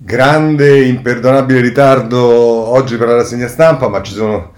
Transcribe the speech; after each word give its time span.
Grande, 0.00 0.84
imperdonabile 0.84 1.60
ritardo 1.60 2.20
oggi 2.20 2.96
per 2.96 3.08
la 3.08 3.16
rassegna 3.16 3.48
stampa, 3.48 3.88
ma 3.88 4.00
ci 4.00 4.12
sono 4.12 4.52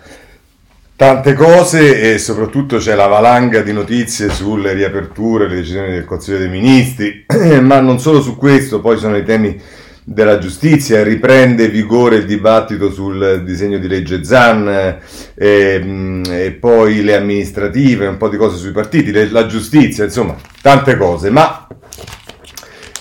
tante 0.94 1.32
cose 1.32 2.12
e 2.12 2.18
soprattutto 2.18 2.76
c'è 2.76 2.94
la 2.94 3.06
valanga 3.06 3.62
di 3.62 3.72
notizie 3.72 4.28
sulle 4.28 4.74
riaperture, 4.74 5.48
le 5.48 5.54
decisioni 5.54 5.92
del 5.92 6.04
Consiglio 6.04 6.36
dei 6.36 6.50
Ministri, 6.50 7.24
ma 7.62 7.80
non 7.80 7.98
solo 7.98 8.20
su 8.20 8.36
questo, 8.36 8.82
poi 8.82 8.98
sono 8.98 9.16
i 9.16 9.24
temi 9.24 9.58
della 10.04 10.36
giustizia, 10.36 11.02
riprende 11.02 11.70
vigore 11.70 12.16
il 12.16 12.26
dibattito 12.26 12.92
sul 12.92 13.42
disegno 13.42 13.78
di 13.78 13.88
legge 13.88 14.22
ZAN 14.22 14.68
e, 14.68 14.98
ehm, 15.36 16.22
e 16.28 16.50
poi 16.50 17.02
le 17.02 17.16
amministrative, 17.16 18.06
un 18.06 18.18
po' 18.18 18.28
di 18.28 18.36
cose 18.36 18.58
sui 18.58 18.72
partiti, 18.72 19.10
la 19.30 19.46
giustizia, 19.46 20.04
insomma, 20.04 20.36
tante 20.60 20.98
cose, 20.98 21.30
ma... 21.30 21.66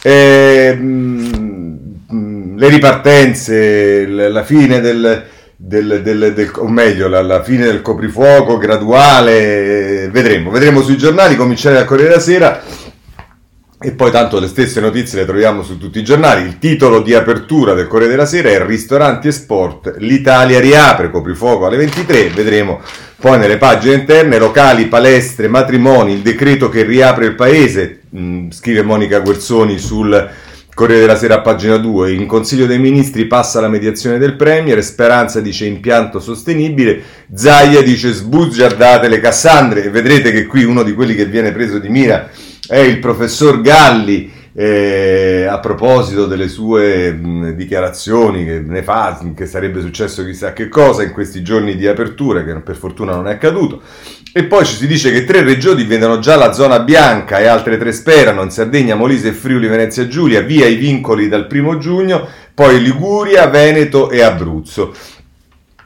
Eh, 0.02 0.78
le 2.60 2.68
ripartenze, 2.68 4.06
la 4.06 4.44
fine 4.44 4.82
del, 4.82 5.26
del, 5.56 6.02
del, 6.04 6.34
del, 6.34 6.52
o 6.58 6.68
meglio, 6.68 7.08
la, 7.08 7.22
la, 7.22 7.42
fine 7.42 7.64
del 7.64 7.82
coprifuoco 7.82 8.58
graduale, 8.58 10.10
vedremo, 10.12 10.52
vedremo 10.52 10.82
sui 10.82 10.98
giornali, 10.98 11.38
cominciare 11.38 11.78
a 11.78 11.86
Corriere 11.86 12.10
della 12.10 12.22
Sera. 12.22 12.62
E 13.82 13.92
poi 13.94 14.12
tanto 14.12 14.42
le 14.42 14.48
stesse 14.48 14.82
notizie 14.82 15.20
le 15.20 15.26
troviamo 15.26 15.64
su 15.64 15.78
tutti 15.78 16.00
i 16.00 16.04
giornali. 16.04 16.42
Il 16.44 16.60
titolo 16.60 17.02
di 17.02 17.14
apertura 17.14 17.74
del 17.74 17.88
Corriere 17.88 18.12
della 18.12 18.26
Sera 18.26 18.50
è 18.50 18.66
Ristoranti 18.66 19.30
e 19.30 19.32
Sport, 19.32 19.96
l'Italia 20.00 20.60
riapre, 20.60 21.10
coprifuoco 21.10 21.66
alle 21.66 21.78
23, 21.78 22.28
vedremo 22.36 22.82
poi 23.16 23.40
nelle 23.40 23.56
pagine 23.56 23.94
interne, 23.94 24.38
locali, 24.38 24.88
palestre, 24.88 25.48
matrimoni, 25.48 26.12
il 26.12 26.20
decreto 26.20 26.68
che 26.68 26.84
riapre 26.84 27.28
il 27.28 27.36
paese, 27.36 28.02
mh, 28.10 28.50
scrive 28.50 28.82
Monica 28.82 29.20
Guerzoni 29.20 29.78
sul 29.78 30.30
Corriere 30.80 31.02
della 31.02 31.18
Sera 31.18 31.42
pagina 31.42 31.76
2, 31.76 32.14
in 32.14 32.26
Consiglio 32.26 32.66
dei 32.66 32.80
Ministri 32.80 33.26
passa 33.26 33.60
la 33.60 33.68
mediazione 33.68 34.18
del 34.18 34.38
Premier, 34.38 34.82
Speranza 34.82 35.42
dice 35.42 35.66
impianto 35.66 36.22
sostenibile, 36.22 37.02
Zaia 37.34 37.82
dice 37.82 38.14
sbugiardate 38.14 39.10
le 39.10 39.20
Cassandre. 39.20 39.84
E 39.84 39.90
vedrete 39.90 40.32
che 40.32 40.46
qui 40.46 40.64
uno 40.64 40.84
di 40.84 40.94
quelli 40.94 41.16
che 41.16 41.26
viene 41.26 41.52
preso 41.52 41.80
di 41.80 41.90
mira 41.90 42.30
è 42.66 42.78
il 42.78 43.00
professor 43.00 43.60
Galli 43.60 44.32
eh, 44.62 45.46
a 45.50 45.58
proposito 45.60 46.26
delle 46.26 46.50
sue 46.50 47.14
mh, 47.14 47.52
dichiarazioni 47.52 48.44
che 48.44 48.60
ne 48.60 48.84
fa, 48.84 49.18
che 49.34 49.46
sarebbe 49.46 49.80
successo 49.80 50.26
chissà 50.26 50.52
che 50.52 50.68
cosa 50.68 51.02
in 51.02 51.14
questi 51.14 51.42
giorni 51.42 51.78
di 51.78 51.88
apertura, 51.88 52.44
che 52.44 52.54
per 52.56 52.76
fortuna 52.76 53.16
non 53.16 53.30
è 53.30 53.32
accaduto. 53.32 53.82
E 54.34 54.44
poi 54.44 54.66
ci 54.66 54.76
si 54.76 54.86
dice 54.86 55.14
che 55.14 55.24
tre 55.24 55.44
regioni 55.44 55.86
vedono 55.86 56.20
già 56.20 56.36
la 56.36 56.52
zona 56.52 56.82
bianca 56.82 57.40
e 57.40 57.46
altre 57.48 57.78
tre 57.78 57.94
sperano, 57.94 58.44
in 58.44 58.50
Sardegna, 58.50 58.96
Molise 58.96 59.30
e 59.30 59.32
Friuli, 59.32 59.68
Venezia 59.68 60.10
Giulia, 60.10 60.42
via 60.42 60.66
i 60.66 60.76
vincoli 60.76 61.30
dal 61.30 61.48
primo 61.48 61.78
giugno, 61.78 62.28
poi 62.54 62.82
Liguria, 62.82 63.48
Veneto 63.48 64.10
e 64.10 64.22
Abruzzo. 64.22 64.94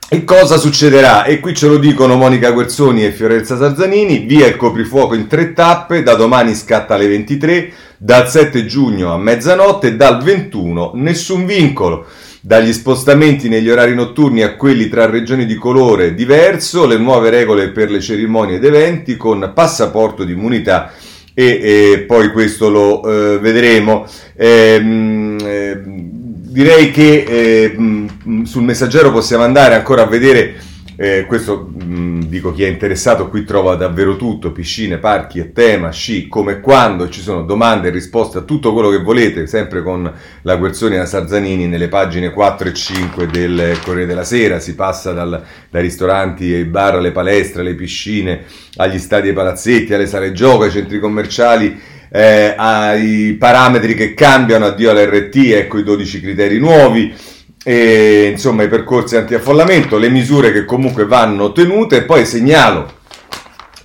E 0.09 0.23
cosa 0.25 0.57
succederà? 0.57 1.25
E 1.25 1.39
qui 1.39 1.55
ce 1.55 1.67
lo 1.67 1.77
dicono 1.77 2.15
Monica 2.15 2.51
Guerzoni 2.51 3.05
e 3.05 3.11
Fiorenza 3.11 3.57
Sarzanini, 3.57 4.19
via 4.19 4.45
il 4.45 4.57
coprifuoco 4.57 5.15
in 5.15 5.27
tre 5.27 5.53
tappe, 5.53 6.03
da 6.03 6.13
domani 6.13 6.53
scatta 6.53 6.93
alle 6.93 7.07
23, 7.07 7.71
dal 8.03 8.29
7 8.29 8.65
giugno 8.65 9.13
a 9.13 9.17
mezzanotte 9.17 9.95
dal 9.95 10.21
21 10.21 10.91
nessun 10.95 11.45
vincolo 11.45 12.05
dagli 12.41 12.73
spostamenti 12.73 13.47
negli 13.47 13.69
orari 13.69 13.95
notturni 13.95 14.41
a 14.41 14.57
quelli 14.57 14.89
tra 14.89 15.05
regioni 15.05 15.45
di 15.45 15.55
colore 15.55 16.13
diverso, 16.13 16.85
le 16.85 16.97
nuove 16.97 17.29
regole 17.29 17.69
per 17.69 17.89
le 17.89 18.01
cerimonie 18.01 18.57
ed 18.57 18.65
eventi 18.65 19.15
con 19.15 19.53
passaporto 19.55 20.25
di 20.25 20.33
immunità 20.33 20.91
e, 21.33 21.45
e 21.45 21.99
poi 22.05 22.29
questo 22.33 22.67
lo 22.69 23.03
eh, 23.03 23.39
vedremo. 23.39 24.05
Eh, 24.35 25.37
eh, 25.41 25.81
direi 25.85 26.91
che 26.91 27.23
eh, 27.25 27.75
sul 28.43 28.63
messaggero 28.63 29.13
possiamo 29.13 29.45
andare 29.45 29.75
ancora 29.75 30.01
a 30.01 30.07
vedere 30.07 30.55
eh, 30.95 31.25
questo 31.27 31.71
mh, 31.73 31.83
mm, 31.83 32.21
dico 32.23 32.53
chi 32.53 32.63
è 32.63 32.67
interessato 32.67 33.27
qui 33.27 33.43
trova 33.43 33.75
davvero 33.75 34.15
tutto, 34.15 34.51
piscine, 34.51 34.97
parchi 34.99 35.39
e 35.39 35.51
tema, 35.51 35.91
sci, 35.91 36.27
come 36.27 36.53
e 36.53 36.59
quando, 36.59 37.09
ci 37.09 37.21
sono 37.21 37.43
domande 37.43 37.87
e 37.87 37.91
risposte 37.91 38.37
a 38.37 38.41
tutto 38.41 38.73
quello 38.73 38.89
che 38.89 39.01
volete, 39.01 39.47
sempre 39.47 39.81
con 39.81 40.11
la 40.41 40.55
Guerzoni 40.55 40.95
e 40.95 40.99
la 40.99 41.05
Sarzanini 41.05 41.67
nelle 41.67 41.87
pagine 41.87 42.31
4 42.31 42.69
e 42.69 42.73
5 42.73 43.27
del 43.27 43.79
Corriere 43.83 44.05
della 44.05 44.23
Sera, 44.23 44.59
si 44.59 44.75
passa 44.75 45.13
dal, 45.13 45.43
dai 45.69 45.81
ristoranti 45.81 46.53
ai 46.53 46.65
bar, 46.65 46.95
alle 46.95 47.11
palestre, 47.11 47.61
alle 47.61 47.75
piscine, 47.75 48.43
agli 48.75 48.99
stadi 48.99 49.29
e 49.29 49.33
palazzetti, 49.33 49.93
alle 49.93 50.07
sale 50.07 50.31
gioco, 50.31 50.63
ai 50.63 50.71
centri 50.71 50.99
commerciali, 50.99 51.79
eh, 52.11 52.53
ai 52.55 53.35
parametri 53.39 53.95
che 53.95 54.13
cambiano, 54.13 54.65
addio 54.65 54.91
all'RT, 54.91 55.35
ecco 55.53 55.79
i 55.79 55.83
12 55.83 56.21
criteri 56.21 56.59
nuovi 56.59 57.31
e, 57.63 58.29
insomma 58.31 58.63
i 58.63 58.67
percorsi 58.67 59.15
anti-affollamento, 59.15 59.97
le 59.97 60.09
misure 60.09 60.51
che 60.51 60.65
comunque 60.65 61.05
vanno 61.05 61.51
tenute 61.51 62.03
poi 62.03 62.25
segnalo 62.25 63.01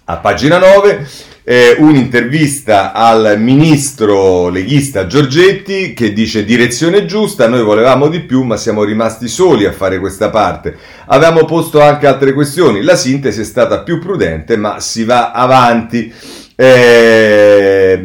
a 0.04 0.16
pagina 0.16 0.58
9 0.58 1.06
eh, 1.50 1.76
un'intervista 1.78 2.92
al 2.92 3.36
ministro 3.38 4.50
leghista 4.50 5.06
Giorgetti 5.06 5.94
che 5.94 6.12
dice 6.12 6.44
direzione 6.44 7.06
giusta, 7.06 7.48
noi 7.48 7.62
volevamo 7.62 8.08
di 8.08 8.20
più 8.20 8.42
ma 8.42 8.58
siamo 8.58 8.84
rimasti 8.84 9.28
soli 9.28 9.64
a 9.64 9.72
fare 9.72 9.98
questa 9.98 10.28
parte. 10.28 10.76
Avevamo 11.06 11.46
posto 11.46 11.80
anche 11.80 12.06
altre 12.06 12.34
questioni, 12.34 12.82
la 12.82 12.96
sintesi 12.96 13.40
è 13.40 13.44
stata 13.44 13.80
più 13.80 13.98
prudente 13.98 14.58
ma 14.58 14.78
si 14.80 15.04
va 15.04 15.32
avanti. 15.32 16.12
Eh, 16.54 17.98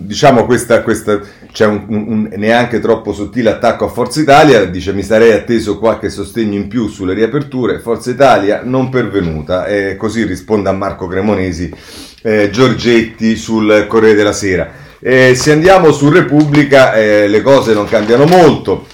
diciamo 0.00 0.46
questa, 0.46 0.82
questa 0.82 1.20
c'è 1.56 1.64
un, 1.64 1.86
un, 1.88 2.28
neanche 2.36 2.80
troppo 2.80 3.14
sottile 3.14 3.48
attacco 3.48 3.86
a 3.86 3.88
Forza 3.88 4.20
Italia, 4.20 4.66
dice 4.66 4.92
mi 4.92 5.02
sarei 5.02 5.32
atteso 5.32 5.78
qualche 5.78 6.10
sostegno 6.10 6.54
in 6.54 6.68
più 6.68 6.86
sulle 6.86 7.14
riaperture, 7.14 7.78
Forza 7.78 8.10
Italia 8.10 8.60
non 8.62 8.90
pervenuta, 8.90 9.64
e 9.64 9.96
così 9.96 10.24
risponde 10.24 10.68
a 10.68 10.72
Marco 10.72 11.06
Cremonesi 11.06 11.72
eh, 12.20 12.50
Giorgetti 12.50 13.36
sul 13.36 13.86
Corriere 13.88 14.16
della 14.16 14.34
Sera. 14.34 14.70
Eh, 14.98 15.34
se 15.34 15.50
andiamo 15.50 15.92
su 15.92 16.10
Repubblica 16.10 16.92
eh, 16.92 17.26
le 17.26 17.40
cose 17.40 17.72
non 17.72 17.86
cambiano 17.86 18.26
molto, 18.26 18.86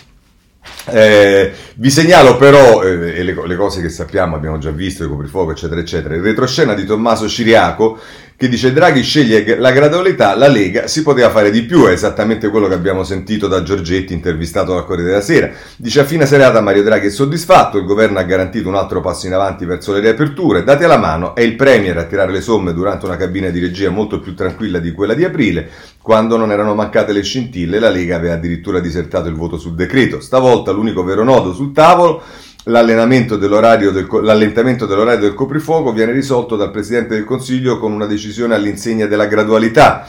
eh, 0.86 1.52
vi 1.74 1.90
segnalo 1.90 2.36
però 2.36 2.84
eh, 2.84 3.24
le, 3.24 3.34
le, 3.44 3.56
cose 3.56 3.80
che 3.80 3.88
sappiamo, 3.88 4.36
abbiamo 4.36 4.58
già 4.58 4.70
visto, 4.70 5.02
il 5.02 5.08
coprifuoco 5.08 5.50
eccetera 5.50 5.80
eccetera, 5.80 6.14
il 6.14 6.22
retroscena 6.22 6.74
di 6.74 6.84
Tommaso 6.84 7.28
Ciriaco 7.28 7.98
che 8.42 8.48
dice 8.48 8.72
Draghi 8.72 9.02
sceglie 9.02 9.54
la 9.54 9.70
gradualità, 9.70 10.34
la 10.34 10.48
Lega 10.48 10.88
si 10.88 11.04
poteva 11.04 11.30
fare 11.30 11.52
di 11.52 11.62
più, 11.62 11.84
è 11.86 11.92
esattamente 11.92 12.48
quello 12.48 12.66
che 12.66 12.74
abbiamo 12.74 13.04
sentito 13.04 13.46
da 13.46 13.62
Giorgetti 13.62 14.12
intervistato 14.12 14.76
al 14.76 14.84
Corriere 14.84 15.10
della 15.10 15.22
Sera. 15.22 15.48
Dice 15.76 16.00
a 16.00 16.04
fine 16.04 16.26
serata 16.26 16.60
Mario 16.60 16.82
Draghi 16.82 17.06
è 17.06 17.10
soddisfatto, 17.10 17.78
il 17.78 17.84
governo 17.84 18.18
ha 18.18 18.24
garantito 18.24 18.68
un 18.68 18.74
altro 18.74 19.00
passo 19.00 19.28
in 19.28 19.34
avanti 19.34 19.64
verso 19.64 19.92
le 19.92 20.00
riaperture, 20.00 20.64
date 20.64 20.88
la 20.88 20.98
mano, 20.98 21.36
è 21.36 21.40
il 21.42 21.54
Premier 21.54 21.96
a 21.98 22.02
tirare 22.02 22.32
le 22.32 22.40
somme 22.40 22.72
durante 22.72 23.06
una 23.06 23.16
cabina 23.16 23.48
di 23.48 23.60
regia 23.60 23.90
molto 23.90 24.18
più 24.18 24.34
tranquilla 24.34 24.80
di 24.80 24.90
quella 24.90 25.14
di 25.14 25.22
aprile, 25.22 25.70
quando 26.02 26.36
non 26.36 26.50
erano 26.50 26.74
mancate 26.74 27.12
le 27.12 27.22
scintille, 27.22 27.78
la 27.78 27.90
Lega 27.90 28.16
aveva 28.16 28.34
addirittura 28.34 28.80
disertato 28.80 29.28
il 29.28 29.36
voto 29.36 29.56
sul 29.56 29.76
decreto. 29.76 30.18
Stavolta 30.18 30.72
l'unico 30.72 31.04
vero 31.04 31.22
nodo 31.22 31.52
sul 31.52 31.70
tavolo 31.70 32.20
L'allentamento 32.64 33.36
dell'orario 33.36 33.90
del, 33.90 34.06
l'allentamento 34.22 34.86
dell'orario 34.86 35.22
del 35.22 35.34
coprifuoco 35.34 35.92
viene 35.92 36.12
risolto 36.12 36.54
dal 36.54 36.70
Presidente 36.70 37.14
del 37.14 37.24
Consiglio 37.24 37.78
con 37.78 37.90
una 37.90 38.06
decisione 38.06 38.54
all'insegna 38.54 39.06
della 39.06 39.26
gradualità. 39.26 40.08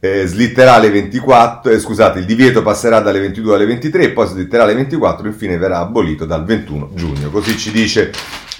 Eh, 0.00 0.26
slitterà 0.26 0.74
alle 0.74 0.90
24, 0.90 1.72
eh, 1.72 1.80
scusate, 1.80 2.20
il 2.20 2.24
divieto 2.24 2.62
passerà 2.62 3.00
dalle 3.00 3.18
22 3.18 3.54
alle 3.56 3.66
23 3.66 4.02
e 4.04 4.10
poi 4.10 4.28
slitterà 4.28 4.62
alle 4.62 4.74
24 4.74 5.26
e 5.26 5.30
infine 5.30 5.58
verrà 5.58 5.80
abolito 5.80 6.24
dal 6.24 6.44
21 6.44 6.90
giugno. 6.94 7.30
Così 7.30 7.58
ci 7.58 7.72
dice 7.72 8.12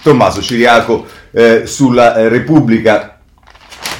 Tommaso 0.03 0.43
Ciriaco 0.43 1.07
eh, 1.31 1.63
sulla 1.65 2.17
eh, 2.17 2.29
Repubblica 2.29 3.21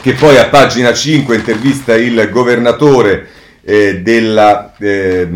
che 0.01 0.15
poi 0.15 0.37
a 0.37 0.49
pagina 0.49 0.93
5 0.93 1.37
intervista 1.37 1.95
il 1.95 2.29
governatore 2.33 3.29
eh, 3.63 4.01
della... 4.01 4.75
Eh, 4.79 5.29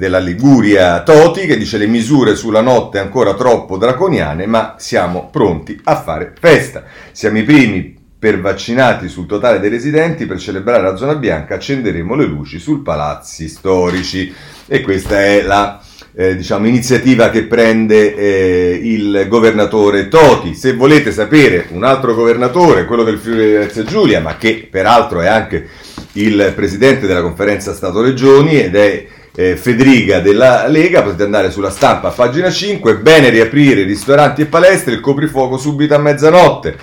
della 0.00 0.18
Liguria 0.18 1.02
Toti 1.02 1.44
che 1.44 1.58
dice 1.58 1.76
le 1.76 1.86
misure 1.86 2.34
sulla 2.34 2.62
notte 2.62 2.98
ancora 2.98 3.34
troppo 3.34 3.76
draconiane 3.76 4.46
ma 4.46 4.76
siamo 4.78 5.28
pronti 5.30 5.78
a 5.84 6.00
fare 6.00 6.32
festa. 6.40 6.84
Siamo 7.12 7.36
i 7.36 7.42
primi 7.42 7.98
per 8.18 8.40
vaccinati 8.40 9.08
sul 9.08 9.26
totale 9.26 9.60
dei 9.60 9.68
residenti 9.68 10.24
per 10.24 10.38
celebrare 10.38 10.82
la 10.82 10.96
zona 10.96 11.16
bianca 11.16 11.56
accenderemo 11.56 12.14
le 12.14 12.24
luci 12.24 12.58
sul 12.58 12.80
palazzi 12.80 13.46
storici 13.46 14.32
e 14.66 14.80
questa 14.80 15.22
è 15.22 15.42
la 15.42 15.82
eh, 16.14 16.34
diciamo, 16.34 16.66
iniziativa 16.66 17.28
che 17.28 17.44
prende 17.44 18.14
eh, 18.14 18.80
il 18.82 19.26
governatore 19.28 20.08
Toti. 20.08 20.54
Se 20.54 20.72
volete 20.72 21.12
sapere 21.12 21.66
un 21.72 21.84
altro 21.84 22.14
governatore, 22.14 22.86
quello 22.86 23.04
del 23.04 23.18
Friuli 23.18 23.52
Venezia 23.52 23.84
Giulia, 23.84 24.20
ma 24.20 24.38
che 24.38 24.66
peraltro 24.70 25.20
è 25.20 25.26
anche 25.26 25.68
il 26.12 26.52
presidente 26.56 27.06
della 27.06 27.22
conferenza 27.22 27.74
Stato-Regioni 27.74 28.60
ed 28.60 28.74
è 28.74 29.06
eh, 29.34 29.56
Federica 29.56 30.20
della 30.20 30.66
Lega, 30.66 31.02
potete 31.02 31.22
andare 31.22 31.50
sulla 31.50 31.70
stampa 31.70 32.08
a 32.08 32.12
pagina 32.12 32.50
5, 32.50 32.96
bene 32.98 33.30
riaprire 33.30 33.84
ristoranti 33.84 34.42
e 34.42 34.46
palestre, 34.46 34.94
il 34.94 35.00
coprifuoco 35.00 35.56
subito 35.56 35.94
a 35.94 35.98
mezzanotte. 35.98 36.76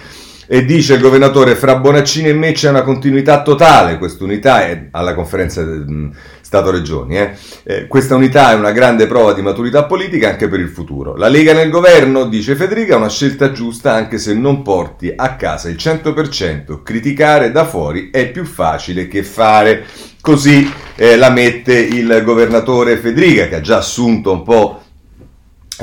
E 0.49 0.63
dice 0.63 0.93
il 0.93 1.01
governatore, 1.01 1.55
fra 1.55 1.75
Bonaccini 1.75 2.29
e 2.29 2.33
me 2.33 2.53
c'è 2.53 2.69
una 2.69 2.81
continuità 2.81 3.41
totale, 3.41 3.97
quest'unità 3.97 4.65
è 4.65 4.87
alla 4.91 5.13
conferenza 5.13 5.61
mm, 5.61 6.09
Stato-Regioni. 6.47 7.17
Eh. 7.17 7.31
Eh, 7.63 7.87
questa 7.87 8.15
unità 8.15 8.51
è 8.51 8.55
una 8.55 8.71
grande 8.71 9.05
prova 9.05 9.33
di 9.33 9.41
maturità 9.41 9.83
politica 9.83 10.29
anche 10.29 10.47
per 10.47 10.61
il 10.61 10.69
futuro. 10.69 11.17
La 11.17 11.27
Lega 11.27 11.51
nel 11.51 11.69
governo, 11.69 12.25
dice 12.25 12.55
Federica, 12.55 12.93
è 12.93 12.97
una 12.97 13.09
scelta 13.09 13.51
giusta 13.51 13.91
anche 13.91 14.17
se 14.17 14.33
non 14.33 14.61
porti 14.61 15.11
a 15.13 15.35
casa 15.35 15.67
il 15.67 15.75
100%. 15.75 16.83
Criticare 16.83 17.51
da 17.51 17.65
fuori 17.65 18.11
è 18.11 18.31
più 18.31 18.45
facile 18.45 19.09
che 19.09 19.23
fare. 19.23 19.83
Così 20.21 20.71
eh, 20.95 21.17
la 21.17 21.31
mette 21.31 21.77
il 21.77 22.21
governatore 22.23 22.95
Federica, 22.95 23.49
che 23.49 23.55
ha 23.55 23.61
già 23.61 23.77
assunto 23.77 24.31
un 24.31 24.43
po' 24.43 24.81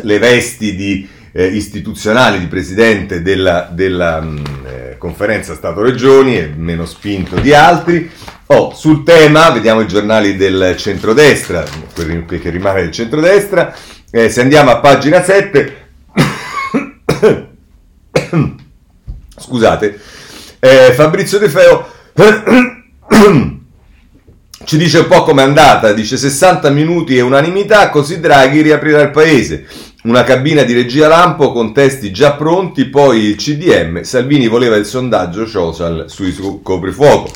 le 0.01 0.19
vesti 0.19 0.75
di, 0.75 1.07
eh, 1.37 1.47
istituzionali 1.47 2.39
di 2.39 2.47
presidente 2.47 3.21
della, 3.21 3.69
della 3.71 4.21
mh, 4.21 4.29
mm, 4.31 4.67
eh, 4.67 4.95
conferenza 4.99 5.55
Stato-Regioni, 5.55 6.37
è 6.37 6.47
meno 6.55 6.87
spinto 6.87 7.41
di 7.41 7.53
altri. 7.53 8.09
Oh, 8.47 8.73
sul 8.73 9.03
tema, 9.03 9.51
vediamo 9.51 9.81
i 9.81 9.89
giornali 9.89 10.37
del 10.37 10.77
centrodestra, 10.79 11.65
quelli 11.93 12.25
che 12.25 12.51
rimane 12.51 12.83
del 12.83 12.93
centrodestra, 12.93 13.75
eh, 14.11 14.31
se 14.31 14.41
andiamo 14.43 14.71
a 14.71 14.79
pagina 14.79 15.25
7, 15.25 15.87
scusate, 19.37 20.01
eh, 20.61 20.93
Fabrizio 20.95 21.39
De 21.39 21.49
Feo 21.49 21.91
ci 24.65 24.77
dice 24.77 24.99
un 24.99 25.07
po' 25.07 25.23
com'è 25.23 25.43
andata, 25.43 25.93
dice 25.93 26.17
60 26.17 26.71
minuti 26.71 27.17
e 27.17 27.21
unanimità, 27.21 27.91
così 27.91 28.21
Draghi 28.21 28.63
riaprirà 28.63 29.03
il 29.03 29.11
paese. 29.11 29.67
Una 30.05 30.23
cabina 30.23 30.63
di 30.63 30.75
regia 30.75 31.09
lampo 31.09 31.53
con 31.53 31.73
testi 31.73 32.11
già 32.11 32.33
pronti, 32.33 32.87
poi 32.87 33.21
il 33.21 33.37
CDM, 33.37 34.03
Salvini 34.03 34.49
voleva 34.49 34.77
il 34.77 34.85
sondaggio 34.85 35.47
social 35.47 36.05
sui 36.09 36.35
coprifuoco. 36.63 37.31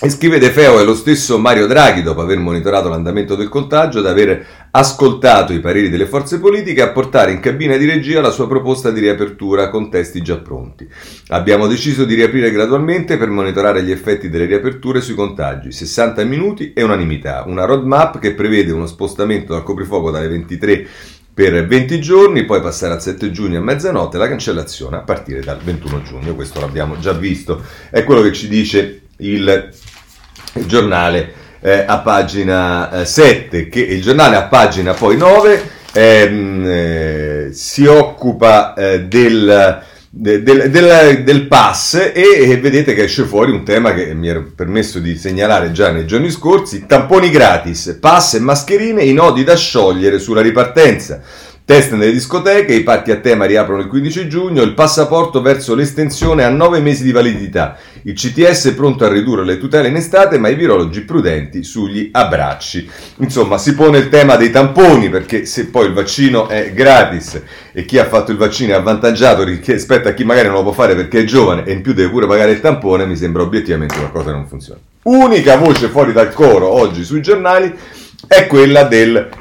E 0.00 0.10
scrive 0.10 0.40
De 0.40 0.50
Feo 0.50 0.80
è 0.80 0.84
lo 0.84 0.96
stesso 0.96 1.38
Mario 1.38 1.68
Draghi, 1.68 2.02
dopo 2.02 2.20
aver 2.22 2.38
monitorato 2.38 2.88
l'andamento 2.88 3.36
del 3.36 3.48
contagio, 3.48 4.00
ad 4.00 4.06
aver 4.06 4.44
ascoltato 4.74 5.52
i 5.52 5.60
pareri 5.60 5.90
delle 5.90 6.06
forze 6.06 6.38
politiche, 6.38 6.80
a 6.80 6.90
portare 6.90 7.32
in 7.32 7.40
cabina 7.40 7.76
di 7.76 7.84
regia 7.84 8.22
la 8.22 8.30
sua 8.30 8.48
proposta 8.48 8.90
di 8.90 9.00
riapertura 9.00 9.68
con 9.68 9.90
testi 9.90 10.22
già 10.22 10.38
pronti. 10.38 10.88
Abbiamo 11.28 11.66
deciso 11.66 12.04
di 12.04 12.14
riaprire 12.14 12.50
gradualmente 12.50 13.18
per 13.18 13.28
monitorare 13.28 13.82
gli 13.82 13.90
effetti 13.90 14.30
delle 14.30 14.46
riaperture 14.46 15.02
sui 15.02 15.14
contagi. 15.14 15.72
60 15.72 16.24
minuti 16.24 16.72
e 16.72 16.82
unanimità. 16.82 17.44
Una 17.46 17.66
roadmap 17.66 18.18
che 18.18 18.32
prevede 18.32 18.72
uno 18.72 18.86
spostamento 18.86 19.52
dal 19.52 19.62
coprifuoco 19.62 20.10
dalle 20.10 20.28
23 20.28 20.86
per 21.34 21.66
20 21.66 22.00
giorni, 22.00 22.44
poi 22.44 22.62
passare 22.62 22.94
al 22.94 23.02
7 23.02 23.30
giugno 23.30 23.58
a 23.58 23.62
mezzanotte 23.62 24.16
la 24.16 24.28
cancellazione 24.28 24.96
a 24.96 25.00
partire 25.00 25.40
dal 25.40 25.58
21 25.58 26.02
giugno. 26.02 26.34
Questo 26.34 26.60
l'abbiamo 26.60 26.98
già 26.98 27.12
visto. 27.12 27.62
È 27.90 28.04
quello 28.04 28.22
che 28.22 28.32
ci 28.32 28.48
dice 28.48 29.02
il, 29.18 29.70
il 30.54 30.66
giornale 30.66 31.40
eh, 31.62 31.84
a 31.86 31.98
pagina 31.98 33.00
eh, 33.00 33.04
7, 33.06 33.68
che 33.68 33.80
il 33.80 34.02
giornale 34.02 34.36
a 34.36 34.42
pagina 34.42 34.92
poi 34.92 35.16
9 35.16 35.70
ehm, 35.92 36.64
eh, 36.66 37.48
si 37.52 37.86
occupa 37.86 38.74
eh, 38.74 39.04
del 39.04 39.80
del, 40.14 40.42
del, 40.42 41.22
del, 41.24 41.46
pass 41.46 41.94
e, 41.94 42.12
e, 42.14 42.58
vedete 42.58 42.92
che 42.92 43.04
esce 43.04 43.24
fuori 43.24 43.50
un 43.50 43.64
tema 43.64 43.94
che 43.94 44.12
mi 44.12 44.28
ero 44.28 44.46
permesso 44.54 44.98
di 44.98 45.16
segnalare 45.16 45.72
già 45.72 45.90
nei 45.90 46.04
giorni 46.04 46.30
scorsi, 46.30 46.84
tamponi 46.84 47.30
gratis, 47.30 47.96
pass 47.98 48.34
e 48.34 48.40
mascherine, 48.40 49.04
i 49.04 49.14
nodi 49.14 49.42
da 49.42 49.56
sciogliere 49.56 50.18
sulla 50.18 50.42
ripartenza. 50.42 51.22
Test 51.72 51.92
nelle 51.92 52.12
discoteche, 52.12 52.74
i 52.74 52.82
parchi 52.82 53.12
a 53.12 53.16
tema 53.16 53.46
riaprono 53.46 53.80
il 53.80 53.88
15 53.88 54.28
giugno, 54.28 54.60
il 54.60 54.74
passaporto 54.74 55.40
verso 55.40 55.74
l'estensione 55.74 56.44
a 56.44 56.50
9 56.50 56.80
mesi 56.80 57.02
di 57.02 57.12
validità. 57.12 57.78
Il 58.02 58.12
CTS 58.12 58.66
è 58.66 58.74
pronto 58.74 59.06
a 59.06 59.08
ridurre 59.08 59.42
le 59.42 59.56
tutele 59.56 59.88
in 59.88 59.96
estate, 59.96 60.36
ma 60.36 60.48
i 60.48 60.54
virologi 60.54 61.00
prudenti 61.00 61.64
sugli 61.64 62.10
abbracci. 62.12 62.86
Insomma, 63.20 63.56
si 63.56 63.74
pone 63.74 63.96
il 63.96 64.10
tema 64.10 64.36
dei 64.36 64.50
tamponi, 64.50 65.08
perché 65.08 65.46
se 65.46 65.68
poi 65.68 65.86
il 65.86 65.94
vaccino 65.94 66.46
è 66.46 66.74
gratis 66.74 67.40
e 67.72 67.86
chi 67.86 67.96
ha 67.96 68.04
fatto 68.04 68.32
il 68.32 68.36
vaccino 68.36 68.74
è 68.74 68.76
avvantaggiato 68.76 69.42
rispetto 69.42 70.08
a 70.08 70.12
chi 70.12 70.24
magari 70.24 70.48
non 70.48 70.56
lo 70.56 70.64
può 70.64 70.72
fare 70.72 70.94
perché 70.94 71.20
è 71.20 71.24
giovane 71.24 71.64
e 71.64 71.72
in 71.72 71.80
più 71.80 71.94
deve 71.94 72.10
pure 72.10 72.26
pagare 72.26 72.50
il 72.50 72.60
tampone, 72.60 73.06
mi 73.06 73.16
sembra 73.16 73.40
obiettivamente 73.40 73.96
qualcosa 73.96 74.26
che 74.26 74.36
non 74.36 74.46
funziona. 74.46 74.78
Unica 75.04 75.56
voce 75.56 75.88
fuori 75.88 76.12
dal 76.12 76.34
coro 76.34 76.68
oggi 76.68 77.02
sui 77.02 77.22
giornali 77.22 77.74
è 78.26 78.46
quella 78.46 78.84
del 78.84 79.40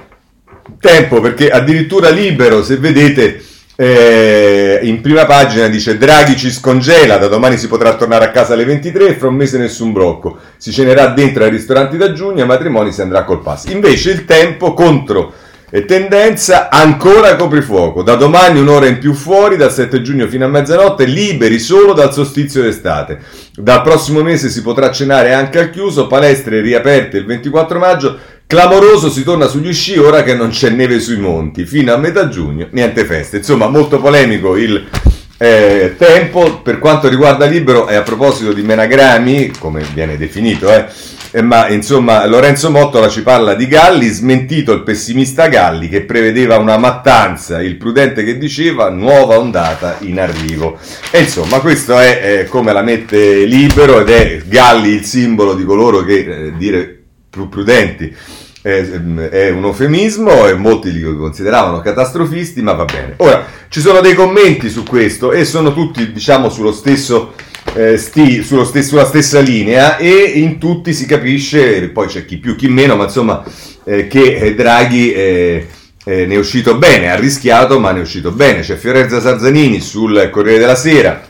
tempo 0.81 1.21
perché 1.21 1.49
addirittura 1.49 2.09
libero, 2.09 2.63
se 2.63 2.75
vedete 2.75 3.41
eh, 3.75 4.79
in 4.83 4.99
prima 5.01 5.25
pagina 5.25 5.67
dice 5.67 5.97
Draghi 5.97 6.35
ci 6.35 6.51
scongela, 6.51 7.17
da 7.17 7.27
domani 7.27 7.57
si 7.57 7.67
potrà 7.67 7.95
tornare 7.95 8.25
a 8.25 8.31
casa 8.31 8.53
alle 8.53 8.65
23 8.65 9.07
e 9.07 9.13
fra 9.15 9.29
un 9.29 9.35
mese 9.35 9.57
nessun 9.57 9.93
blocco. 9.93 10.37
Si 10.57 10.71
cenerà 10.71 11.07
dentro 11.07 11.43
ai 11.43 11.49
ristoranti 11.49 11.97
da 11.97 12.11
giugno, 12.11 12.41
ai 12.41 12.47
matrimoni 12.47 12.91
si 12.91 13.01
andrà 13.01 13.23
col 13.23 13.41
pass. 13.41 13.65
Invece 13.69 14.11
il 14.11 14.25
tempo 14.25 14.73
contro 14.73 15.33
e 15.73 15.85
tendenza 15.85 16.69
ancora 16.69 17.35
coprifuoco. 17.37 18.03
Da 18.03 18.15
domani 18.15 18.59
un'ora 18.59 18.87
in 18.87 18.99
più 18.99 19.13
fuori, 19.13 19.55
dal 19.55 19.71
7 19.71 20.01
giugno 20.01 20.27
fino 20.27 20.43
a 20.45 20.49
mezzanotte, 20.49 21.05
liberi 21.05 21.57
solo 21.59 21.93
dal 21.93 22.13
solstizio 22.13 22.61
d'estate. 22.61 23.19
Dal 23.55 23.81
prossimo 23.81 24.21
mese 24.21 24.49
si 24.49 24.61
potrà 24.61 24.91
cenare 24.91 25.33
anche 25.33 25.59
al 25.59 25.69
chiuso, 25.69 26.07
palestre 26.07 26.59
riaperte 26.59 27.17
il 27.17 27.25
24 27.25 27.79
maggio. 27.79 28.19
Clamoroso 28.51 29.09
si 29.09 29.23
torna 29.23 29.47
sugli 29.47 29.71
sci 29.71 29.97
ora 29.97 30.23
che 30.23 30.35
non 30.35 30.49
c'è 30.49 30.71
neve 30.71 30.99
sui 30.99 31.15
monti. 31.15 31.65
Fino 31.65 31.93
a 31.93 31.97
metà 31.97 32.27
giugno, 32.27 32.67
niente 32.71 33.05
feste. 33.05 33.37
Insomma, 33.37 33.69
molto 33.69 34.01
polemico 34.01 34.57
il 34.57 34.89
eh, 35.37 35.95
tempo. 35.97 36.59
Per 36.59 36.77
quanto 36.77 37.07
riguarda 37.07 37.45
Libero, 37.45 37.87
e 37.87 37.95
a 37.95 38.01
proposito 38.01 38.51
di 38.51 38.61
Menagrami, 38.61 39.53
come 39.57 39.85
viene 39.93 40.17
definito, 40.17 40.69
eh, 40.69 40.85
eh, 41.31 41.41
ma 41.41 41.69
insomma 41.69 42.25
Lorenzo 42.25 42.69
Mottola 42.69 43.07
ci 43.07 43.21
parla 43.21 43.53
di 43.53 43.67
Galli, 43.67 44.07
smentito 44.07 44.73
il 44.73 44.83
pessimista 44.83 45.47
Galli 45.47 45.87
che 45.87 46.01
prevedeva 46.01 46.57
una 46.57 46.75
mattanza, 46.75 47.61
il 47.61 47.77
prudente 47.77 48.25
che 48.25 48.37
diceva 48.37 48.89
nuova 48.89 49.39
ondata 49.39 49.95
in 50.01 50.19
arrivo. 50.19 50.77
E 51.09 51.21
insomma 51.21 51.61
questo 51.61 51.97
è 51.97 52.19
eh, 52.21 52.45
come 52.49 52.73
la 52.73 52.81
mette 52.81 53.45
libero 53.45 54.01
ed 54.01 54.09
è 54.09 54.41
Galli 54.45 54.89
il 54.89 55.05
simbolo 55.05 55.53
di 55.53 55.63
coloro 55.63 56.03
che 56.03 56.17
eh, 56.17 56.53
dire 56.57 56.97
più 57.29 57.47
prudenti 57.47 58.13
è, 58.61 59.49
un 59.49 59.63
eufemismo 59.63 60.47
e 60.47 60.53
molti 60.53 60.91
li 60.91 61.01
consideravano 61.01 61.81
catastrofisti, 61.81 62.61
ma 62.61 62.73
va 62.73 62.85
bene. 62.85 63.15
Ora, 63.17 63.45
ci 63.69 63.81
sono 63.81 64.01
dei 64.01 64.13
commenti 64.13 64.69
su 64.69 64.83
questo 64.83 65.31
e 65.31 65.45
sono 65.45 65.73
tutti, 65.73 66.11
diciamo, 66.11 66.49
sullo 66.49 66.71
stesso 66.71 67.33
eh, 67.73 67.97
sti, 67.97 68.43
sullo 68.43 68.63
stesso, 68.63 68.89
sulla 68.89 69.05
stessa 69.05 69.39
linea 69.39 69.97
e 69.97 70.11
in 70.35 70.59
tutti 70.59 70.93
si 70.93 71.05
capisce, 71.05 71.89
poi 71.89 72.07
c'è 72.07 72.25
chi 72.25 72.37
più 72.37 72.55
chi 72.55 72.67
meno, 72.67 72.95
ma 72.95 73.05
insomma 73.05 73.43
eh, 73.83 74.07
che 74.07 74.35
eh, 74.35 74.55
Draghi 74.55 75.11
eh, 75.11 75.67
eh, 76.03 76.25
ne 76.25 76.33
è 76.33 76.37
uscito 76.37 76.75
bene, 76.77 77.11
ha 77.11 77.15
rischiato 77.15 77.79
ma 77.79 77.91
ne 77.91 77.99
è 77.99 78.01
uscito 78.03 78.31
bene. 78.31 78.61
C'è 78.61 78.75
Fiorenza 78.75 79.19
Sarzanini 79.19 79.79
sul 79.79 80.29
Corriere 80.31 80.59
della 80.59 80.75
Sera 80.75 81.29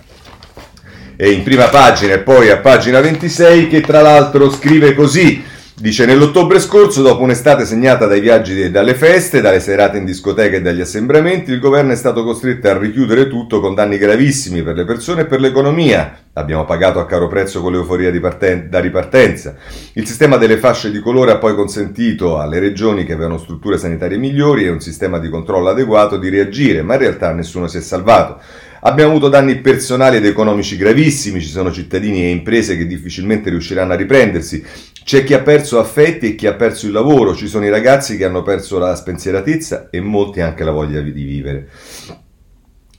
in 1.18 1.44
prima 1.44 1.66
pagina 1.66 2.14
e 2.14 2.20
poi 2.20 2.50
a 2.50 2.58
pagina 2.58 3.00
26 3.00 3.68
che 3.68 3.82
tra 3.82 4.02
l'altro 4.02 4.50
scrive 4.50 4.96
così 4.96 5.44
Dice, 5.74 6.06
nell'ottobre 6.06 6.60
scorso, 6.60 7.01
dopo 7.01 7.24
un'estate 7.24 7.66
segnata 7.66 8.06
dai 8.06 8.20
viaggi 8.20 8.62
e 8.62 8.70
dalle 8.70 8.94
feste, 8.94 9.42
dalle 9.42 9.60
serate 9.60 9.98
in 9.98 10.06
discoteca 10.06 10.58
e 10.58 10.62
dagli 10.62 10.82
assembramenti, 10.82 11.51
il 11.51 11.60
governo 11.60 11.94
è 11.94 11.96
stato 11.96 12.24
costretto 12.24 12.68
a 12.68 12.78
richiudere 12.78 13.28
tutto 13.28 13.60
con 13.62 13.74
danni 13.74 13.98
gravissimi 13.98 14.62
per 14.62 14.75
le 14.75 14.86
persone 14.86 15.22
e 15.22 15.25
per 15.25 15.40
l'economia. 15.40 16.25
Abbiamo 16.34 16.66
pagato 16.66 17.00
a 17.00 17.06
caro 17.06 17.28
prezzo 17.28 17.62
con 17.62 17.72
l'euforia 17.72 18.12
parten- 18.20 18.70
da 18.70 18.80
ripartenza. 18.80 19.56
Il 19.94 20.06
sistema 20.06 20.38
delle 20.38 20.58
fasce 20.58 20.92
di 20.92 21.00
colore 21.00 21.32
ha 21.32 21.38
poi 21.38 21.56
consentito 21.56 22.38
alle 22.38 22.60
regioni 22.60 23.04
che 23.04 23.13
avevano 23.13 23.40
strutture 23.40 23.78
sanitarie 23.78 24.18
migliori 24.18 24.66
e 24.66 24.70
un 24.70 24.82
sistema 24.82 25.20
di 25.20 25.30
controllo 25.30 25.70
adeguato 25.70 26.18
di 26.18 26.30
reagire, 26.30 26.84
ma 26.84 26.94
in 26.94 27.00
realtà 27.00 27.32
nessuno 27.34 27.68
si 27.68 27.78
è 27.78 27.82
salvato. 27.82 28.40
Abbiamo 28.84 29.12
avuto 29.12 29.30
danni 29.30 29.58
personali 29.58 30.18
ed 30.18 30.26
economici 30.26 30.76
gravissimi, 30.76 31.40
ci 31.40 31.50
sono 31.50 31.72
cittadini 31.72 32.24
e 32.24 32.32
imprese 32.32 32.76
che 32.78 32.88
difficilmente 32.88 33.52
riusciranno 33.52 33.94
a 33.94 33.96
riprendersi, 33.96 34.66
c'è 35.04 35.24
chi 35.24 35.36
ha 35.36 35.42
perso 35.42 35.78
affetti 35.78 36.30
e 36.30 36.36
chi 36.36 36.48
ha 36.48 36.54
perso 36.54 36.88
il 36.88 36.92
lavoro, 36.92 37.36
ci 37.36 37.48
sono 37.48 37.66
i 37.66 37.70
ragazzi 37.70 38.18
che 38.18 38.26
hanno 38.26 38.42
perso 38.42 38.80
la 38.80 38.96
spensieratezza 38.96 39.90
e 39.92 40.02
molti 40.02 40.42
anche 40.42 40.64
la 40.64 40.72
voglia 40.72 41.00
di 41.00 41.12
vivere. 41.12 41.70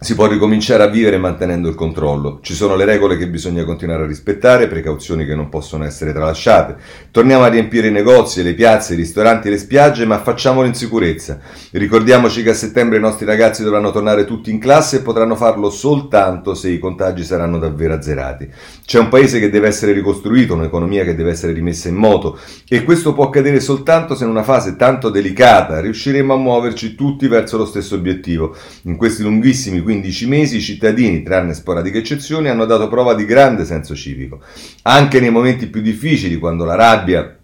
Si 0.03 0.17
può 0.17 0.27
ricominciare 0.27 0.83
a 0.83 0.89
vivere 0.89 1.17
mantenendo 1.17 1.69
il 1.69 1.77
controllo. 1.77 2.41
Ci 2.43 2.55
sono 2.55 2.75
le 2.75 2.85
regole 2.85 3.17
che 3.17 3.29
bisogna 3.29 3.63
continuare 3.63 4.03
a 4.03 4.07
rispettare, 4.09 4.67
precauzioni 4.67 5.25
che 5.25 5.37
non 5.37 5.49
possono 5.49 5.85
essere 5.85 6.13
tralasciate. 6.13 6.75
Torniamo 7.13 7.45
a 7.45 7.47
riempire 7.47 7.87
i 7.87 7.93
negozi, 7.93 8.43
le 8.43 8.55
piazze, 8.55 8.95
i 8.95 8.97
ristoranti 8.97 9.49
le 9.49 9.59
spiagge, 9.59 10.05
ma 10.05 10.19
facciamolo 10.19 10.67
in 10.67 10.75
sicurezza. 10.75 11.39
Ricordiamoci 11.71 12.43
che 12.43 12.51
a 12.51 12.55
settembre 12.55 12.99
i 12.99 13.01
nostri 13.01 13.27
ragazzi 13.27 13.63
dovranno 13.63 13.93
tornare 13.93 14.25
tutti 14.25 14.51
in 14.51 14.59
classe 14.59 14.97
e 14.97 15.01
potranno 15.03 15.37
farlo 15.37 15.71
soltanto 15.71 16.55
se 16.55 16.71
i 16.71 16.81
contagi 16.81 17.23
saranno 17.23 17.61
davvero 17.61 17.95
azzerati. 17.95 18.51
C'è 18.85 18.99
un 18.99 19.09
paese 19.09 19.39
che 19.39 19.51
deve 19.51 19.69
essere 19.69 19.93
ricostruito, 19.93 20.55
un'economia 20.55 21.05
che 21.05 21.15
deve 21.15 21.31
essere 21.31 21.53
rimessa 21.53 21.89
in 21.89 21.95
moto 21.95 22.41
e 22.69 22.83
questo 22.83 23.15
può 23.15 23.27
accadere 23.27 23.61
soltanto 23.61 24.17
se 24.17 24.25
in 24.25 24.31
una 24.31 24.43
fase 24.43 24.75
tanto 24.75 25.11
delicata 25.11 25.79
riusciremo 25.79 26.35
a 26.35 26.37
muoverci 26.37 26.97
tutti 26.97 27.29
verso 27.29 27.57
lo 27.57 27.67
stesso 27.67 27.95
obiettivo. 27.95 28.57
In 28.83 28.97
questi 28.97 29.23
lunghissimi 29.23 29.81
15 29.93 30.27
mesi 30.27 30.57
i 30.57 30.61
cittadini, 30.63 31.23
tranne 31.23 31.53
sporadiche 31.53 31.99
eccezioni, 31.99 32.49
hanno 32.49 32.65
dato 32.65 32.89
prova 32.89 33.15
di 33.15 33.27
grande 33.27 33.67
senso 33.67 33.95
civico. 33.95 34.41
Anche 34.85 35.21
nei 35.21 35.31
momenti 35.31 35.67
più 35.67 35.83
difficili, 35.83 36.39
quando 36.39 36.65
la 36.65 36.75
rabbia 36.75 37.37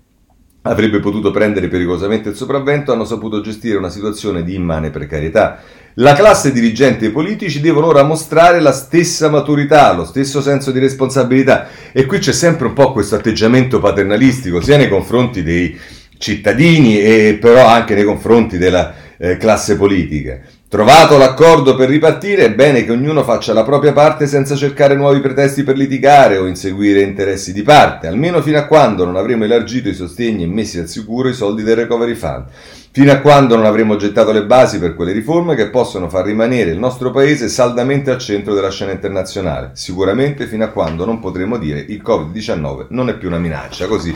avrebbe 0.62 0.98
potuto 0.98 1.30
prendere 1.30 1.68
pericolosamente 1.68 2.30
il 2.30 2.36
sopravvento, 2.36 2.90
hanno 2.90 3.04
saputo 3.04 3.42
gestire 3.42 3.76
una 3.76 3.90
situazione 3.90 4.42
di 4.42 4.54
immane 4.54 4.88
precarietà. 4.88 5.60
La 5.94 6.14
classe 6.14 6.50
dirigente 6.50 7.04
e 7.04 7.08
i 7.08 7.12
politici 7.12 7.60
devono 7.60 7.88
ora 7.88 8.02
mostrare 8.02 8.60
la 8.60 8.72
stessa 8.72 9.28
maturità, 9.28 9.92
lo 9.92 10.06
stesso 10.06 10.40
senso 10.40 10.70
di 10.70 10.78
responsabilità. 10.78 11.68
E 11.92 12.06
qui 12.06 12.18
c'è 12.18 12.32
sempre 12.32 12.66
un 12.66 12.72
po' 12.72 12.92
questo 12.92 13.16
atteggiamento 13.16 13.78
paternalistico, 13.78 14.62
sia 14.62 14.78
nei 14.78 14.88
confronti 14.88 15.42
dei 15.42 15.78
cittadini 16.16 16.98
e 16.98 17.38
però 17.38 17.66
anche 17.66 17.94
nei 17.94 18.04
confronti 18.04 18.56
della 18.56 18.94
eh, 19.18 19.36
classe 19.36 19.76
politica. 19.76 20.40
Trovato 20.70 21.16
l'accordo 21.16 21.74
per 21.74 21.88
ripartire, 21.88 22.44
è 22.44 22.54
bene 22.54 22.84
che 22.84 22.92
ognuno 22.92 23.24
faccia 23.24 23.54
la 23.54 23.64
propria 23.64 23.94
parte 23.94 24.26
senza 24.26 24.54
cercare 24.54 24.94
nuovi 24.96 25.20
pretesti 25.20 25.62
per 25.62 25.78
litigare 25.78 26.36
o 26.36 26.46
inseguire 26.46 27.00
interessi 27.00 27.54
di 27.54 27.62
parte, 27.62 28.06
almeno 28.06 28.42
fino 28.42 28.58
a 28.58 28.66
quando 28.66 29.06
non 29.06 29.16
avremo 29.16 29.44
elargito 29.44 29.88
i 29.88 29.94
sostegni 29.94 30.42
e 30.42 30.46
messi 30.46 30.78
al 30.78 30.86
sicuro 30.86 31.30
i 31.30 31.32
soldi 31.32 31.62
del 31.62 31.76
Recovery 31.76 32.14
Fund 32.14 32.44
fino 32.98 33.12
a 33.12 33.18
quando 33.18 33.54
non 33.54 33.64
avremo 33.64 33.94
gettato 33.94 34.32
le 34.32 34.42
basi 34.42 34.80
per 34.80 34.96
quelle 34.96 35.12
riforme 35.12 35.54
che 35.54 35.68
possono 35.68 36.08
far 36.08 36.24
rimanere 36.24 36.70
il 36.70 36.80
nostro 36.80 37.12
paese 37.12 37.48
saldamente 37.48 38.10
al 38.10 38.18
centro 38.18 38.54
della 38.54 38.72
scena 38.72 38.90
internazionale. 38.90 39.70
Sicuramente 39.74 40.48
fino 40.48 40.64
a 40.64 40.70
quando 40.70 41.04
non 41.04 41.20
potremo 41.20 41.58
dire 41.58 41.78
il 41.78 42.02
Covid-19 42.04 42.86
non 42.88 43.08
è 43.08 43.16
più 43.16 43.28
una 43.28 43.38
minaccia. 43.38 43.86
Così 43.86 44.12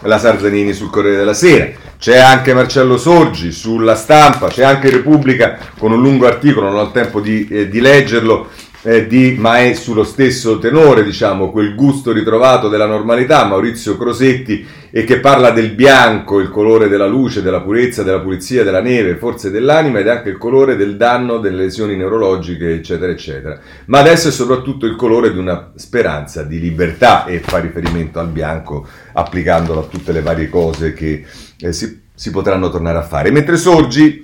la 0.00 0.18
Sarzanini 0.18 0.72
sul 0.72 0.90
Corriere 0.90 1.18
della 1.18 1.32
Sera. 1.32 1.68
C'è 1.96 2.18
anche 2.18 2.54
Marcello 2.54 2.98
Sorgi 2.98 3.52
sulla 3.52 3.94
stampa, 3.94 4.48
c'è 4.48 4.64
anche 4.64 4.90
Repubblica 4.90 5.56
con 5.78 5.92
un 5.92 6.00
lungo 6.00 6.26
articolo, 6.26 6.70
non 6.70 6.78
ho 6.78 6.82
il 6.82 6.90
tempo 6.90 7.20
di, 7.20 7.46
eh, 7.46 7.68
di 7.68 7.80
leggerlo, 7.80 8.48
eh, 8.86 9.06
di, 9.06 9.34
ma 9.38 9.60
è 9.60 9.72
sullo 9.72 10.04
stesso 10.04 10.58
tenore, 10.58 11.04
diciamo, 11.04 11.50
quel 11.50 11.74
gusto 11.74 12.12
ritrovato 12.12 12.68
della 12.68 12.86
normalità, 12.86 13.44
Maurizio 13.46 13.96
Crosetti, 13.96 14.66
e 14.90 15.04
che 15.04 15.20
parla 15.20 15.50
del 15.50 15.72
bianco, 15.72 16.38
il 16.38 16.50
colore 16.50 16.88
della 16.88 17.06
luce, 17.06 17.42
della 17.42 17.62
purezza, 17.62 18.02
della 18.02 18.20
pulizia, 18.20 18.62
della 18.62 18.82
neve, 18.82 19.16
forse 19.16 19.50
dell'anima 19.50 19.98
ed 19.98 20.08
anche 20.08 20.28
il 20.28 20.38
colore 20.38 20.76
del 20.76 20.96
danno, 20.96 21.38
delle 21.38 21.62
lesioni 21.62 21.96
neurologiche, 21.96 22.74
eccetera, 22.74 23.10
eccetera. 23.10 23.58
Ma 23.86 24.00
adesso 24.00 24.28
è 24.28 24.30
soprattutto 24.30 24.84
il 24.86 24.96
colore 24.96 25.32
di 25.32 25.38
una 25.38 25.72
speranza 25.74 26.42
di 26.42 26.60
libertà 26.60 27.24
e 27.24 27.40
fa 27.40 27.58
riferimento 27.58 28.20
al 28.20 28.28
bianco 28.28 28.86
applicandolo 29.14 29.80
a 29.80 29.84
tutte 29.84 30.12
le 30.12 30.20
varie 30.20 30.48
cose 30.48 30.92
che 30.92 31.24
eh, 31.58 31.72
si, 31.72 32.02
si 32.14 32.30
potranno 32.30 32.68
tornare 32.68 32.98
a 32.98 33.02
fare. 33.02 33.30
Mentre 33.30 33.56
Sorgi, 33.56 34.23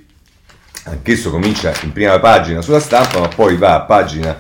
anch'esso 0.85 1.31
comincia 1.31 1.73
in 1.83 1.93
prima 1.93 2.19
pagina 2.19 2.63
sulla 2.63 2.81
stampa, 2.81 3.21
ma 3.21 3.29
poi 3.29 3.57
va 3.57 3.75
a 3.75 3.81
pagina 3.83 4.39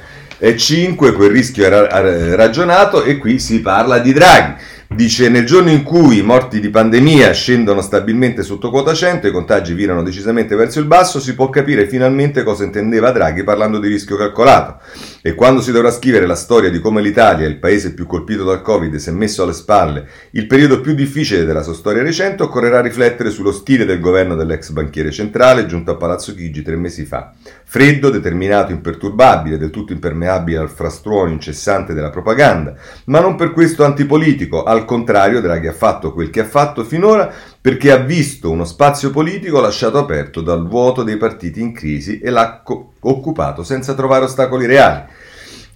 5, 0.57 1.13
quel 1.13 1.31
rischio 1.31 1.65
era 1.65 1.87
ragionato 2.35 3.03
e 3.03 3.19
qui 3.19 3.39
si 3.39 3.61
parla 3.61 3.99
di 3.99 4.13
Draghi. 4.13 4.55
Dice 4.93 5.29
nel 5.29 5.47
giorno 5.47 5.71
in 5.71 5.85
cui 5.85 6.19
i 6.19 6.23
morti 6.23 6.59
di 6.59 6.69
pandemia 6.69 7.31
scendono 7.31 7.81
stabilmente 7.81 8.43
sotto 8.43 8.71
quota 8.71 8.93
100 8.93 9.25
e 9.25 9.31
i 9.31 9.33
contagi 9.33 9.73
virano 9.73 10.03
decisamente 10.03 10.57
verso 10.57 10.81
il 10.81 10.87
basso, 10.87 11.21
si 11.21 11.37
può 11.37 11.49
capire 11.49 11.87
finalmente 11.87 12.43
cosa 12.43 12.65
intendeva 12.65 13.13
Draghi 13.13 13.45
parlando 13.45 13.79
di 13.79 13.87
rischio 13.87 14.17
calcolato. 14.17 14.81
E 15.23 15.35
quando 15.35 15.61
si 15.61 15.71
dovrà 15.71 15.93
scrivere 15.93 16.27
la 16.27 16.35
storia 16.35 16.71
di 16.71 16.81
come 16.81 17.01
l'Italia, 17.03 17.47
il 17.47 17.61
paese 17.61 17.95
più 17.95 18.05
colpito 18.05 18.43
dal 18.43 18.63
Covid, 18.63 18.97
si 18.97 19.11
è 19.11 19.13
messo 19.13 19.45
alle 19.45 19.53
spalle 19.53 20.09
il 20.33 20.49
periodo 20.49 20.81
più 20.81 20.93
difficile 20.93 21.45
della 21.45 21.63
sua 21.63 21.75
storia 21.75 22.03
recente, 22.03 22.43
occorrerà 22.43 22.81
riflettere 22.81 23.31
sullo 23.31 23.53
stile 23.53 23.85
del 23.85 24.01
governo 24.01 24.35
dell'ex 24.35 24.71
banchiere 24.71 25.13
centrale 25.13 25.67
giunto 25.67 25.93
a 25.93 25.97
Palazzo 25.97 26.35
Chigi 26.35 26.63
tre 26.63 26.75
mesi 26.75 27.05
fa. 27.05 27.33
Freddo, 27.73 28.11
determinato, 28.11 28.73
imperturbabile, 28.73 29.57
del 29.57 29.71
tutto 29.71 29.93
impermeabile 29.93 30.59
al 30.59 30.71
frastuono 30.71 31.31
incessante 31.31 31.95
della 31.95 32.11
propaganda, 32.11 32.75
ma 33.05 33.21
non 33.21 33.37
per 33.37 33.53
questo 33.53 33.85
antipolitico, 33.85 34.65
al 34.65 34.85
contrario 34.85 35.41
Draghi 35.41 35.69
ha 35.69 35.73
fatto 35.73 36.13
quel 36.13 36.31
che 36.31 36.41
ha 36.41 36.45
fatto 36.45 36.83
finora 36.83 37.33
perché 37.61 37.93
ha 37.93 37.99
visto 37.99 38.51
uno 38.51 38.65
spazio 38.65 39.11
politico 39.11 39.61
lasciato 39.61 39.99
aperto 39.99 40.41
dal 40.41 40.67
vuoto 40.67 41.05
dei 41.05 41.17
partiti 41.17 41.61
in 41.61 41.73
crisi 41.73 42.19
e 42.19 42.31
l'ha 42.31 42.61
co- 42.65 42.95
occupato 42.99 43.63
senza 43.63 43.95
trovare 43.95 44.25
ostacoli 44.25 44.67
reali. 44.67 45.05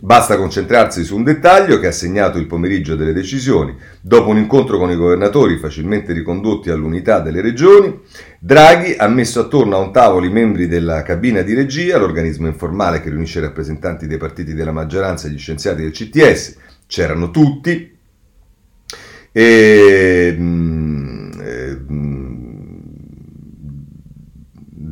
Basta 0.05 0.37
concentrarsi 0.37 1.03
su 1.03 1.17
un 1.17 1.23
dettaglio 1.23 1.79
che 1.79 1.87
ha 1.87 1.91
segnato 1.91 2.37
il 2.37 2.47
pomeriggio 2.47 2.95
delle 2.95 3.15
decisioni. 3.15 3.75
Dopo 4.03 4.29
un 4.29 4.37
incontro 4.37 4.77
con 4.77 4.91
i 4.91 4.97
governatori 4.97 5.57
facilmente 5.57 6.13
ricondotti 6.13 6.69
all'unità 6.69 7.21
delle 7.21 7.41
regioni, 7.41 8.01
Draghi 8.39 8.97
ha 8.99 9.09
messo 9.09 9.41
attorno 9.41 9.77
a 9.77 9.79
un 9.79 9.93
tavolo 9.93 10.27
i 10.27 10.31
membri 10.31 10.69
della 10.69 11.01
cabina 11.01 11.41
di 11.41 11.55
regia, 11.55 11.97
l'organismo 11.97 12.47
informale 12.47 13.01
che 13.01 13.09
riunisce 13.09 13.39
i 13.39 13.43
rappresentanti 13.43 14.07
dei 14.07 14.19
partiti 14.19 14.53
della 14.53 14.73
maggioranza 14.73 15.27
e 15.27 15.31
gli 15.31 15.39
scienziati 15.39 15.81
del 15.81 15.93
CTS. 15.93 16.59
C'erano 16.87 17.31
tutti. 17.31 17.97
E, 19.33 20.37
mm, 20.39 21.31
mm, 21.91 22.35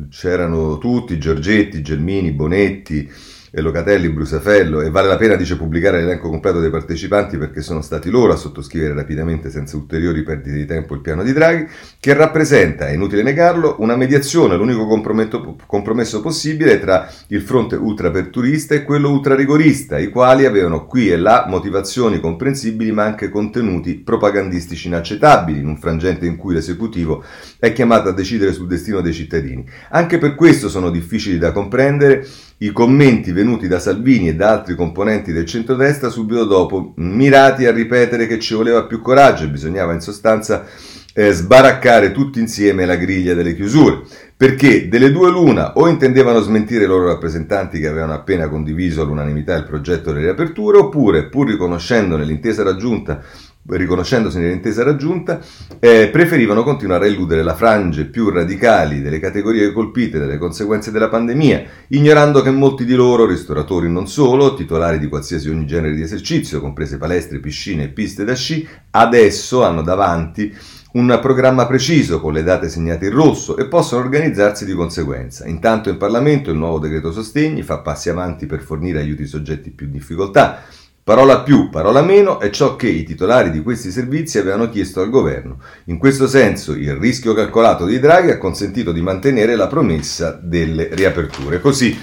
c'erano 0.09 0.79
tutti, 0.79 1.19
Giorgetti, 1.19 1.83
Gelmini, 1.83 2.31
Bonetti, 2.31 3.07
e 3.55 3.61
Locatelli, 3.61 4.09
Brusafello 4.09 4.81
e 4.81 4.89
vale 4.89 5.07
la 5.07 5.15
pena 5.15 5.35
dice 5.35 5.55
pubblicare 5.55 5.99
l'elenco 5.99 6.27
completo 6.27 6.59
dei 6.59 6.71
partecipanti 6.71 7.37
perché 7.37 7.61
sono 7.61 7.81
stati 7.81 8.09
loro 8.09 8.33
a 8.33 8.35
sottoscrivere 8.35 8.95
rapidamente 8.95 9.51
senza 9.51 9.77
ulteriori 9.77 10.23
perdite 10.23 10.55
di 10.55 10.65
tempo 10.65 10.95
il 10.95 11.01
piano 11.01 11.21
di 11.21 11.33
Draghi 11.33 11.67
che 11.99 12.15
rappresenta, 12.15 12.87
è 12.87 12.93
inutile 12.93 13.21
negarlo, 13.21 13.75
una 13.77 13.95
mediazione, 13.95 14.55
l'unico 14.55 14.87
compromesso 15.67 16.21
possibile 16.21 16.79
tra 16.79 17.07
il 17.27 17.43
fronte 17.43 17.75
ultraperturista 17.75 18.73
e 18.73 18.81
quello 18.81 19.11
ultrarigorista, 19.11 19.99
i 19.99 20.09
quali 20.09 20.45
avevano 20.45 20.87
qui 20.87 21.11
e 21.11 21.17
là 21.17 21.45
motivazioni 21.47 22.19
comprensibili 22.19 22.91
ma 22.91 23.03
anche 23.03 23.29
contenuti 23.29 23.99
propagandistici 23.99 24.87
inaccettabili 24.87 25.59
in 25.59 25.67
un 25.67 25.77
frangente 25.77 26.25
in 26.25 26.37
cui 26.37 26.55
l'esecutivo 26.55 27.23
è 27.59 27.71
chiamato 27.71 28.09
a 28.09 28.13
decidere 28.13 28.51
sul 28.51 28.65
destino 28.65 29.01
dei 29.01 29.13
cittadini. 29.13 29.63
Anche 29.91 30.17
per 30.17 30.33
questo 30.33 30.69
sono 30.69 30.89
difficili 30.89 31.37
da 31.37 31.51
comprendere 31.51 32.25
i 32.63 32.71
commenti 32.71 33.33
venuti 33.33 33.67
da 33.67 33.77
Salvini 33.77 34.29
e 34.29 34.35
da 34.35 34.51
altri 34.51 34.75
componenti 34.75 35.33
del 35.33 35.45
centrodestra 35.45 36.09
subito 36.09 36.45
dopo, 36.45 36.93
mirati 36.95 37.65
a 37.65 37.73
ripetere 37.73 38.25
che 38.25 38.39
ci 38.39 38.53
voleva 38.53 38.85
più 38.85 39.01
coraggio 39.01 39.43
e 39.43 39.49
bisognava 39.49 39.93
in 39.93 39.99
sostanza 39.99 40.65
eh, 41.13 41.31
sbaraccare 41.31 42.11
tutti 42.11 42.39
insieme 42.39 42.85
la 42.85 42.95
griglia 42.95 43.33
delle 43.33 43.53
chiusure, 43.53 44.03
perché 44.37 44.87
delle 44.87 45.11
due 45.11 45.29
l'una 45.29 45.73
o 45.73 45.89
intendevano 45.89 46.39
smentire 46.39 46.85
i 46.85 46.87
loro 46.87 47.07
rappresentanti 47.07 47.79
che 47.79 47.87
avevano 47.87 48.13
appena 48.13 48.47
condiviso 48.47 49.01
all'unanimità 49.01 49.55
il 49.55 49.65
progetto 49.65 50.11
delle 50.11 50.25
riaperture, 50.25 50.77
oppure, 50.77 51.27
pur 51.27 51.49
riconoscendone 51.49 52.23
l'intesa 52.23 52.63
raggiunta 52.63 53.21
riconoscendosi 53.65 54.39
nell'intesa 54.39 54.83
raggiunta, 54.83 55.39
eh, 55.79 56.09
preferivano 56.11 56.63
continuare 56.63 57.05
a 57.05 57.09
illudere 57.09 57.43
la 57.43 57.55
frange 57.55 58.05
più 58.05 58.29
radicali 58.29 59.01
delle 59.01 59.19
categorie 59.19 59.71
colpite 59.71 60.19
dalle 60.19 60.37
conseguenze 60.37 60.91
della 60.91 61.09
pandemia, 61.09 61.63
ignorando 61.89 62.41
che 62.41 62.51
molti 62.51 62.85
di 62.85 62.95
loro, 62.95 63.25
ristoratori 63.25 63.89
non 63.89 64.07
solo, 64.07 64.53
titolari 64.53 64.99
di 64.99 65.07
qualsiasi 65.07 65.49
ogni 65.49 65.65
genere 65.65 65.95
di 65.95 66.01
esercizio, 66.01 66.59
comprese 66.59 66.97
palestre, 66.97 67.39
piscine 67.39 67.85
e 67.85 67.89
piste 67.89 68.23
da 68.25 68.35
sci, 68.35 68.67
adesso 68.91 69.63
hanno 69.63 69.81
davanti 69.81 70.53
un 70.93 71.17
programma 71.21 71.65
preciso 71.65 72.19
con 72.21 72.33
le 72.33 72.43
date 72.43 72.69
segnate 72.69 73.07
in 73.07 73.13
rosso 73.13 73.57
e 73.57 73.65
possono 73.65 74.03
organizzarsi 74.03 74.63
di 74.63 74.73
conseguenza. 74.73 75.47
Intanto 75.47 75.89
in 75.89 75.97
Parlamento 75.97 76.51
il 76.51 76.57
nuovo 76.57 76.77
decreto 76.77 77.11
sostegni 77.11 77.63
fa 77.63 77.79
passi 77.79 78.09
avanti 78.09 78.45
per 78.45 78.61
fornire 78.61 78.99
aiuti 78.99 79.23
ai 79.23 79.27
soggetti 79.27 79.71
più 79.71 79.87
in 79.87 79.91
difficoltà, 79.91 80.61
Parola 81.05 81.41
più, 81.41 81.69
parola 81.69 82.01
meno 82.01 82.39
è 82.39 82.49
ciò 82.49 82.77
che 82.77 82.87
i 82.87 83.03
titolari 83.03 83.51
di 83.51 83.61
questi 83.61 83.91
servizi 83.91 84.37
avevano 84.37 84.69
chiesto 84.69 85.01
al 85.01 85.09
governo. 85.09 85.59
In 85.85 85.97
questo 85.97 86.29
senso 86.29 86.71
il 86.71 86.95
rischio 86.95 87.33
calcolato 87.33 87.85
di 87.85 87.99
Draghi 87.99 88.31
ha 88.31 88.37
consentito 88.37 88.93
di 88.93 89.01
mantenere 89.01 89.57
la 89.57 89.67
promessa 89.67 90.39
delle 90.41 90.87
riaperture. 90.93 91.59
Così 91.59 91.99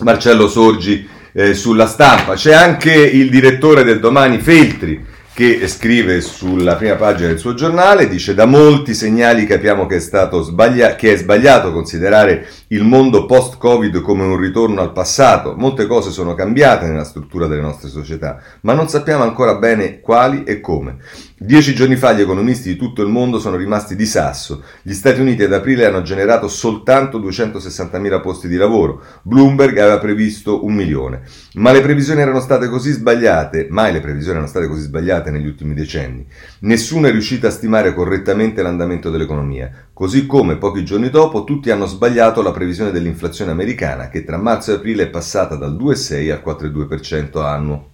Marcello 0.00 0.48
Sorgi 0.48 1.06
eh, 1.32 1.52
sulla 1.52 1.86
stampa. 1.86 2.32
C'è 2.32 2.54
anche 2.54 2.94
il 2.94 3.28
direttore 3.28 3.84
del 3.84 4.00
domani 4.00 4.38
Feltri 4.38 5.04
che 5.38 5.68
scrive 5.68 6.20
sulla 6.20 6.74
prima 6.74 6.96
pagina 6.96 7.28
del 7.28 7.38
suo 7.38 7.54
giornale, 7.54 8.08
dice 8.08 8.34
da 8.34 8.44
molti 8.44 8.92
segnali 8.92 9.46
capiamo 9.46 9.86
che 9.86 9.94
è, 9.94 10.00
stato 10.00 10.42
sbaglia- 10.42 10.96
che 10.96 11.12
è 11.12 11.16
sbagliato 11.16 11.72
considerare 11.72 12.48
il 12.70 12.82
mondo 12.82 13.24
post-Covid 13.24 14.00
come 14.00 14.24
un 14.24 14.36
ritorno 14.36 14.80
al 14.80 14.90
passato, 14.90 15.54
molte 15.56 15.86
cose 15.86 16.10
sono 16.10 16.34
cambiate 16.34 16.86
nella 16.86 17.04
struttura 17.04 17.46
delle 17.46 17.60
nostre 17.60 17.88
società, 17.88 18.42
ma 18.62 18.72
non 18.72 18.88
sappiamo 18.88 19.22
ancora 19.22 19.54
bene 19.54 20.00
quali 20.00 20.42
e 20.42 20.58
come. 20.60 20.96
Dieci 21.40 21.72
giorni 21.72 21.94
fa 21.94 22.14
gli 22.14 22.20
economisti 22.20 22.70
di 22.70 22.76
tutto 22.76 23.00
il 23.00 23.10
mondo 23.10 23.38
sono 23.38 23.54
rimasti 23.54 23.94
di 23.94 24.06
sasso. 24.06 24.64
Gli 24.82 24.92
Stati 24.92 25.20
Uniti 25.20 25.44
ad 25.44 25.52
aprile 25.52 25.86
hanno 25.86 26.02
generato 26.02 26.48
soltanto 26.48 27.20
260.000 27.20 28.20
posti 28.20 28.48
di 28.48 28.56
lavoro. 28.56 29.00
Bloomberg 29.22 29.78
aveva 29.78 29.98
previsto 29.98 30.64
un 30.64 30.74
milione. 30.74 31.22
Ma 31.54 31.70
le 31.70 31.80
previsioni 31.80 32.22
erano 32.22 32.40
state 32.40 32.68
così 32.68 32.90
sbagliate, 32.90 33.68
mai 33.70 33.92
le 33.92 34.00
previsioni 34.00 34.32
erano 34.32 34.48
state 34.48 34.66
così 34.66 34.80
sbagliate 34.80 35.30
negli 35.30 35.46
ultimi 35.46 35.74
decenni. 35.74 36.26
Nessuno 36.62 37.06
è 37.06 37.12
riuscito 37.12 37.46
a 37.46 37.50
stimare 37.50 37.94
correttamente 37.94 38.60
l'andamento 38.60 39.08
dell'economia. 39.08 39.70
Così 39.92 40.26
come 40.26 40.56
pochi 40.56 40.84
giorni 40.84 41.08
dopo 41.08 41.44
tutti 41.44 41.70
hanno 41.70 41.86
sbagliato 41.86 42.42
la 42.42 42.50
previsione 42.50 42.90
dell'inflazione 42.90 43.52
americana 43.52 44.08
che 44.08 44.24
tra 44.24 44.38
marzo 44.38 44.72
e 44.72 44.74
aprile 44.74 45.04
è 45.04 45.08
passata 45.08 45.54
dal 45.54 45.76
2,6 45.76 46.32
al 46.32 46.42
4,2% 46.44 47.44
annuo. 47.44 47.90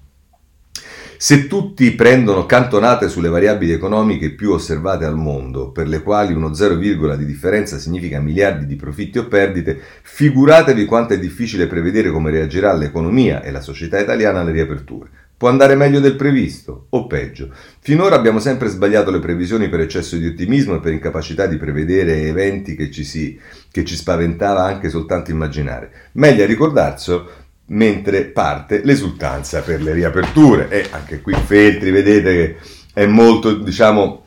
Se 1.25 1.47
tutti 1.47 1.91
prendono 1.93 2.45
cantonate 2.45 3.09
sulle 3.09 3.31
variabili 3.31 3.73
economiche 3.73 4.35
più 4.35 4.51
osservate 4.51 5.07
al 5.07 5.17
mondo, 5.17 5.71
per 5.71 5.89
le 5.89 6.03
quali 6.03 6.35
uno 6.35 6.53
0, 6.53 6.75
di 6.75 7.25
differenza 7.25 7.79
significa 7.79 8.21
miliardi 8.21 8.67
di 8.67 8.77
profitti 8.77 9.17
o 9.17 9.27
perdite, 9.27 9.81
figuratevi 10.03 10.85
quanto 10.85 11.15
è 11.15 11.19
difficile 11.19 11.67
prevedere 11.67 12.11
come 12.11 12.31
reagirà 12.31 12.75
l'economia 12.75 13.43
e 13.43 13.53
la 13.53 13.63
società 13.63 13.99
italiana 13.99 14.41
alle 14.41 14.53
riaperture. 14.53 15.09
Può 15.35 15.49
andare 15.49 15.77
meglio 15.77 15.99
del 15.99 16.15
previsto 16.15 16.89
o 16.91 17.07
peggio. 17.07 17.51
Finora 17.81 18.17
abbiamo 18.17 18.39
sempre 18.39 18.69
sbagliato 18.69 19.11
le 19.11 19.19
previsioni 19.19 19.71
per 19.71 19.81
eccesso 19.81 20.17
di 20.17 20.27
ottimismo 20.27 20.75
e 20.75 20.81
per 20.81 20.93
incapacità 20.93 21.47
di 21.47 21.57
prevedere 21.57 22.29
eventi 22.29 22.77
che 22.77 22.91
ci, 22.91 23.03
si, 23.03 23.41
che 23.71 23.83
ci 23.85 23.97
spaventava 23.97 24.63
anche 24.63 24.91
soltanto 24.91 25.31
immaginare. 25.31 25.91
Meglio 26.13 26.45
ricordarselo 26.45 27.44
mentre 27.67 28.25
parte 28.25 28.83
l'esultanza 28.85 29.61
per 29.61 29.83
le 29.83 29.93
riaperture. 29.93 30.69
E 30.69 30.87
anche 30.91 31.21
qui 31.21 31.35
Feltri, 31.35 31.91
vedete 31.91 32.33
che 32.33 32.57
è 32.93 33.07
molto, 33.07 33.55
diciamo, 33.55 34.25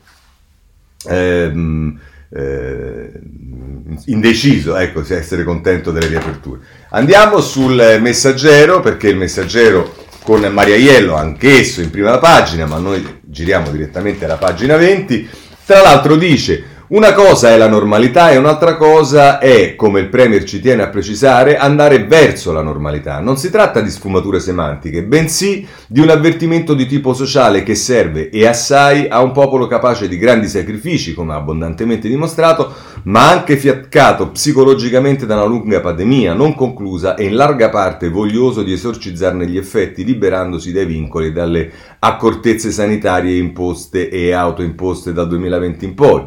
ehm, 1.06 2.00
eh, 2.30 3.10
indeciso, 4.06 4.76
ecco, 4.76 5.02
se 5.02 5.16
essere 5.16 5.44
contento 5.44 5.90
delle 5.90 6.08
riaperture. 6.08 6.60
Andiamo 6.90 7.40
sul 7.40 7.98
messaggero, 8.00 8.80
perché 8.80 9.08
il 9.08 9.16
messaggero 9.16 10.06
con 10.22 10.40
Maria 10.52 10.76
Iello, 10.76 11.14
anch'esso 11.14 11.80
in 11.80 11.90
prima 11.90 12.18
pagina, 12.18 12.66
ma 12.66 12.76
noi 12.78 13.20
giriamo 13.22 13.70
direttamente 13.70 14.26
alla 14.26 14.36
pagina 14.36 14.76
20, 14.76 15.28
tra 15.64 15.80
l'altro 15.80 16.16
dice 16.16 16.67
una 16.88 17.12
cosa 17.12 17.50
è 17.50 17.58
la 17.58 17.68
normalità 17.68 18.30
e 18.30 18.38
un'altra 18.38 18.76
cosa 18.76 19.40
è, 19.40 19.76
come 19.76 20.00
il 20.00 20.08
Premier 20.08 20.44
ci 20.44 20.58
tiene 20.58 20.82
a 20.82 20.88
precisare, 20.88 21.58
andare 21.58 22.06
verso 22.06 22.50
la 22.50 22.62
normalità. 22.62 23.20
Non 23.20 23.36
si 23.36 23.50
tratta 23.50 23.82
di 23.82 23.90
sfumature 23.90 24.40
semantiche, 24.40 25.04
bensì 25.04 25.66
di 25.86 26.00
un 26.00 26.08
avvertimento 26.08 26.72
di 26.72 26.86
tipo 26.86 27.12
sociale 27.12 27.62
che 27.62 27.74
serve 27.74 28.30
e 28.30 28.46
assai 28.46 29.06
a 29.06 29.20
un 29.20 29.32
popolo 29.32 29.66
capace 29.66 30.08
di 30.08 30.16
grandi 30.16 30.48
sacrifici, 30.48 31.12
come 31.12 31.34
abbondantemente 31.34 32.08
dimostrato, 32.08 32.72
ma 33.02 33.28
anche 33.28 33.58
fiaccato 33.58 34.30
psicologicamente 34.30 35.26
da 35.26 35.34
una 35.34 35.44
lunga 35.44 35.80
pandemia 35.80 36.32
non 36.32 36.54
conclusa 36.54 37.16
e 37.16 37.24
in 37.24 37.34
larga 37.36 37.68
parte 37.68 38.08
voglioso 38.08 38.62
di 38.62 38.72
esorcizzarne 38.72 39.46
gli 39.46 39.58
effetti 39.58 40.06
liberandosi 40.06 40.72
dai 40.72 40.86
vincoli 40.86 41.26
e 41.26 41.32
dalle 41.32 41.70
accortezze 41.98 42.70
sanitarie 42.70 43.36
imposte 43.36 44.08
e 44.08 44.32
autoimposte 44.32 45.12
dal 45.12 45.28
2020 45.28 45.84
in 45.84 45.94
poi. 45.94 46.26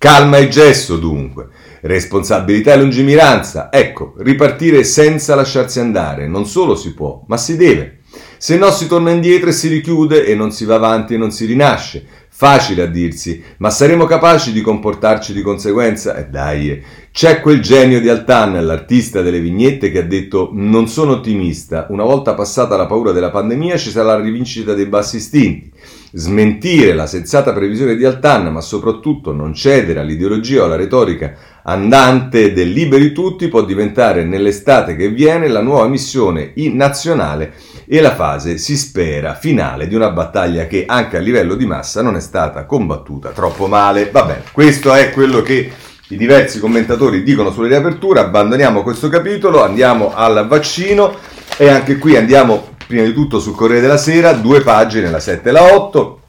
Calma 0.00 0.36
e 0.36 0.46
gesso 0.46 0.96
dunque, 0.96 1.48
responsabilità 1.80 2.72
e 2.72 2.78
lungimiranza, 2.78 3.68
ecco, 3.72 4.14
ripartire 4.18 4.84
senza 4.84 5.34
lasciarsi 5.34 5.80
andare, 5.80 6.28
non 6.28 6.46
solo 6.46 6.76
si 6.76 6.94
può, 6.94 7.24
ma 7.26 7.36
si 7.36 7.56
deve. 7.56 7.98
Se 8.36 8.56
no 8.56 8.70
si 8.70 8.86
torna 8.86 9.10
indietro 9.10 9.48
e 9.48 9.52
si 9.52 9.66
richiude 9.66 10.24
e 10.24 10.36
non 10.36 10.52
si 10.52 10.64
va 10.64 10.76
avanti 10.76 11.14
e 11.14 11.16
non 11.16 11.32
si 11.32 11.46
rinasce. 11.46 12.06
Facile 12.28 12.82
a 12.82 12.86
dirsi, 12.86 13.42
ma 13.56 13.70
saremo 13.70 14.04
capaci 14.04 14.52
di 14.52 14.60
comportarci 14.60 15.32
di 15.32 15.42
conseguenza? 15.42 16.14
E 16.14 16.20
eh 16.20 16.26
dai, 16.26 16.84
c'è 17.18 17.40
quel 17.40 17.60
genio 17.60 18.00
di 18.00 18.08
Altan, 18.08 18.64
l'artista 18.64 19.22
delle 19.22 19.40
vignette, 19.40 19.90
che 19.90 19.98
ha 19.98 20.04
detto 20.06 20.50
non 20.52 20.86
sono 20.86 21.14
ottimista, 21.14 21.88
una 21.88 22.04
volta 22.04 22.34
passata 22.34 22.76
la 22.76 22.86
paura 22.86 23.10
della 23.10 23.32
pandemia 23.32 23.76
ci 23.76 23.90
sarà 23.90 24.16
la 24.16 24.20
rivincita 24.20 24.72
dei 24.72 24.86
bassi 24.86 25.16
istinti. 25.16 25.68
Smentire 26.12 26.94
la 26.94 27.08
sensata 27.08 27.52
previsione 27.52 27.96
di 27.96 28.04
Altan, 28.04 28.52
ma 28.52 28.60
soprattutto 28.60 29.32
non 29.32 29.52
cedere 29.52 29.98
all'ideologia 29.98 30.62
o 30.62 30.66
alla 30.66 30.76
retorica 30.76 31.34
andante 31.64 32.52
del 32.52 32.70
liberi 32.70 33.10
tutti 33.10 33.48
può 33.48 33.64
diventare 33.64 34.22
nell'estate 34.24 34.94
che 34.94 35.08
viene 35.08 35.48
la 35.48 35.60
nuova 35.60 35.88
missione 35.88 36.52
nazionale 36.54 37.52
e 37.84 38.00
la 38.00 38.14
fase, 38.14 38.58
si 38.58 38.76
spera, 38.76 39.34
finale 39.34 39.88
di 39.88 39.96
una 39.96 40.12
battaglia 40.12 40.68
che 40.68 40.84
anche 40.86 41.16
a 41.16 41.20
livello 41.20 41.56
di 41.56 41.66
massa 41.66 42.00
non 42.00 42.14
è 42.14 42.20
stata 42.20 42.64
combattuta 42.64 43.30
troppo 43.30 43.66
male. 43.66 44.08
Va 44.12 44.22
bene, 44.22 44.44
questo 44.52 44.94
è 44.94 45.10
quello 45.10 45.42
che 45.42 45.68
i 46.10 46.16
diversi 46.16 46.58
commentatori 46.58 47.22
dicono 47.22 47.52
sulle 47.52 47.68
riaperture, 47.68 48.20
abbandoniamo 48.20 48.82
questo 48.82 49.08
capitolo, 49.08 49.62
andiamo 49.62 50.14
al 50.14 50.46
vaccino 50.48 51.16
e 51.58 51.68
anche 51.68 51.98
qui 51.98 52.16
andiamo 52.16 52.76
prima 52.86 53.02
di 53.02 53.12
tutto 53.12 53.38
sul 53.38 53.54
Corriere 53.54 53.82
della 53.82 53.98
Sera, 53.98 54.32
due 54.32 54.62
pagine, 54.62 55.10
la 55.10 55.20
7 55.20 55.48
e 55.48 55.52
la 55.52 55.74
8. 55.74 56.20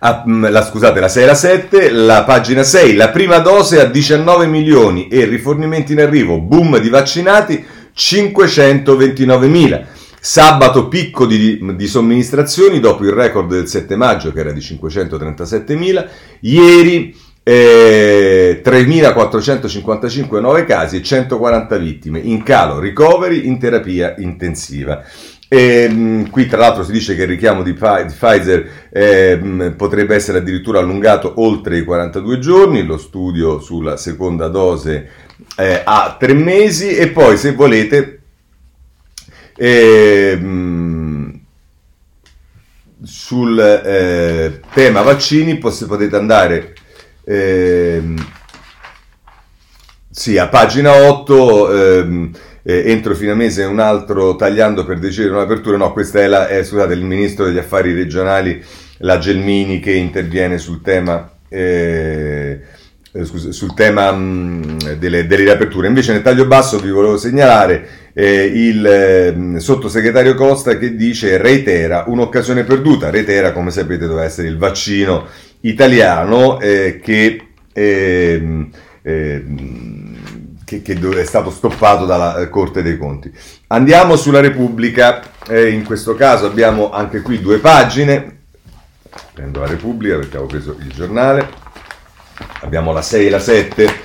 Ah, 0.00 0.22
la, 0.26 0.62
scusate, 0.62 1.00
la 1.00 1.08
6 1.08 1.22
e 1.22 1.26
la 1.26 1.34
7, 1.34 1.90
la 1.90 2.24
pagina 2.24 2.62
6, 2.62 2.94
la 2.94 3.08
prima 3.08 3.38
dose 3.38 3.80
a 3.80 3.84
19 3.84 4.46
milioni 4.46 5.08
e 5.08 5.24
rifornimenti 5.24 5.92
in 5.92 6.00
arrivo, 6.00 6.38
boom 6.38 6.78
di 6.78 6.90
vaccinati 6.90 7.64
529 7.92 9.48
mila. 9.48 9.80
Sabato 10.20 10.88
picco 10.88 11.24
di, 11.26 11.58
di, 11.74 11.86
somministrazioni 11.86 12.80
dopo 12.80 13.04
il 13.04 13.12
record 13.12 13.48
del 13.48 13.66
7 13.66 13.96
maggio 13.96 14.30
che 14.32 14.40
era 14.40 14.52
di 14.52 14.60
537 14.60 15.74
mila. 15.74 16.06
Ieri 16.40 17.16
eh, 17.48 18.60
3.455 18.62 20.38
nuove 20.38 20.66
casi 20.66 20.96
e 20.96 21.02
140 21.02 21.78
vittime. 21.78 22.18
In 22.18 22.42
calo 22.42 22.78
ricoveri 22.78 23.46
in 23.46 23.58
terapia 23.58 24.14
intensiva. 24.18 25.02
E, 25.48 25.88
mh, 25.88 26.28
qui 26.28 26.44
tra 26.44 26.58
l'altro 26.58 26.84
si 26.84 26.92
dice 26.92 27.16
che 27.16 27.22
il 27.22 27.28
richiamo 27.28 27.62
di, 27.62 27.72
Pfizer 27.72 28.88
eh, 28.92 29.36
mh, 29.36 29.76
potrebbe 29.76 30.14
essere 30.14 30.38
addirittura 30.38 30.80
allungato 30.80 31.32
oltre 31.36 31.78
i 31.78 31.84
42 31.84 32.38
giorni, 32.38 32.84
lo 32.84 32.98
studio 32.98 33.60
sulla 33.60 33.96
seconda 33.96 34.48
dose 34.48 35.08
eh, 35.56 35.80
a 35.82 36.16
tre 36.18 36.34
mesi 36.34 36.96
e 36.96 37.08
poi 37.08 37.38
se 37.38 37.52
volete 37.52 38.20
eh, 39.56 40.36
mh, 40.36 41.40
sul 43.02 43.58
eh, 43.58 44.60
tema 44.74 45.00
vaccini 45.00 45.56
potete 45.56 46.14
andare 46.14 46.74
ehm, 47.28 48.26
sì, 50.10 50.36
a 50.38 50.48
pagina 50.48 51.08
8 51.08 51.72
ehm, 51.72 52.30
eh, 52.62 52.90
entro 52.90 53.14
fine 53.14 53.34
mese 53.34 53.64
un 53.64 53.78
altro 53.78 54.36
tagliando 54.36 54.84
per 54.84 54.98
decidere 54.98 55.34
un'apertura. 55.34 55.76
No, 55.76 55.92
questa 55.92 56.20
è, 56.20 56.26
la, 56.26 56.48
è 56.48 56.62
scusate, 56.62 56.92
il 56.92 57.02
ministro 57.02 57.46
degli 57.46 57.56
affari 57.56 57.94
regionali, 57.94 58.62
la 58.98 59.18
Gelmini, 59.18 59.80
che 59.80 59.92
interviene 59.92 60.58
sul 60.58 60.82
tema. 60.82 61.30
Eh, 61.48 62.60
eh 63.10 63.24
scusa, 63.24 63.52
sul 63.52 63.72
tema 63.74 64.12
mh, 64.12 64.98
delle, 64.98 65.26
delle, 65.26 65.44
riaperture. 65.44 65.86
Invece 65.86 66.12
nel 66.12 66.22
taglio 66.22 66.46
basso 66.46 66.78
vi 66.78 66.90
volevo 66.90 67.16
segnalare 67.16 68.10
eh, 68.12 68.44
il 68.44 68.84
eh, 68.84 69.60
sottosegretario 69.60 70.34
Costa 70.34 70.76
che 70.76 70.94
dice 70.94 71.38
reitera 71.38 72.04
un'occasione 72.06 72.64
perduta. 72.64 73.08
Reitera, 73.08 73.52
come 73.52 73.70
sapete, 73.70 74.06
doveva 74.06 74.24
essere 74.24 74.48
il 74.48 74.58
vaccino 74.58 75.26
italiano 75.60 76.60
eh, 76.60 77.00
che 77.02 77.46
ehm, 77.72 78.70
che, 80.68 80.82
che, 80.82 80.98
è 80.98 81.24
stato 81.24 81.50
stoppato 81.50 82.04
dalla 82.04 82.36
eh, 82.36 82.50
Corte 82.50 82.82
dei 82.82 82.98
Conti. 82.98 83.32
Andiamo 83.68 84.16
sulla 84.16 84.40
Repubblica, 84.40 85.22
eh, 85.48 85.70
in 85.70 85.82
questo 85.82 86.14
caso 86.14 86.44
abbiamo 86.44 86.90
anche 86.90 87.22
qui 87.22 87.40
due 87.40 87.56
pagine, 87.58 88.40
prendo 89.32 89.60
la 89.60 89.66
Repubblica 89.66 90.16
perché 90.16 90.36
avevo 90.36 90.50
preso 90.50 90.76
il 90.78 90.92
giornale, 90.92 91.48
abbiamo 92.60 92.92
la 92.92 93.00
6 93.00 93.26
e 93.26 93.30
la 93.30 93.38
7, 93.38 94.00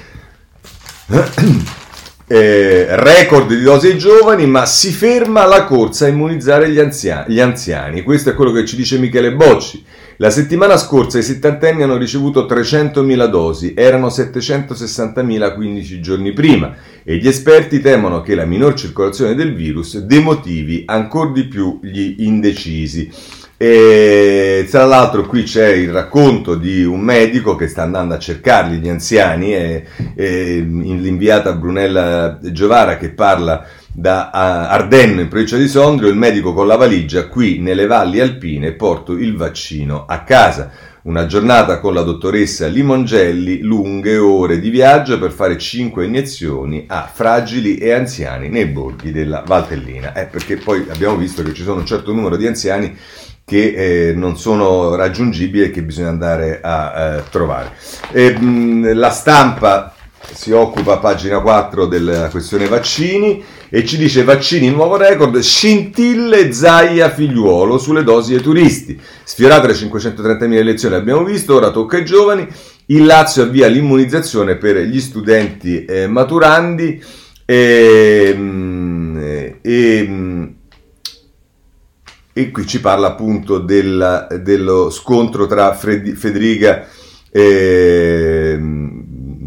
eh, 2.27 2.85
record 2.91 3.49
di 3.49 3.61
dosi 3.61 3.87
ai 3.87 3.97
giovani, 3.97 4.45
ma 4.45 4.65
si 4.65 4.93
ferma 4.93 5.45
la 5.45 5.65
corsa 5.65 6.05
a 6.05 6.09
immunizzare 6.09 6.69
gli 6.69 6.79
anziani, 6.79 7.33
gli 7.33 7.41
anziani. 7.41 8.03
questo 8.03 8.29
è 8.29 8.35
quello 8.35 8.53
che 8.53 8.65
ci 8.65 8.77
dice 8.77 8.97
Michele 8.97 9.33
Bocci. 9.33 9.85
La 10.17 10.29
settimana 10.29 10.77
scorsa 10.77 11.17
i 11.17 11.23
settantenni 11.23 11.81
hanno 11.81 11.97
ricevuto 11.97 12.45
300.000 12.45 13.25
dosi, 13.25 13.73
erano 13.75 14.07
760.000 14.07 15.55
15 15.55 15.99
giorni 16.01 16.33
prima 16.33 16.75
e 17.03 17.17
gli 17.17 17.27
esperti 17.27 17.79
temono 17.79 18.21
che 18.21 18.35
la 18.35 18.45
minor 18.45 18.75
circolazione 18.75 19.33
del 19.33 19.55
virus 19.55 19.97
demotivi 19.97 20.83
ancora 20.85 21.31
di 21.31 21.45
più 21.45 21.79
gli 21.81 22.15
indecisi. 22.19 23.11
E 23.57 24.67
tra 24.69 24.85
l'altro 24.85 25.25
qui 25.25 25.43
c'è 25.43 25.69
il 25.69 25.91
racconto 25.91 26.55
di 26.55 26.83
un 26.83 26.99
medico 26.99 27.55
che 27.55 27.67
sta 27.67 27.83
andando 27.83 28.13
a 28.13 28.19
cercarli 28.19 28.77
gli 28.77 28.89
anziani, 28.89 29.55
e, 29.55 29.85
e 30.15 30.59
l'inviata 30.59 31.53
Brunella 31.53 32.39
Giovara 32.51 32.97
che 32.97 33.09
parla 33.09 33.65
da 33.93 34.31
Ardenno 34.31 35.21
in 35.21 35.27
provincia 35.27 35.55
di 35.55 35.67
Sondrio, 35.67 36.09
il 36.09 36.17
medico 36.17 36.51
con 36.53 36.65
la 36.65 36.75
valigia 36.75 37.27
qui 37.27 37.59
nelle 37.59 37.85
valli 37.85 38.19
alpine 38.19 38.71
porto 38.71 39.13
il 39.13 39.35
vaccino 39.35 40.05
a 40.07 40.23
casa. 40.23 40.71
Una 41.03 41.25
giornata 41.25 41.79
con 41.79 41.93
la 41.93 42.01
dottoressa 42.01 42.65
Limongelli, 42.67 43.59
lunghe 43.59 44.17
ore 44.17 44.59
di 44.59 44.69
viaggio 44.69 45.19
per 45.19 45.31
fare 45.31 45.57
5 45.57 46.05
iniezioni 46.05 46.85
a 46.87 47.09
fragili 47.13 47.75
e 47.75 47.91
anziani 47.91 48.49
nei 48.49 48.65
borghi 48.65 49.11
della 49.11 49.43
Valtellina. 49.45 50.13
Eh, 50.13 50.25
perché 50.25 50.55
poi 50.55 50.85
abbiamo 50.89 51.17
visto 51.17 51.43
che 51.43 51.53
ci 51.53 51.63
sono 51.63 51.81
un 51.81 51.85
certo 51.85 52.13
numero 52.13 52.37
di 52.37 52.47
anziani 52.47 52.97
che 53.45 54.09
eh, 54.09 54.13
non 54.13 54.37
sono 54.37 54.95
raggiungibili 54.95 55.65
e 55.65 55.71
che 55.71 55.83
bisogna 55.83 56.07
andare 56.07 56.61
a 56.63 57.17
eh, 57.17 57.23
trovare. 57.29 57.73
E, 58.11 58.39
mh, 58.39 58.93
la 58.93 59.09
stampa 59.09 59.93
si 60.31 60.51
occupa 60.51 60.93
a 60.93 60.97
pagina 60.99 61.39
4 61.39 61.85
della 61.85 62.29
questione 62.29 62.67
vaccini 62.67 63.43
e 63.69 63.85
ci 63.85 63.97
dice 63.97 64.23
vaccini 64.23 64.69
nuovo 64.69 64.97
record, 64.97 65.37
scintille 65.39 66.53
Zaia 66.53 67.09
figliuolo 67.09 67.77
sulle 67.77 68.03
dosi 68.03 68.33
ai 68.35 68.41
turisti. 68.41 68.99
Sfiorate 69.23 69.67
le 69.67 69.73
530.000 69.73 70.53
elezioni 70.53 70.95
abbiamo 70.95 71.23
visto, 71.23 71.55
ora 71.55 71.71
tocca 71.71 71.97
ai 71.97 72.05
giovani. 72.05 72.47
Il 72.87 73.05
Lazio 73.05 73.43
avvia 73.43 73.67
l'immunizzazione 73.67 74.57
per 74.57 74.77
gli 74.77 74.99
studenti 74.99 75.85
eh, 75.85 76.07
maturandi 76.07 77.01
e, 77.45 78.33
mm, 78.35 79.17
e, 79.61 80.53
e, 82.33 82.51
qui 82.51 82.67
ci 82.67 82.79
parla 82.79 83.07
appunto 83.07 83.59
della, 83.59 84.27
dello 84.41 84.89
scontro 84.89 85.47
tra 85.47 85.73
Fred, 85.73 86.15
Federica 86.15 86.85
eh, 87.31 88.59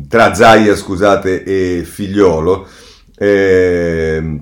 tra 0.09 0.35
Zaia 0.35 0.75
scusate, 0.75 1.43
e 1.43 1.85
Figliolo. 1.85 2.67
Eh, 3.17 4.41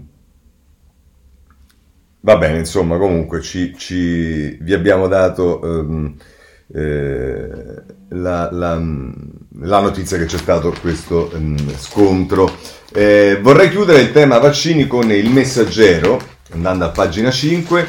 va 2.21 2.37
bene, 2.37 2.59
insomma, 2.59 2.97
comunque 2.97 3.41
ci, 3.41 3.75
ci, 3.77 4.57
vi 4.61 4.73
abbiamo 4.73 5.07
dato 5.09 5.63
ehm, 5.63 6.15
eh, 6.75 7.49
la, 8.09 8.49
la, 8.51 8.83
la, 9.61 9.81
notizia 9.81 10.17
che 10.19 10.25
c'è 10.25 10.39
stato 10.39 10.75
questo 10.81 11.31
ehm, 11.33 11.77
scontro. 11.79 12.51
Eh, 12.93 13.39
vorrei 13.41 13.71
chiudere 13.71 14.01
il 14.01 14.13
tema 14.13 14.39
vaccini 14.39 14.87
con 14.87 15.11
il 15.13 15.31
messaggero, 15.31 16.21
andando 16.53 16.85
a 16.85 16.91
pagina 16.91 17.31
5, 17.31 17.87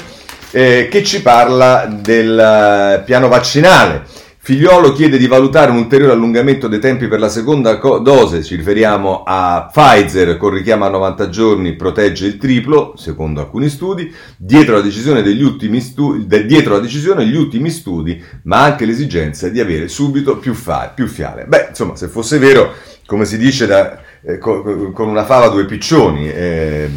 eh, 0.51 0.87
che 0.89 1.03
ci 1.03 1.21
parla 1.21 1.85
del 1.85 3.03
piano 3.05 3.27
vaccinale. 3.27 4.23
Figliolo 4.45 4.91
chiede 4.91 5.17
di 5.17 5.25
valutare 5.25 5.71
un 5.71 5.77
ulteriore 5.77 6.13
allungamento 6.13 6.67
dei 6.67 6.77
tempi 6.77 7.07
per 7.07 7.19
la 7.19 7.29
seconda 7.29 7.79
co- 7.79 7.97
dose, 7.97 8.43
ci 8.43 8.55
riferiamo 8.55 9.23
a 9.25 9.67
Pfizer 9.73 10.37
con 10.37 10.51
richiamo 10.51 10.85
a 10.85 10.89
90 10.89 11.29
giorni 11.29 11.73
protegge 11.73 12.27
il 12.27 12.37
triplo, 12.37 12.93
secondo 12.95 13.39
alcuni 13.39 13.69
studi, 13.69 14.13
dietro 14.37 14.75
la 14.75 14.81
decisione, 14.83 15.23
degli 15.23 15.41
ultimi 15.41 15.81
studi, 15.81 16.27
de- 16.27 16.45
dietro 16.45 16.73
la 16.75 16.79
decisione 16.79 17.25
gli 17.25 17.35
ultimi 17.35 17.71
studi, 17.71 18.23
ma 18.43 18.61
anche 18.61 18.85
l'esigenza 18.85 19.49
di 19.49 19.59
avere 19.59 19.87
subito 19.87 20.37
più, 20.37 20.53
fa- 20.53 20.91
più 20.93 21.07
fiale. 21.07 21.45
Beh, 21.45 21.69
insomma, 21.69 21.95
se 21.95 22.07
fosse 22.07 22.37
vero, 22.37 22.71
come 23.07 23.25
si 23.25 23.39
dice 23.39 23.65
da, 23.65 23.99
eh, 24.21 24.37
co- 24.37 24.91
con 24.91 25.07
una 25.07 25.25
fava 25.25 25.47
due 25.47 25.65
piccioni, 25.65 26.29
eh, 26.29 26.89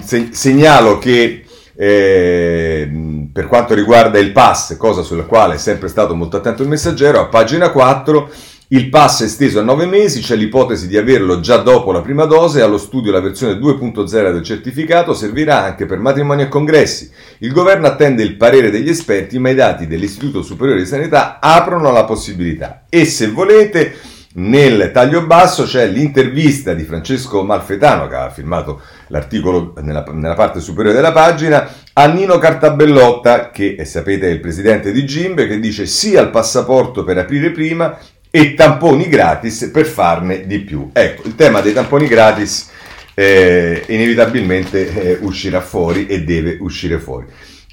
se- 0.00 0.30
segnalo 0.32 0.98
che 0.98 1.44
eh, 1.80 2.90
per 3.38 3.46
quanto 3.46 3.72
riguarda 3.72 4.18
il 4.18 4.32
pass, 4.32 4.76
cosa 4.76 5.02
sulla 5.02 5.22
quale 5.22 5.54
è 5.54 5.58
sempre 5.58 5.86
stato 5.86 6.16
molto 6.16 6.38
attento 6.38 6.62
il 6.64 6.68
messaggero, 6.68 7.20
a 7.20 7.26
pagina 7.26 7.70
4 7.70 8.30
il 8.70 8.88
pass 8.88 9.20
è 9.20 9.26
esteso 9.26 9.60
a 9.60 9.62
9 9.62 9.86
mesi, 9.86 10.20
c'è 10.20 10.34
l'ipotesi 10.34 10.88
di 10.88 10.96
averlo 10.96 11.38
già 11.38 11.58
dopo 11.58 11.92
la 11.92 12.00
prima 12.00 12.24
dose, 12.24 12.62
allo 12.62 12.78
studio 12.78 13.12
la 13.12 13.20
versione 13.20 13.52
2.0 13.52 14.32
del 14.32 14.42
certificato 14.42 15.14
servirà 15.14 15.62
anche 15.62 15.86
per 15.86 16.00
matrimoni 16.00 16.42
e 16.42 16.48
congressi. 16.48 17.12
Il 17.38 17.52
governo 17.52 17.86
attende 17.86 18.24
il 18.24 18.34
parere 18.34 18.70
degli 18.70 18.88
esperti, 18.88 19.38
ma 19.38 19.50
i 19.50 19.54
dati 19.54 19.86
dell'Istituto 19.86 20.42
Superiore 20.42 20.80
di 20.80 20.86
Sanità 20.86 21.38
aprono 21.40 21.92
la 21.92 22.02
possibilità. 22.02 22.86
E 22.88 23.04
se 23.04 23.28
volete 23.28 23.94
nel 24.38 24.90
taglio 24.92 25.26
basso 25.26 25.64
c'è 25.64 25.86
l'intervista 25.86 26.72
di 26.72 26.84
Francesco 26.84 27.42
Malfetano, 27.42 28.06
che 28.06 28.14
ha 28.14 28.30
firmato 28.30 28.80
l'articolo 29.08 29.74
nella, 29.80 30.04
nella, 30.12 30.34
parte 30.34 30.60
superiore 30.60 30.96
della 30.96 31.12
pagina, 31.12 31.68
a 31.92 32.06
Nino 32.06 32.38
Cartabellotta, 32.38 33.50
che 33.50 33.74
eh, 33.78 33.84
sapete 33.84 34.28
è 34.28 34.30
il 34.30 34.40
presidente 34.40 34.92
di 34.92 35.04
Gimbe, 35.04 35.48
che 35.48 35.58
dice 35.58 35.86
sì 35.86 36.16
al 36.16 36.30
passaporto 36.30 37.02
per 37.02 37.18
aprire 37.18 37.50
prima 37.50 37.98
e 38.30 38.54
tamponi 38.54 39.08
gratis 39.08 39.70
per 39.72 39.86
farne 39.86 40.46
di 40.46 40.60
più. 40.60 40.90
Ecco, 40.92 41.26
il 41.26 41.34
tema 41.34 41.60
dei 41.60 41.72
tamponi 41.72 42.06
gratis 42.06 42.70
eh, 43.14 43.82
inevitabilmente 43.88 44.92
eh, 44.92 45.18
uscirà 45.20 45.60
fuori 45.60 46.06
e 46.06 46.22
deve 46.22 46.58
uscire 46.60 47.00
fuori. 47.00 47.26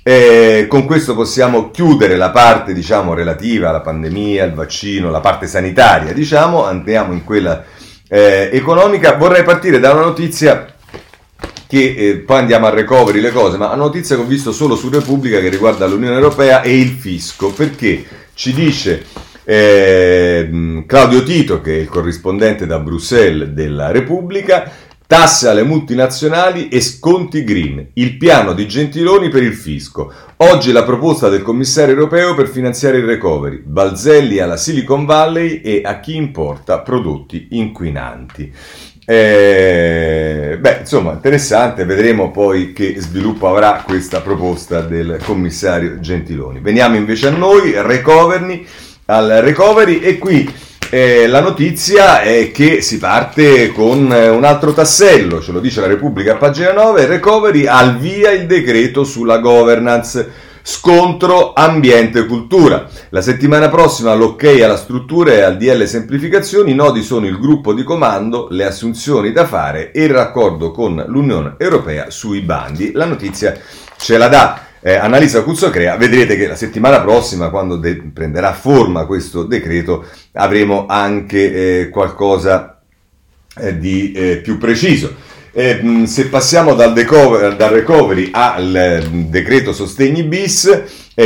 E 0.08 0.68
con 0.70 0.86
questo 0.86 1.15
possiamo 1.15 1.72
chiudere 1.72 2.15
la 2.15 2.30
parte 2.30 2.76
diciamo, 2.76 3.15
relativa 3.15 3.70
alla 3.70 3.82
pandemia, 3.82 4.44
al 4.44 4.54
vaccino, 4.54 5.10
la 5.10 5.20
parte 5.20 5.48
sanitaria, 5.48 6.13
diciamo, 6.13 6.63
andiamo 6.63 7.12
in 7.12 7.24
quella 7.24 7.63
eh, 8.08 8.52
economica. 8.54 9.15
Vorrei 9.15 9.41
partire 9.41 9.80
da 9.80 9.94
una 9.94 10.04
notizia 10.04 10.68
che 11.68 11.96
eh, 11.98 12.18
poi 12.18 12.38
andiamo 12.38 12.68
a 12.68 12.70
recovery 12.70 13.20
le 13.20 13.32
cose, 13.32 13.58
ma 13.58 13.65
una 13.65 13.78
notizia 13.78 14.15
che 14.15 14.22
ho 14.22 14.26
visto 14.26 14.52
solo 14.52 14.76
su 14.76 14.89
Repubblica 14.89 15.39
che 15.39 15.50
riguarda 15.50 15.88
l'Unione 15.88 16.13
Europea 16.13 16.62
e 16.62 16.78
il 16.78 16.91
fisco, 16.91 17.52
perché 17.52 18.06
ci 18.36 18.54
dice 18.54 19.04
eh, 19.44 20.84
Claudio 20.86 21.24
Tito, 21.24 21.62
che 21.62 21.78
è 21.78 21.80
il 21.80 21.89
corrispondente 21.89 22.68
da 22.68 22.78
Bruxelles 22.78 23.50
della 23.50 23.89
Repubblica, 23.89 24.72
Tasse 25.08 25.50
alle 25.50 25.62
multinazionali 25.62 26.68
e 26.68 26.82
sconti 26.82 27.44
green, 27.44 27.89
il 27.94 28.18
piano 28.18 28.54
di 28.54 28.68
Gentiloni 28.68 29.30
per 29.30 29.44
il 29.44 29.54
fisco. 29.54 30.12
Oggi 30.38 30.72
la 30.72 30.84
proposta 30.84 31.30
del 31.30 31.44
commissario 31.44 31.94
europeo 31.94 32.34
per 32.34 32.48
finanziare 32.48 32.98
il 32.98 33.06
recovery, 33.06 33.62
Balzelli 33.63 34.39
alla 34.39 34.58
Silicon 34.58 35.06
Valley 35.06 35.62
e 35.62 35.82
a 35.86 36.00
chi 36.00 36.15
importa 36.15 36.80
prodotti 36.80 37.50
inquinanti. 37.52 38.52
Eh, 39.06 40.58
beh, 40.60 40.78
insomma, 40.80 41.12
interessante, 41.12 41.86
vedremo 41.86 42.32
poi 42.32 42.74
che 42.74 42.96
sviluppo 42.98 43.48
avrà 43.48 43.84
questa 43.86 44.22
proposta 44.22 44.82
del 44.82 45.20
commissario 45.24 46.00
Gentiloni. 46.00 46.62
Veniamo 46.62 46.96
invece 46.96 47.28
a 47.28 47.32
noi, 47.32 47.74
recovery, 47.76 48.65
al 49.06 49.28
recovery 49.44 50.00
e 50.00 50.18
qui 50.18 50.52
eh, 50.96 51.28
la 51.28 51.42
notizia 51.42 52.22
è 52.22 52.52
che 52.52 52.82
si 52.82 53.00
parte 53.00 53.74
con 53.74 54.10
eh, 54.14 54.30
un 54.30 54.46
altro 54.46 54.72
tassello, 54.72 55.42
ce 55.42 55.52
lo 55.52 55.60
dice 55.60 55.82
la 55.82 55.88
Repubblica 55.88 56.32
a 56.32 56.38
pagina 56.38 56.72
9, 56.72 57.06
Recovery 57.06 57.66
al 57.66 57.98
via 57.98 58.32
il 58.32 58.46
decreto 58.46 59.04
sulla 59.04 59.40
governance. 59.40 60.44
Scontro 60.68 61.52
ambiente 61.54 62.26
cultura. 62.26 62.90
La 63.10 63.22
settimana 63.22 63.68
prossima 63.68 64.16
l'ok 64.16 64.46
alla 64.64 64.78
struttura 64.78 65.34
e 65.34 65.42
al 65.42 65.58
DL 65.58 65.84
semplificazioni, 65.84 66.72
i 66.72 66.76
nodi 66.76 67.04
sono 67.04 67.28
il 67.28 67.38
gruppo 67.40 67.74
di 67.74 67.84
comando, 67.84 68.48
le 68.50 68.66
assunzioni 68.66 69.34
da 69.34 69.46
fare 69.46 69.92
e 69.92 70.06
il 70.06 70.10
raccordo 70.10 70.72
con 70.72 71.04
l'Unione 71.08 71.56
Europea 71.58 72.10
sui 72.10 72.40
bandi. 72.40 72.94
La 72.94 73.06
notizia 73.06 73.56
ce 73.98 74.18
la 74.18 74.30
dà 74.30 74.66
eh, 74.88 74.98
Annalisa 74.98 75.41
Cuzzocrea, 75.41 75.95
vedrete 75.95 76.38
che 76.38 76.45
la 76.45 76.56
settimana 76.56 77.02
prossima, 77.02 77.50
quando 77.50 77.78
de- 77.78 78.04
prenderà 78.13 78.54
forma 78.54 79.08
questo 79.08 79.41
decreto, 79.41 80.06
avremo 80.34 80.86
anche 80.88 81.80
eh, 81.80 81.89
qualcosa 81.89 82.80
eh, 83.58 83.80
di 83.80 84.12
eh, 84.12 84.38
più 84.43 84.60
preciso. 84.60 85.15
Eh, 85.52 86.04
se 86.06 86.28
passiamo 86.28 86.76
dal, 86.76 86.93
decover, 86.93 87.56
dal, 87.56 87.71
recovery 87.71 88.30
al 88.32 88.76
eh, 88.76 89.08
decreto 89.10 89.74
sostegni 89.74 90.21
bis, 90.21 90.84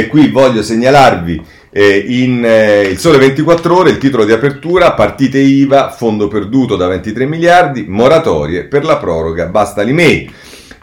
qui 0.07 0.29
voglio 0.29 0.63
segnalarvi 0.63 1.43
in 1.71 2.47
Il 2.89 2.97
Sole 2.97 3.17
24 3.17 3.75
Ore 3.75 3.89
il 3.89 3.97
titolo 3.97 4.23
di 4.23 4.31
apertura, 4.31 4.93
partite 4.93 5.39
IVA, 5.39 5.89
fondo 5.89 6.27
perduto 6.29 6.75
da 6.75 6.87
23 6.87 7.25
miliardi, 7.25 7.85
moratorie 7.87 8.65
per 8.65 8.85
la 8.85 8.97
proroga, 8.97 9.47
basta 9.47 9.81
l'email. 9.81 10.31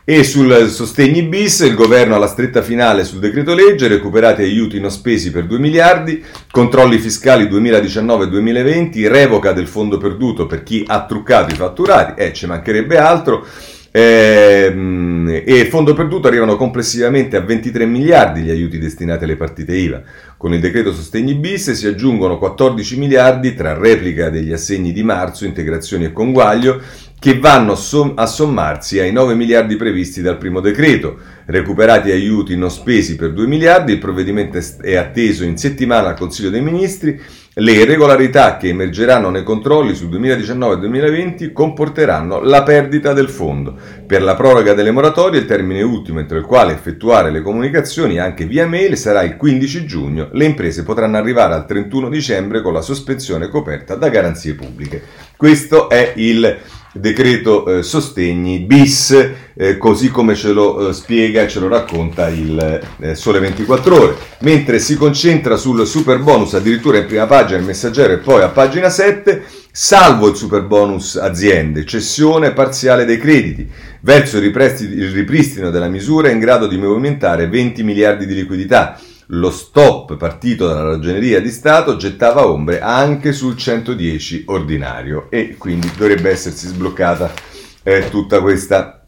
E 0.09 0.23
sul 0.23 0.69
sostegni 0.69 1.25
bis 1.25 1.59
il 1.59 1.75
governo 1.75 2.15
ha 2.15 2.19
la 2.19 2.29
stretta 2.29 2.63
finale 2.63 3.03
sul 3.03 3.19
decreto 3.19 3.55
legge, 3.55 3.89
recuperati 3.89 4.41
aiuti 4.43 4.79
non 4.79 4.93
spesi 4.93 5.33
per 5.33 5.47
2 5.47 5.59
miliardi, 5.59 6.23
controlli 6.53 6.99
fiscali 6.99 7.47
2019-2020, 7.47 9.09
revoca 9.09 9.51
del 9.51 9.67
fondo 9.67 9.99
perduto 9.99 10.47
per 10.47 10.63
chi 10.63 10.85
ha 10.87 11.05
truccato 11.07 11.53
i 11.53 11.57
fatturati, 11.57 12.23
eh, 12.23 12.33
ci 12.33 12.47
mancherebbe 12.47 12.99
altro, 12.99 13.45
eh, 13.91 15.43
e 15.45 15.65
fondo 15.65 15.95
perduto 15.95 16.29
arrivano 16.29 16.57
complessivamente 16.57 17.37
a 17.37 17.41
23 17.41 17.87
miliardi 17.87 18.43
gli 18.43 18.51
aiuti 18.51 18.79
destinati 18.79 19.25
alle 19.25 19.37
partite 19.37 19.75
IVA. 19.75 20.03
Con 20.37 20.53
il 20.53 20.61
decreto 20.61 20.93
sostegni 20.93 21.35
bis 21.35 21.73
si 21.73 21.87
aggiungono 21.87 22.39
14 22.39 22.99
miliardi 22.99 23.55
tra 23.55 23.73
replica 23.73 24.29
degli 24.29 24.53
assegni 24.53 24.93
di 24.93 25.03
marzo, 25.03 25.47
integrazioni 25.47 26.05
e 26.05 26.13
conguaglio 26.13 26.81
che 27.19 27.39
vanno 27.39 27.73
a 28.15 28.27
sommarsi 28.27 29.01
ai 29.01 29.11
9 29.11 29.35
miliardi 29.35 29.77
previsti 29.77 30.23
dal 30.23 30.39
primo 30.39 30.61
decreto. 30.61 31.17
Recuperati 31.47 32.11
aiuti 32.11 32.57
non 32.57 32.71
spesi 32.71 33.17
per 33.17 33.33
2 33.33 33.47
miliardi, 33.47 33.93
il 33.93 33.99
provvedimento 33.99 34.59
è 34.83 34.97
atteso 34.97 35.45
in 35.45 35.57
settimana 35.57 36.09
al 36.09 36.17
Consiglio 36.17 36.51
dei 36.51 36.61
Ministri. 36.61 37.21
Le 37.59 37.73
irregolarità 37.73 38.59
che 38.59 38.69
emergeranno 38.69 39.31
nei 39.31 39.43
controlli 39.43 39.95
sul 39.95 40.11
2019-2020 40.11 41.53
comporteranno 41.53 42.43
la 42.43 42.63
perdita 42.63 43.15
del 43.15 43.31
fondo. 43.31 43.75
Per 44.07 44.23
la 44.23 44.35
proroga 44.35 44.75
delle 44.75 44.91
moratorie 44.91 45.41
il 45.41 45.47
termine 45.47 45.81
ultimo 45.81 46.19
entro 46.19 46.37
il 46.37 46.45
quale 46.45 46.75
effettuare 46.75 47.31
le 47.31 47.41
comunicazioni 47.41 48.19
anche 48.19 48.45
via 48.45 48.67
mail 48.67 48.99
sarà 48.99 49.23
il 49.23 49.39
15 49.39 49.87
giugno. 49.87 50.29
Le 50.33 50.45
imprese 50.45 50.83
potranno 50.83 51.17
arrivare 51.17 51.55
al 51.55 51.65
31 51.65 52.11
dicembre 52.11 52.61
con 52.61 52.75
la 52.75 52.83
sospensione 52.83 53.49
coperta 53.49 53.95
da 53.95 54.11
garanzie 54.11 54.53
pubbliche. 54.53 55.03
Questo 55.35 55.89
è 55.89 56.13
il 56.17 56.59
decreto 56.99 57.67
eh, 57.67 57.83
sostegni 57.83 58.61
bis, 58.61 59.31
eh, 59.55 59.79
così 59.79 60.11
come 60.11 60.35
ce 60.35 60.53
lo 60.53 60.89
eh, 60.89 60.93
spiega 60.93 61.43
e 61.43 61.49
ce 61.49 61.61
lo 61.61 61.69
racconta 61.69 62.29
il 62.29 62.81
eh, 63.01 63.15
Sole 63.15 63.39
24 63.39 64.01
Ore, 64.01 64.17
mentre 64.41 64.79
si 64.79 64.97
concentra 64.97 65.57
sul 65.57 65.87
super 65.87 66.19
bonus 66.19 66.55
addirittura 66.55 66.99
in 66.99 67.07
prima 67.07 67.27
pagina 67.27 67.59
il 67.59 67.65
messaggero 67.65 68.13
e 68.13 68.19
poi 68.19 68.43
a 68.43 68.49
pagina 68.49 68.89
7 68.89 69.45
salvo 69.71 70.29
il 70.29 70.37
super 70.37 70.63
bonus 70.63 71.17
aziende, 71.17 71.85
cessione 71.85 72.53
parziale 72.53 73.05
dei 73.05 73.19
crediti, 73.19 73.69
verso 74.01 74.39
il 74.39 75.11
ripristino 75.13 75.71
della 75.71 75.89
misura 75.89 76.31
in 76.31 76.39
grado 76.39 76.67
di 76.67 76.79
movimentare 76.79 77.47
20 77.47 77.83
miliardi 77.83 78.25
di 78.25 78.35
liquidità. 78.35 78.99
Lo 79.31 79.51
stop 79.51 80.17
partito 80.17 80.69
dalla 80.69 80.91
ragioneria 80.91 81.41
di 81.41 81.51
Stato 81.51 81.97
gettava 81.97 82.47
ombre 82.47 82.81
anche 82.81 83.33
sul 83.33 83.57
110 83.57 84.45
ordinario 84.47 85.27
e 85.31 85.57
quindi 85.59 85.91
dovrebbe 85.97 86.31
essersi 86.31 86.69
sbloccata 86.69 87.33
eh, 87.83 88.09
tutta 88.09 88.41
questa 88.41 89.05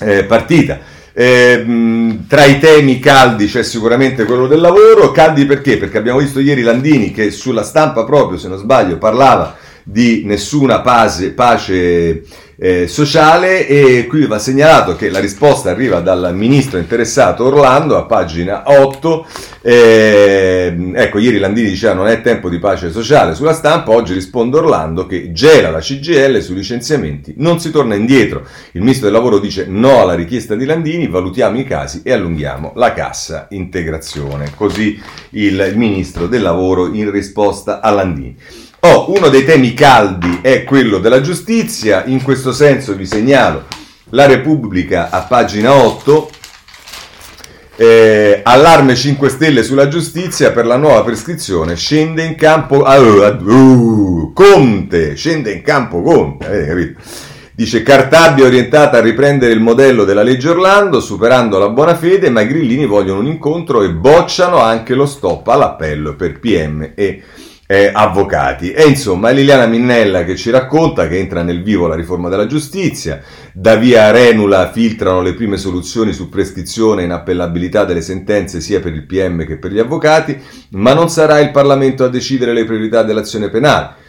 eh, 0.00 0.24
partita. 0.24 0.80
Eh, 1.12 2.18
tra 2.26 2.44
i 2.44 2.58
temi 2.58 2.98
caldi 2.98 3.46
c'è 3.46 3.62
sicuramente 3.62 4.24
quello 4.24 4.48
del 4.48 4.60
lavoro, 4.60 5.12
caldi 5.12 5.46
perché? 5.46 5.78
Perché 5.78 5.98
abbiamo 5.98 6.18
visto 6.18 6.40
ieri 6.40 6.62
Landini 6.62 7.12
che 7.12 7.30
sulla 7.30 7.62
stampa 7.62 8.04
proprio, 8.04 8.38
se 8.38 8.48
non 8.48 8.58
sbaglio, 8.58 8.98
parlava 8.98 9.56
di 9.88 10.22
nessuna 10.24 10.80
pace, 10.80 11.30
pace 11.30 12.24
eh, 12.58 12.88
sociale 12.88 13.68
e 13.68 14.06
qui 14.08 14.26
va 14.26 14.40
segnalato 14.40 14.96
che 14.96 15.10
la 15.10 15.20
risposta 15.20 15.70
arriva 15.70 16.00
dal 16.00 16.34
ministro 16.34 16.78
interessato 16.78 17.44
Orlando 17.44 17.96
a 17.96 18.04
pagina 18.04 18.62
8 18.64 19.26
eh, 19.60 20.92
ecco 20.94 21.18
ieri 21.18 21.38
Landini 21.38 21.68
diceva 21.68 21.92
non 21.92 22.08
è 22.08 22.22
tempo 22.22 22.48
di 22.48 22.58
pace 22.58 22.90
sociale 22.90 23.34
sulla 23.34 23.52
stampa 23.52 23.92
oggi 23.92 24.14
risponde 24.14 24.56
Orlando 24.56 25.06
che 25.06 25.32
gela 25.32 25.70
la 25.70 25.80
CGL 25.80 26.40
sui 26.40 26.54
licenziamenti 26.56 27.34
non 27.36 27.60
si 27.60 27.70
torna 27.70 27.94
indietro. 27.94 28.44
Il 28.72 28.80
ministro 28.80 29.06
del 29.06 29.14
lavoro 29.14 29.38
dice 29.38 29.66
no 29.68 30.00
alla 30.00 30.14
richiesta 30.14 30.54
di 30.54 30.64
Landini 30.64 31.08
valutiamo 31.08 31.58
i 31.58 31.64
casi 31.64 32.00
e 32.02 32.12
allunghiamo 32.12 32.72
la 32.74 32.92
cassa 32.92 33.46
integrazione. 33.50 34.50
Così 34.56 35.00
il 35.30 35.72
ministro 35.76 36.26
del 36.26 36.42
lavoro 36.42 36.86
in 36.86 37.10
risposta 37.10 37.80
a 37.80 37.90
Landini 37.90 38.36
Oh, 38.88 39.10
uno 39.10 39.30
dei 39.30 39.44
temi 39.44 39.74
caldi 39.74 40.38
è 40.42 40.62
quello 40.62 40.98
della 40.98 41.20
giustizia, 41.20 42.04
in 42.06 42.22
questo 42.22 42.52
senso 42.52 42.94
vi 42.94 43.04
segnalo 43.04 43.64
la 44.10 44.26
Repubblica 44.26 45.10
a 45.10 45.22
pagina 45.22 45.74
8, 45.74 46.30
eh, 47.74 48.42
allarme 48.44 48.94
5 48.94 49.28
Stelle 49.28 49.64
sulla 49.64 49.88
giustizia 49.88 50.52
per 50.52 50.66
la 50.66 50.76
nuova 50.76 51.02
prescrizione, 51.02 51.74
scende 51.74 52.22
in 52.22 52.36
campo 52.36 52.84
uh, 52.86 53.44
uh, 53.44 54.32
Conte, 54.32 55.16
scende 55.16 55.50
in 55.50 55.62
campo 55.62 56.00
Conte, 56.00 56.46
avete 56.46 56.66
capito? 56.68 57.00
Dice 57.56 57.82
Cartabia 57.82 58.44
orientata 58.44 58.98
a 58.98 59.00
riprendere 59.00 59.52
il 59.52 59.60
modello 59.60 60.04
della 60.04 60.22
legge 60.22 60.50
Orlando, 60.50 61.00
superando 61.00 61.58
la 61.58 61.70
buona 61.70 61.96
fede, 61.96 62.30
ma 62.30 62.42
i 62.42 62.46
grillini 62.46 62.86
vogliono 62.86 63.18
un 63.18 63.26
incontro 63.26 63.82
e 63.82 63.90
bocciano 63.90 64.60
anche 64.60 64.94
lo 64.94 65.06
stop 65.06 65.48
all'appello 65.48 66.14
per 66.14 66.38
PM 66.38 66.92
e 66.94 67.22
eh, 67.66 67.90
avvocati. 67.92 68.72
E 68.72 68.84
insomma, 68.84 69.30
Liliana 69.30 69.66
Minnella 69.66 70.24
che 70.24 70.36
ci 70.36 70.50
racconta 70.50 71.08
che 71.08 71.18
entra 71.18 71.42
nel 71.42 71.62
vivo 71.62 71.86
la 71.86 71.94
riforma 71.94 72.28
della 72.28 72.46
giustizia, 72.46 73.20
da 73.52 73.74
via 73.76 74.10
Renula 74.10 74.70
filtrano 74.70 75.20
le 75.20 75.34
prime 75.34 75.56
soluzioni 75.56 76.12
su 76.12 76.28
prescrizione 76.28 77.02
e 77.02 77.04
inappellabilità 77.06 77.84
delle 77.84 78.02
sentenze 78.02 78.60
sia 78.60 78.80
per 78.80 78.92
il 78.92 79.04
PM 79.04 79.44
che 79.44 79.58
per 79.58 79.72
gli 79.72 79.78
avvocati, 79.78 80.40
ma 80.70 80.94
non 80.94 81.08
sarà 81.08 81.40
il 81.40 81.50
Parlamento 81.50 82.04
a 82.04 82.08
decidere 82.08 82.52
le 82.52 82.64
priorità 82.64 83.02
dell'azione 83.02 83.48
penale. 83.50 84.04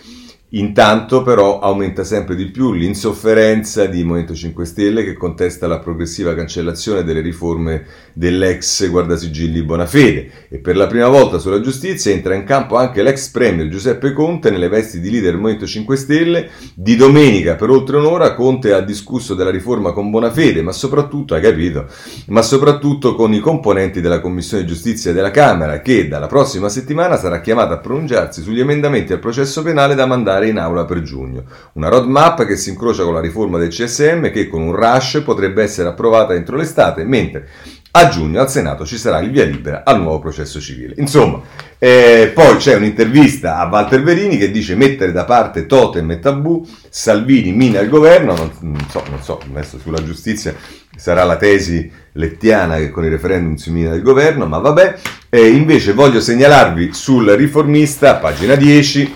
Intanto 0.52 1.24
però 1.24 1.60
aumenta 1.60 2.06
sempre 2.06 2.34
di 2.34 2.46
più 2.46 2.72
l'insofferenza 2.72 3.86
di 3.86 4.02
Movimento 4.06 4.34
5 4.34 4.64
Stelle 4.64 5.04
che 5.04 5.12
contesta 5.12 5.68
la 5.68 5.80
progressiva 5.80 6.34
cancellazione 6.34 7.04
delle 7.04 7.20
riforme 7.20 7.84
dell'ex 8.14 8.90
guardasigilli 8.90 9.62
Bonafede 9.64 10.48
e 10.48 10.60
per 10.60 10.78
la 10.78 10.88
prima 10.88 11.10
volta 11.10 11.38
sulla 11.38 11.60
giustizia 11.60 12.14
entra 12.14 12.34
in 12.34 12.46
campo 12.46 12.78
anche 12.78 13.04
l'ex 13.04 13.28
premier 13.28 13.68
Giuseppe 13.68 14.14
Conte 14.14 14.50
nelle 14.50 14.70
vesti 14.70 15.02
di 15.02 15.10
leader 15.10 15.32
del 15.32 15.40
Movimento 15.40 15.68
5 15.68 15.96
Stelle. 15.98 16.50
Di 16.74 16.96
domenica 16.96 17.56
per 17.56 17.70
oltre 17.70 17.98
un'ora 17.98 18.34
Conte 18.34 18.72
ha 18.72 18.80
discusso 18.80 19.34
della 19.34 19.52
riforma 19.52 19.92
con 19.92 20.10
Bonafede 20.10 20.62
ma 20.62 20.72
soprattutto, 20.72 21.36
ha 21.36 21.42
capito, 21.42 21.88
ma 22.28 22.42
soprattutto 22.42 23.16
con 23.16 23.34
i 23.34 23.42
componenti 23.42 24.00
della 24.00 24.22
Commissione 24.22 24.64
Giustizia 24.64 25.12
della 25.12 25.32
Camera 25.32 25.82
che 25.82 26.08
dalla 26.08 26.28
prossima 26.28 26.70
settimana 26.70 27.18
sarà 27.18 27.42
chiamata 27.42 27.74
a 27.74 27.80
pronunciarsi 27.80 28.42
sugli 28.42 28.62
emendamenti 28.62 29.12
al 29.12 29.20
processo 29.20 29.62
penale 29.62 29.94
da 29.94 30.06
mandare 30.06 30.36
andare 30.38 30.50
in 30.50 30.58
aula 30.58 30.86
per 30.86 31.02
giugno. 31.02 31.43
Una 31.73 31.89
roadmap 31.89 32.45
che 32.45 32.56
si 32.56 32.69
incrocia 32.69 33.04
con 33.04 33.13
la 33.13 33.19
riforma 33.19 33.58
del 33.58 33.69
CSM 33.69 34.32
che 34.32 34.47
con 34.47 34.62
un 34.62 34.73
rush 34.73 35.21
potrebbe 35.23 35.63
essere 35.63 35.89
approvata 35.89 36.34
entro 36.34 36.56
l'estate, 36.56 37.04
mentre 37.04 37.47
a 37.91 38.10
giugno 38.10 38.41
al 38.41 38.50
Senato 38.50 38.86
ci 38.86 38.97
sarà 38.97 39.19
il 39.19 39.32
via 39.32 39.45
libera 39.45 39.82
al 39.84 40.00
nuovo 40.00 40.19
processo 40.19 40.60
civile. 40.60 40.93
Insomma, 40.97 41.41
eh, 41.80 42.32
poi 42.34 42.58
c'è 42.58 42.76
un'intervista 42.76 43.58
a 43.58 43.67
Walter 43.67 44.04
Verini 44.04 44.38
che 44.38 44.52
dice 44.52 44.76
mettere 44.76 45.12
da 45.12 45.26
parte 45.26 45.65
totem 45.65 46.12
e 46.12 46.19
tabù, 46.19 46.65
Salvini 46.89 47.52
mina 47.54 47.80
il 47.80 47.89
governo, 47.89 48.36
non, 48.36 48.52
non, 48.62 48.86
so, 48.89 49.04
non 49.10 49.21
so, 49.23 49.39
adesso 49.50 49.80
sulla 49.80 50.04
giustizia 50.04 50.54
sarà 50.95 51.23
la 51.23 51.38
tesi 51.38 51.89
lettiana 52.13 52.78
che 52.78 52.91
con 52.91 53.06
i 53.06 53.10
referendum 53.10 53.56
si 53.56 53.71
mina 53.71 53.93
il 53.93 54.02
governo, 54.02 54.45
ma 54.45 54.60
vabbè. 54.60 54.95
Eh, 55.30 55.47
invece 55.47 55.93
voglio 55.93 56.21
segnalarvi 56.21 56.93
sul 56.93 57.30
riformista, 57.32 58.15
pagina 58.15 58.56
10, 58.56 59.15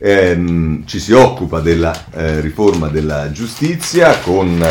ehm, 0.00 0.86
ci 0.86 0.98
si 0.98 1.12
occupa 1.12 1.60
della 1.60 2.06
eh, 2.14 2.40
riforma 2.40 2.88
della 2.88 3.30
giustizia 3.30 4.18
con 4.18 4.64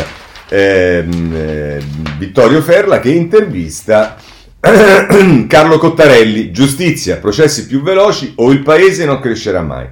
ehm, 0.48 1.32
eh, 1.34 1.80
Vittorio 2.18 2.60
Ferla 2.60 2.98
che 2.98 3.10
intervista 3.10 4.16
Carlo 5.46 5.78
Cottarelli, 5.78 6.50
giustizia, 6.50 7.16
processi 7.16 7.66
più 7.66 7.80
veloci 7.80 8.32
o 8.36 8.50
il 8.50 8.62
paese 8.62 9.06
non 9.06 9.20
crescerà 9.20 9.62
mai. 9.62 9.86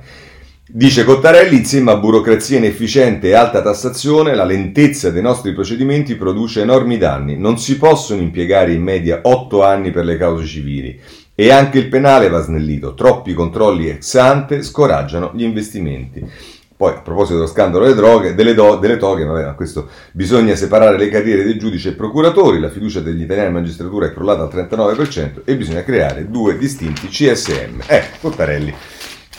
Dice 0.70 1.04
Cottarelli, 1.04 1.56
insieme 1.56 1.92
a 1.92 1.96
burocrazia 1.96 2.58
inefficiente 2.58 3.28
e 3.28 3.34
alta 3.34 3.62
tassazione, 3.62 4.34
la 4.34 4.44
lentezza 4.44 5.10
dei 5.10 5.22
nostri 5.22 5.54
procedimenti 5.54 6.16
produce 6.16 6.60
enormi 6.60 6.98
danni. 6.98 7.38
Non 7.38 7.58
si 7.58 7.78
possono 7.78 8.20
impiegare 8.20 8.74
in 8.74 8.82
media 8.82 9.20
8 9.22 9.64
anni 9.64 9.90
per 9.90 10.04
le 10.04 10.18
cause 10.18 10.44
civili. 10.44 11.00
E 11.40 11.52
anche 11.52 11.78
il 11.78 11.86
penale 11.86 12.28
va 12.28 12.40
snellito, 12.40 12.94
troppi 12.94 13.32
controlli 13.32 13.88
ex 13.88 14.16
ante 14.16 14.60
scoraggiano 14.64 15.30
gli 15.36 15.44
investimenti. 15.44 16.28
Poi, 16.76 16.94
a 16.94 17.00
proposito 17.00 17.34
dello 17.34 17.46
scandalo 17.46 17.84
delle, 17.84 17.94
droghe, 17.94 18.34
delle, 18.34 18.54
do, 18.54 18.74
delle 18.74 18.96
toghe, 18.96 19.24
vabbè, 19.24 19.44
ma 19.44 19.54
questo 19.54 19.88
bisogna 20.10 20.56
separare 20.56 20.98
le 20.98 21.08
carriere 21.08 21.44
dei 21.44 21.56
giudici 21.56 21.86
e 21.86 21.92
procuratori, 21.92 22.58
la 22.58 22.70
fiducia 22.70 22.98
degli 22.98 23.22
italiani 23.22 23.50
in 23.50 23.54
magistratura 23.54 24.06
è 24.06 24.12
crollata 24.12 24.42
al 24.42 24.48
39% 24.52 25.42
e 25.44 25.56
bisogna 25.56 25.84
creare 25.84 26.28
due 26.28 26.58
distinti 26.58 27.06
CSM. 27.06 27.82
Eh, 27.86 28.02
Cottarelli 28.20 28.74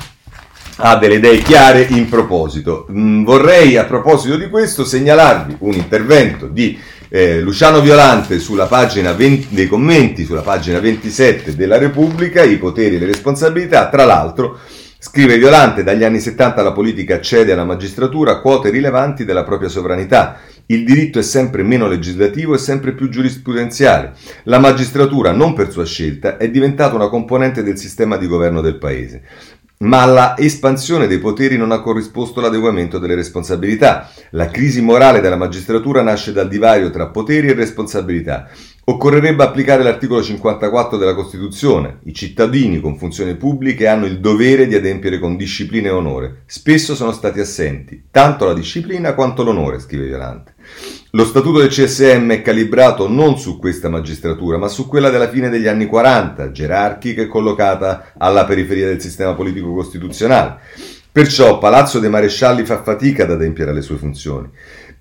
ha 0.79 0.97
delle 0.97 1.15
idee 1.15 1.39
chiare 1.39 1.83
in 1.83 2.09
proposito. 2.09 2.89
Mm, 2.91 3.23
vorrei, 3.25 3.77
a 3.77 3.85
proposito 3.85 4.37
di 4.37 4.49
questo, 4.49 4.85
segnalarvi 4.85 5.59
un 5.61 5.75
intervento 5.75 6.49
di 6.49 6.77
eh, 7.09 7.41
Luciano 7.41 7.81
Violante 7.81 8.39
sulla 8.39 8.67
pagina 8.67 9.13
20 9.13 9.49
dei 9.51 9.67
commenti, 9.67 10.25
sulla 10.25 10.43
pagina 10.43 10.79
27 10.79 11.57
della 11.57 11.79
Repubblica, 11.79 12.43
i 12.43 12.59
poteri 12.59 12.97
e 12.97 12.99
le 12.99 13.07
responsabilità, 13.07 13.89
tra 13.89 14.05
l'altro 14.05 14.59
Scrive 15.01 15.39
Violante, 15.39 15.85
dagli 15.85 16.03
anni 16.03 16.19
70 16.19 16.61
la 16.61 16.73
politica 16.73 17.15
accede 17.15 17.53
alla 17.53 17.65
magistratura 17.65 18.41
quote 18.41 18.69
rilevanti 18.71 19.25
della 19.25 19.45
propria 19.45 19.69
sovranità. 19.69 20.41
Il 20.67 20.85
diritto 20.85 21.21
è 21.21 21.23
sempre 21.23 21.63
meno 21.63 21.87
legislativo 21.87 22.55
e 22.55 22.59
sempre 22.59 22.93
più 22.95 23.09
giurisprudenziale. 23.09 24.15
La 24.43 24.59
magistratura, 24.59 25.31
non 25.31 25.55
per 25.55 25.71
sua 25.71 25.85
scelta, 25.85 26.37
è 26.37 26.51
diventata 26.51 26.97
una 26.97 27.09
componente 27.09 27.63
del 27.63 27.79
sistema 27.79 28.17
di 28.17 28.27
governo 28.27 28.61
del 28.61 28.77
Paese 28.77 29.23
ma 29.79 30.03
alla 30.03 30.37
espansione 30.37 31.07
dei 31.07 31.19
poteri 31.19 31.57
non 31.57 31.71
ha 31.71 31.81
corrisposto 31.81 32.41
l'adeguamento 32.41 32.99
delle 32.99 33.15
responsabilità. 33.15 34.11
La 34.31 34.49
crisi 34.49 34.81
morale 34.81 35.21
della 35.21 35.37
magistratura 35.37 36.03
nasce 36.03 36.33
dal 36.33 36.49
divario 36.49 36.91
tra 36.91 37.09
poteri 37.09 37.49
e 37.49 37.55
responsabilità. 37.55 38.49
Occorrerebbe 38.85 39.45
applicare 39.45 39.83
l'articolo 39.83 40.23
54 40.23 40.97
della 40.97 41.15
Costituzione. 41.15 41.99
I 42.05 42.15
cittadini 42.15 42.81
con 42.81 42.97
funzioni 42.97 43.37
pubbliche 43.37 43.87
hanno 43.87 44.07
il 44.07 44.19
dovere 44.19 44.67
di 44.67 44.75
adempiere 44.75 45.19
con 45.19 45.37
disciplina 45.37 45.89
e 45.89 45.93
onore. 45.93 46.43
Spesso 46.47 46.95
sono 46.95 47.13
stati 47.13 47.39
assenti, 47.39 48.05
tanto 48.11 48.47
la 48.47 48.55
disciplina 48.55 49.15
quanto 49.15 49.43
l'onore, 49.45 49.79
scrive 49.79 50.07
Violante. 50.07 50.55
Lo 51.13 51.25
statuto 51.25 51.61
del 51.61 51.69
CSM 51.69 52.31
è 52.33 52.43
calibrato 52.43 53.09
non 53.09 53.39
su 53.39 53.59
questa 53.59 53.89
magistratura, 53.89 54.59
ma 54.59 54.69
su 54.69 54.87
quella 54.87 55.09
della 55.09 55.31
fine 55.31 55.49
degli 55.49 55.67
anni 55.67 55.87
40, 55.87 56.51
gerarchica 56.51 57.23
e 57.23 57.29
collocata 57.29 58.13
alla 58.19 58.45
periferia 58.45 58.87
del 58.87 59.01
sistema 59.01 59.35
politico 59.35 59.73
costituzionale. 59.73 60.59
Perciò 61.19 61.59
Palazzo 61.59 61.99
dei 61.99 62.11
Marescialli 62.11 62.65
fa 62.65 62.81
fatica 62.81 63.25
ad 63.25 63.33
adempiere 63.33 63.73
alle 63.73 63.83
sue 63.83 63.97
funzioni. 63.97 64.49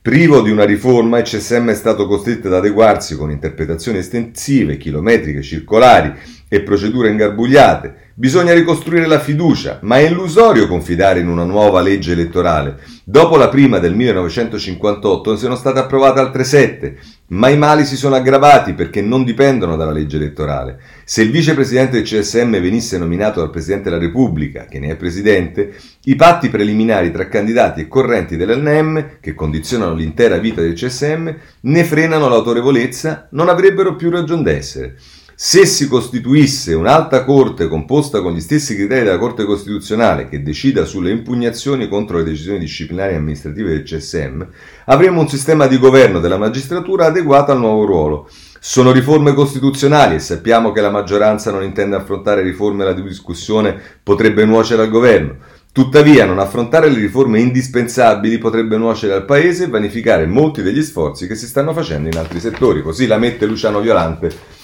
Privo 0.01 0.41
di 0.41 0.49
una 0.49 0.63
riforma, 0.63 1.19
il 1.19 1.23
CSM 1.23 1.69
è 1.69 1.75
stato 1.75 2.07
costretto 2.07 2.47
ad 2.47 2.55
adeguarsi 2.55 3.15
con 3.15 3.29
interpretazioni 3.29 3.99
estensive, 3.99 4.77
chilometriche, 4.77 5.43
circolari 5.43 6.11
e 6.47 6.61
procedure 6.61 7.09
ingarbugliate. 7.09 8.13
Bisogna 8.15 8.53
ricostruire 8.53 9.05
la 9.05 9.19
fiducia, 9.19 9.77
ma 9.83 9.97
è 9.97 10.07
illusorio 10.07 10.65
confidare 10.65 11.19
in 11.19 11.27
una 11.27 11.43
nuova 11.43 11.81
legge 11.81 12.13
elettorale. 12.13 12.79
Dopo 13.03 13.37
la 13.37 13.49
prima 13.49 13.77
del 13.77 13.93
1958 13.93 15.31
ne 15.33 15.37
sono 15.37 15.55
state 15.55 15.77
approvate 15.77 16.19
altre 16.19 16.43
sette, 16.43 16.97
ma 17.29 17.49
i 17.49 17.57
mali 17.57 17.85
si 17.85 17.97
sono 17.97 18.15
aggravati 18.15 18.73
perché 18.73 19.01
non 19.01 19.23
dipendono 19.23 19.75
dalla 19.75 19.91
legge 19.91 20.17
elettorale. 20.17 20.79
Se 21.03 21.21
il 21.21 21.31
vicepresidente 21.31 21.97
del 21.97 22.03
CSM 22.03 22.59
venisse 22.59 22.97
nominato 22.97 23.39
dal 23.39 23.49
Presidente 23.49 23.89
della 23.89 24.01
Repubblica, 24.01 24.65
che 24.65 24.79
ne 24.79 24.91
è 24.91 24.95
presidente, 24.95 25.75
i 26.03 26.15
patti 26.15 26.49
preliminari 26.49 27.11
tra 27.11 27.27
candidati 27.27 27.81
e 27.81 27.87
correnti 27.87 28.37
dell'NM, 28.37 29.19
che 29.19 29.33
condizionano 29.33 29.93
l'intera 29.93 30.37
vita 30.37 30.61
del 30.61 30.73
CSM, 30.73 31.29
ne 31.61 31.83
frenano 31.83 32.29
l'autorevolezza, 32.29 33.27
non 33.31 33.49
avrebbero 33.49 33.95
più 33.95 34.09
ragione 34.09 34.43
d'essere. 34.43 34.95
Se 35.39 35.67
si 35.67 35.87
costituisse 35.87 36.73
un'alta 36.73 37.23
corte 37.23 37.67
composta 37.67 38.21
con 38.21 38.33
gli 38.33 38.39
stessi 38.39 38.73
criteri 38.73 39.05
della 39.05 39.19
Corte 39.19 39.45
Costituzionale 39.45 40.27
che 40.27 40.41
decida 40.41 40.83
sulle 40.83 41.11
impugnazioni 41.11 41.87
contro 41.87 42.17
le 42.17 42.23
decisioni 42.23 42.57
disciplinari 42.57 43.13
e 43.13 43.17
amministrative 43.17 43.69
del 43.69 43.83
CSM, 43.83 44.41
avremmo 44.85 45.21
un 45.21 45.29
sistema 45.29 45.67
di 45.67 45.77
governo 45.77 46.19
della 46.19 46.39
magistratura 46.39 47.05
adeguato 47.05 47.51
al 47.51 47.59
nuovo 47.59 47.85
ruolo. 47.85 48.29
Sono 48.59 48.91
riforme 48.91 49.35
costituzionali 49.35 50.15
e 50.15 50.19
sappiamo 50.19 50.71
che 50.71 50.81
la 50.81 50.89
maggioranza 50.89 51.51
non 51.51 51.61
intende 51.61 51.97
affrontare 51.97 52.41
riforme 52.41 52.83
la 52.83 52.93
discussione 52.93 53.79
potrebbe 54.01 54.43
nuocere 54.43 54.81
al 54.81 54.89
governo. 54.89 55.35
Tuttavia, 55.71 56.25
non 56.25 56.39
affrontare 56.39 56.89
le 56.89 56.97
riforme 56.97 57.39
indispensabili 57.39 58.39
potrebbe 58.39 58.75
nuocere 58.77 59.13
al 59.13 59.25
Paese 59.25 59.65
e 59.65 59.69
vanificare 59.69 60.25
molti 60.25 60.63
degli 60.63 60.81
sforzi 60.81 61.27
che 61.27 61.35
si 61.35 61.45
stanno 61.45 61.73
facendo 61.73 62.09
in 62.09 62.17
altri 62.17 62.39
settori. 62.39 62.81
Così 62.81 63.05
la 63.05 63.19
mette 63.19 63.45
Luciano 63.45 63.81
Violante 63.81 64.56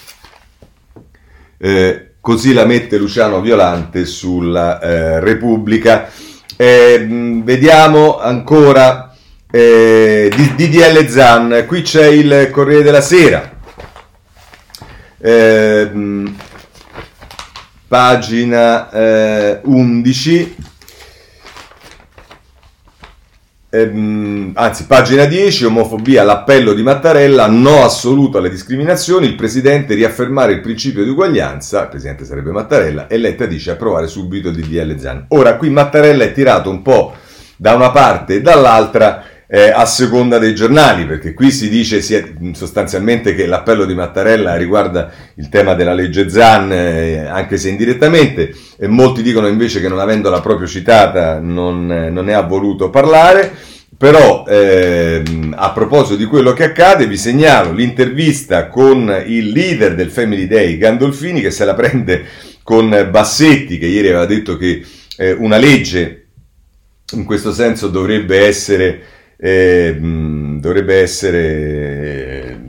eh, 1.63 2.15
così 2.19 2.52
la 2.52 2.65
mette 2.65 2.97
Luciano 2.97 3.39
Violante 3.39 4.04
sulla 4.04 4.82
eh, 4.82 5.21
Repubblica. 5.21 6.10
Eh, 6.58 7.41
vediamo 7.41 8.19
ancora 8.19 9.15
eh, 9.49 10.30
DDL 10.30 11.08
Zan, 11.08 11.63
qui 11.65 11.82
c'è 11.82 12.08
il 12.08 12.49
Corriere 12.52 12.84
della 12.84 12.99
Sera. 12.99 13.49
Ehm, 15.21 16.36
pagina 17.88 18.89
11 19.63 20.41
eh, 20.41 20.56
Ehm, 23.75 24.51
anzi, 24.53 24.86
pagina 24.86 25.25
10, 25.25 25.65
omofobia, 25.65 26.21
l'appello 26.21 26.73
di 26.73 26.83
Mattarella, 26.83 27.47
no 27.47 27.83
assoluto 27.83 28.38
alle 28.38 28.51
discriminazioni, 28.51 29.25
il 29.25 29.33
Presidente 29.33 29.95
riaffermare 29.95 30.53
il 30.53 30.62
principio 30.62 31.03
di 31.03 31.09
uguaglianza, 31.09 31.81
il 31.81 31.88
Presidente 31.88 32.23
sarebbe 32.23 32.51
Mattarella, 32.51 33.07
e 33.07 33.17
Letta 33.17 33.47
dice 33.47 33.71
approvare 33.71 34.05
subito 34.05 34.49
il 34.49 34.55
DDL 34.57 34.99
Zan. 34.99 35.25
Ora, 35.29 35.57
qui 35.57 35.71
Mattarella 35.71 36.23
è 36.23 36.31
tirato 36.33 36.69
un 36.69 36.83
po' 36.83 37.15
da 37.55 37.73
una 37.73 37.89
parte 37.89 38.36
e 38.36 38.41
dall'altra 38.41 39.23
eh, 39.55 39.69
a 39.69 39.85
seconda 39.85 40.39
dei 40.39 40.55
giornali, 40.55 41.05
perché 41.05 41.35
qui 41.35 41.51
si 41.51 41.69
dice 41.69 42.01
sostanzialmente 42.53 43.35
che 43.35 43.45
l'appello 43.45 43.85
di 43.85 43.93
Mattarella 43.93 44.55
riguarda 44.55 45.11
il 45.35 45.47
tema 45.49 45.75
della 45.75 45.93
legge 45.93 46.27
Zan, 46.27 46.71
eh, 46.71 47.27
anche 47.27 47.57
se 47.57 47.69
indirettamente, 47.69 48.51
e 48.79 48.87
molti 48.87 49.21
dicono 49.21 49.45
invece 49.45 49.79
che 49.79 49.89
non 49.89 49.99
avendola 49.99 50.41
proprio 50.41 50.67
citata 50.67 51.39
non, 51.39 51.85
non 51.85 52.25
ne 52.25 52.33
ha 52.33 52.41
voluto 52.41 52.89
parlare. 52.89 53.51
Però 53.95 54.43
eh, 54.47 55.21
a 55.51 55.71
proposito 55.71 56.15
di 56.15 56.25
quello 56.25 56.53
che 56.53 56.63
accade 56.63 57.05
vi 57.05 57.15
segnalo 57.15 57.73
l'intervista 57.73 58.67
con 58.69 59.23
il 59.27 59.49
leader 59.49 59.93
del 59.93 60.09
Family 60.09 60.47
Day, 60.47 60.79
Gandolfini, 60.79 61.41
che 61.41 61.51
se 61.51 61.63
la 61.63 61.75
prende 61.75 62.25
con 62.63 62.89
Bassetti, 63.11 63.77
che 63.77 63.85
ieri 63.85 64.07
aveva 64.07 64.25
detto 64.25 64.57
che 64.57 64.83
eh, 65.15 65.31
una 65.33 65.57
legge 65.57 66.25
in 67.13 67.25
questo 67.25 67.53
senso 67.53 67.89
dovrebbe 67.89 68.47
essere 68.47 69.12
eh, 69.45 69.97
dovrebbe 69.99 71.01
essere 71.01 72.62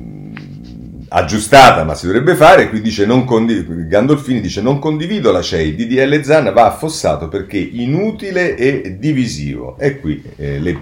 aggiustata, 1.09 1.85
ma 1.85 1.95
si 1.95 2.07
dovrebbe 2.07 2.35
fare. 2.35 2.69
Qui 2.69 2.81
dice 2.81 3.07
non 3.07 3.25
condiv- 3.25 3.87
Gandolfini 3.87 4.41
dice 4.41 4.61
non 4.61 4.81
condivido 4.81 5.31
la 5.31 5.41
CEI, 5.41 5.77
DDL 5.77 6.23
Zan 6.23 6.53
va 6.53 6.67
affossato 6.67 7.29
perché 7.29 7.59
inutile 7.59 8.57
e 8.57 8.97
divisivo. 8.99 9.79
E 9.79 10.01
qui 10.01 10.21
eh, 10.35 10.59
le, 10.59 10.79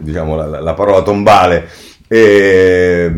diciamo, 0.00 0.36
la, 0.36 0.60
la, 0.60 0.74
parola 0.74 1.00
tombale 1.00 1.66
eh, 2.08 3.10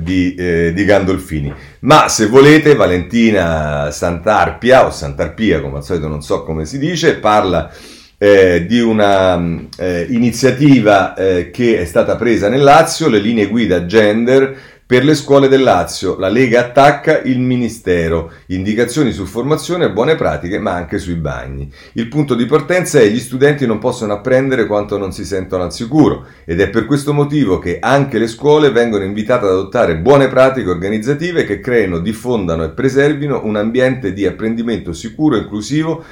di, 0.00 0.34
eh, 0.34 0.72
di, 0.74 0.84
Gandolfini. 0.84 1.54
Ma 1.80 2.08
se 2.08 2.26
volete, 2.26 2.74
Valentina 2.74 3.92
Santarpia 3.92 4.84
o 4.84 4.90
Santarpia, 4.90 5.60
come 5.60 5.76
al 5.76 5.84
solito 5.84 6.08
non 6.08 6.22
so 6.22 6.42
come 6.42 6.66
si 6.66 6.80
dice, 6.80 7.18
parla 7.18 7.70
eh, 8.18 8.64
di 8.66 8.80
una 8.80 9.66
eh, 9.76 10.06
iniziativa 10.10 11.14
eh, 11.14 11.50
che 11.50 11.80
è 11.80 11.84
stata 11.84 12.16
presa 12.16 12.48
nel 12.48 12.62
Lazio, 12.62 13.08
le 13.08 13.18
linee 13.18 13.46
guida 13.46 13.84
gender 13.86 14.74
per 14.86 15.04
le 15.04 15.16
scuole 15.16 15.48
del 15.48 15.64
Lazio. 15.64 16.16
La 16.16 16.28
Lega 16.28 16.60
attacca 16.60 17.20
il 17.20 17.40
Ministero, 17.40 18.30
indicazioni 18.46 19.10
su 19.10 19.24
formazione 19.24 19.86
e 19.86 19.90
buone 19.90 20.14
pratiche, 20.14 20.60
ma 20.60 20.74
anche 20.74 20.98
sui 20.98 21.16
bagni. 21.16 21.70
Il 21.94 22.06
punto 22.06 22.36
di 22.36 22.46
partenza 22.46 23.00
è 23.00 23.02
che 23.02 23.10
gli 23.10 23.18
studenti 23.18 23.66
non 23.66 23.78
possono 23.78 24.12
apprendere 24.12 24.66
quanto 24.66 24.96
non 24.96 25.12
si 25.12 25.24
sentono 25.24 25.64
al 25.64 25.72
sicuro 25.72 26.26
ed 26.44 26.60
è 26.60 26.70
per 26.70 26.86
questo 26.86 27.12
motivo 27.12 27.58
che 27.58 27.78
anche 27.80 28.18
le 28.18 28.28
scuole 28.28 28.70
vengono 28.70 29.02
invitate 29.02 29.46
ad 29.46 29.52
adottare 29.52 29.98
buone 29.98 30.28
pratiche 30.28 30.70
organizzative 30.70 31.44
che 31.44 31.58
creino, 31.58 31.98
diffondano 31.98 32.62
e 32.62 32.70
preservino 32.70 33.40
un 33.44 33.56
ambiente 33.56 34.12
di 34.12 34.24
apprendimento 34.24 34.92
sicuro 34.92 35.34
e 35.34 35.40
inclusivo 35.40 36.04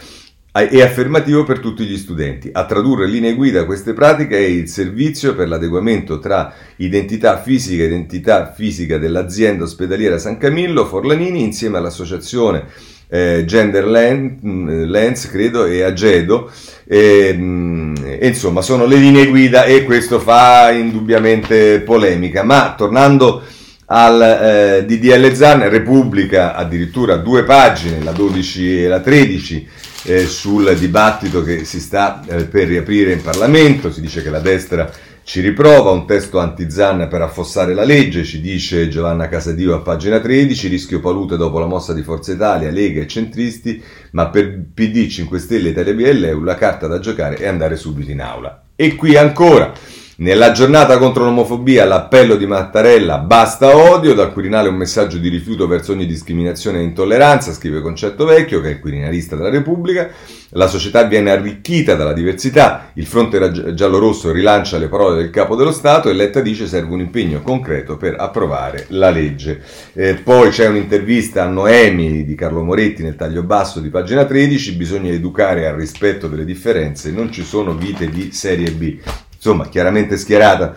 e 0.56 0.82
affermativo 0.82 1.42
per 1.42 1.58
tutti 1.58 1.84
gli 1.84 1.96
studenti. 1.96 2.48
A 2.52 2.64
tradurre 2.64 3.08
linee 3.08 3.34
guida 3.34 3.64
queste 3.64 3.92
pratiche 3.92 4.36
è 4.36 4.42
il 4.42 4.68
servizio 4.68 5.34
per 5.34 5.48
l'adeguamento 5.48 6.20
tra 6.20 6.54
identità 6.76 7.40
fisica 7.40 7.82
e 7.82 7.86
identità 7.86 8.52
fisica 8.52 8.96
dell'azienda 8.98 9.64
ospedaliera 9.64 10.16
San 10.16 10.38
Camillo 10.38 10.86
Forlanini 10.86 11.42
insieme 11.42 11.78
all'associazione 11.78 12.66
eh, 13.08 13.44
Gender 13.44 13.86
Lens, 13.86 15.28
credo, 15.28 15.66
e 15.66 15.82
Agedo. 15.82 16.50
E, 16.84 17.32
mm, 17.32 17.94
e, 18.04 18.26
insomma, 18.26 18.62
sono 18.62 18.86
le 18.86 18.96
linee 18.96 19.26
guida 19.26 19.64
e 19.64 19.84
questo 19.84 20.18
fa 20.18 20.70
indubbiamente 20.70 21.80
polemica. 21.80 22.42
Ma 22.42 22.74
tornando 22.76 23.42
al 23.86 24.20
eh, 24.20 24.84
DDL 24.86 25.32
Zan, 25.34 25.68
Repubblica 25.68 26.54
addirittura 26.54 27.16
due 27.16 27.44
pagine, 27.44 28.02
la 28.02 28.12
12 28.12 28.84
e 28.84 28.88
la 28.88 29.00
13 29.00 29.68
eh, 30.04 30.26
sul 30.26 30.74
dibattito 30.76 31.42
che 31.42 31.64
si 31.64 31.80
sta 31.80 32.22
eh, 32.26 32.44
per 32.44 32.68
riaprire 32.68 33.12
in 33.12 33.22
Parlamento, 33.22 33.92
si 33.92 34.00
dice 34.00 34.22
che 34.22 34.30
la 34.30 34.40
destra 34.40 34.90
ci 35.26 35.40
riprova, 35.40 35.90
un 35.90 36.06
testo 36.06 36.38
anti-Zan 36.38 37.08
per 37.08 37.22
affossare 37.22 37.72
la 37.72 37.84
legge, 37.84 38.24
ci 38.24 38.42
dice 38.42 38.88
Giovanna 38.88 39.26
Casadio 39.26 39.74
a 39.74 39.80
pagina 39.80 40.20
13, 40.20 40.68
rischio 40.68 41.00
palute 41.00 41.38
dopo 41.38 41.58
la 41.58 41.66
mossa 41.66 41.94
di 41.94 42.02
Forza 42.02 42.32
Italia, 42.32 42.70
Lega 42.70 43.00
e 43.00 43.06
centristi, 43.06 43.82
ma 44.10 44.28
per 44.28 44.64
PD, 44.74 45.08
5 45.08 45.38
Stelle 45.38 45.70
Italia 45.70 45.94
BLU 45.94 46.42
la 46.42 46.56
carta 46.56 46.86
da 46.86 46.98
giocare 46.98 47.36
è 47.36 47.46
andare 47.46 47.76
subito 47.76 48.10
in 48.10 48.20
aula. 48.20 48.64
E 48.76 48.96
qui 48.96 49.16
ancora 49.16 49.72
nella 50.16 50.52
giornata 50.52 50.96
contro 50.98 51.24
l'omofobia, 51.24 51.84
l'appello 51.84 52.36
di 52.36 52.46
Mattarella 52.46 53.18
basta 53.18 53.76
odio, 53.76 54.14
dal 54.14 54.32
Quirinale 54.32 54.68
un 54.68 54.76
messaggio 54.76 55.18
di 55.18 55.28
rifiuto 55.28 55.66
verso 55.66 55.90
ogni 55.90 56.06
discriminazione 56.06 56.78
e 56.78 56.82
intolleranza, 56.84 57.52
scrive 57.52 57.80
Concetto 57.80 58.24
Vecchio, 58.24 58.60
che 58.60 58.68
è 58.68 58.70
il 58.72 58.80
quirinalista 58.80 59.34
della 59.34 59.50
Repubblica. 59.50 60.08
La 60.50 60.68
società 60.68 61.02
viene 61.02 61.32
arricchita 61.32 61.96
dalla 61.96 62.12
diversità, 62.12 62.90
il 62.94 63.06
fronte 63.06 63.74
giallo-rosso 63.74 64.30
rilancia 64.30 64.78
le 64.78 64.86
parole 64.86 65.16
del 65.16 65.30
capo 65.30 65.56
dello 65.56 65.72
Stato 65.72 66.08
e 66.08 66.12
Letta 66.12 66.40
dice 66.40 66.68
serve 66.68 66.92
un 66.92 67.00
impegno 67.00 67.42
concreto 67.42 67.96
per 67.96 68.14
approvare 68.16 68.86
la 68.90 69.10
legge. 69.10 69.62
Eh, 69.94 70.14
poi 70.14 70.50
c'è 70.50 70.68
un'intervista 70.68 71.42
a 71.42 71.48
Noemi 71.48 72.24
di 72.24 72.36
Carlo 72.36 72.62
Moretti 72.62 73.02
nel 73.02 73.16
taglio 73.16 73.42
basso 73.42 73.80
di 73.80 73.88
pagina 73.88 74.24
13, 74.24 74.76
bisogna 74.76 75.10
educare 75.10 75.66
al 75.66 75.74
rispetto 75.74 76.28
delle 76.28 76.44
differenze, 76.44 77.10
non 77.10 77.32
ci 77.32 77.42
sono 77.42 77.74
vite 77.74 78.08
di 78.08 78.30
serie 78.30 78.70
B 78.70 78.98
insomma 79.44 79.68
chiaramente 79.68 80.16
schierata 80.16 80.74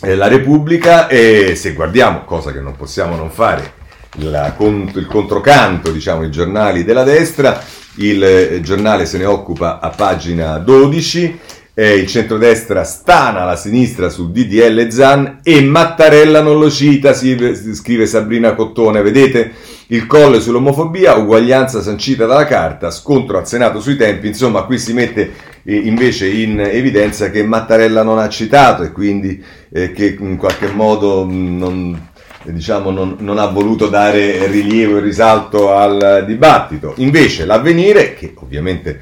eh, 0.00 0.14
la 0.14 0.28
Repubblica 0.28 1.08
e 1.08 1.56
se 1.56 1.72
guardiamo, 1.72 2.24
cosa 2.24 2.52
che 2.52 2.60
non 2.60 2.76
possiamo 2.76 3.16
non 3.16 3.30
fare, 3.30 3.72
la, 4.18 4.54
il 4.56 5.06
controcanto, 5.08 5.90
diciamo, 5.90 6.22
i 6.22 6.30
giornali 6.30 6.84
della 6.84 7.02
destra, 7.02 7.60
il 7.96 8.22
eh, 8.22 8.60
giornale 8.60 9.06
se 9.06 9.18
ne 9.18 9.24
occupa 9.24 9.80
a 9.80 9.88
pagina 9.88 10.58
12, 10.58 11.40
eh, 11.74 11.96
il 11.96 12.06
centrodestra 12.06 12.84
stana 12.84 13.44
la 13.44 13.56
sinistra 13.56 14.08
su 14.08 14.30
DDL 14.30 14.88
Zan 14.90 15.40
e 15.42 15.60
Mattarella 15.60 16.40
non 16.40 16.60
lo 16.60 16.70
cita, 16.70 17.12
si, 17.12 17.36
scrive 17.74 18.06
Sabrina 18.06 18.54
Cottone, 18.54 19.02
vedete? 19.02 19.52
Il 19.88 20.06
colle 20.06 20.40
sull'omofobia, 20.40 21.16
uguaglianza 21.16 21.82
sancita 21.82 22.24
dalla 22.26 22.44
carta, 22.44 22.92
scontro 22.92 23.38
al 23.38 23.48
Senato 23.48 23.80
sui 23.80 23.96
tempi, 23.96 24.28
insomma 24.28 24.62
qui 24.62 24.78
si 24.78 24.92
mette 24.92 25.32
invece 25.64 26.28
in 26.28 26.60
evidenza 26.60 27.30
che 27.30 27.42
Mattarella 27.42 28.02
non 28.02 28.18
ha 28.18 28.28
citato 28.28 28.82
e 28.82 28.92
quindi 28.92 29.42
eh, 29.70 29.92
che 29.92 30.16
in 30.18 30.36
qualche 30.36 30.68
modo 30.68 31.26
non, 31.28 32.08
diciamo, 32.44 32.90
non, 32.90 33.16
non, 33.18 33.38
ha 33.38 33.46
voluto 33.46 33.88
dare 33.88 34.46
rilievo 34.46 34.98
e 34.98 35.00
risalto 35.00 35.72
al 35.72 36.24
dibattito. 36.26 36.94
Invece 36.96 37.44
l'avvenire, 37.44 38.14
che 38.14 38.32
ovviamente 38.36 39.00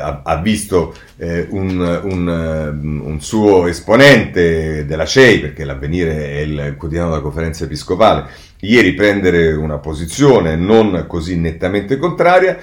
ha, 0.00 0.36
visto 0.36 0.94
eh, 1.16 1.46
un, 1.50 2.00
un, 2.04 3.00
un, 3.04 3.20
suo 3.20 3.66
esponente 3.66 4.86
della 4.86 5.04
CEI, 5.04 5.40
perché 5.40 5.64
l'avvenire 5.64 6.30
è 6.30 6.38
il 6.38 6.74
quotidiano 6.78 7.10
della 7.10 7.22
conferenza 7.22 7.64
episcopale, 7.64 8.26
ieri 8.60 8.94
prendere 8.94 9.52
una 9.52 9.78
posizione 9.78 10.56
non 10.56 11.04
così 11.06 11.36
nettamente 11.36 11.96
contraria. 11.96 12.58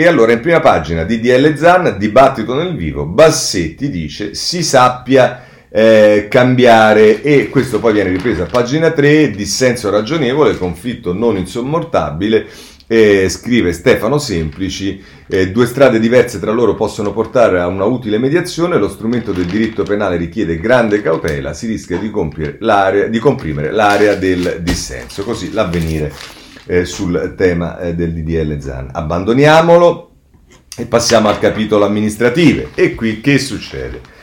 E 0.00 0.06
allora 0.06 0.32
in 0.32 0.40
prima 0.40 0.60
pagina 0.60 1.04
di 1.04 1.20
DL 1.20 1.54
Zan, 1.58 1.96
dibattito 1.98 2.54
nel 2.54 2.74
vivo, 2.74 3.04
Bassetti 3.04 3.90
dice 3.90 4.32
si 4.32 4.62
sappia 4.62 5.42
eh, 5.68 6.26
cambiare 6.30 7.20
e 7.20 7.50
questo 7.50 7.80
poi 7.80 7.92
viene 7.92 8.08
ripreso 8.08 8.44
a 8.44 8.46
pagina 8.46 8.92
3, 8.92 9.30
dissenso 9.32 9.90
ragionevole, 9.90 10.56
conflitto 10.56 11.12
non 11.12 11.36
insommortabile, 11.36 12.46
eh, 12.86 13.28
scrive 13.28 13.74
Stefano 13.74 14.16
Semplici, 14.16 15.04
eh, 15.28 15.50
due 15.50 15.66
strade 15.66 16.00
diverse 16.00 16.40
tra 16.40 16.52
loro 16.52 16.74
possono 16.74 17.12
portare 17.12 17.60
a 17.60 17.66
una 17.66 17.84
utile 17.84 18.16
mediazione, 18.16 18.78
lo 18.78 18.88
strumento 18.88 19.32
del 19.32 19.44
diritto 19.44 19.82
penale 19.82 20.16
richiede 20.16 20.58
grande 20.58 21.02
cautela, 21.02 21.52
si 21.52 21.66
rischia 21.66 21.98
di, 21.98 22.10
di 22.10 23.18
comprimere 23.18 23.70
l'area 23.70 24.14
del 24.14 24.60
dissenso, 24.62 25.24
così 25.24 25.52
l'avvenire 25.52 26.38
eh, 26.70 26.84
sul 26.84 27.34
tema 27.36 27.80
eh, 27.80 27.96
del 27.96 28.12
DDL 28.12 28.60
Zan. 28.60 28.90
Abbandoniamolo 28.92 30.10
e 30.76 30.84
passiamo 30.86 31.28
al 31.28 31.40
capitolo 31.40 31.84
amministrativo. 31.84 32.68
E 32.76 32.94
qui 32.94 33.20
che 33.20 33.38
succede? 33.38 34.18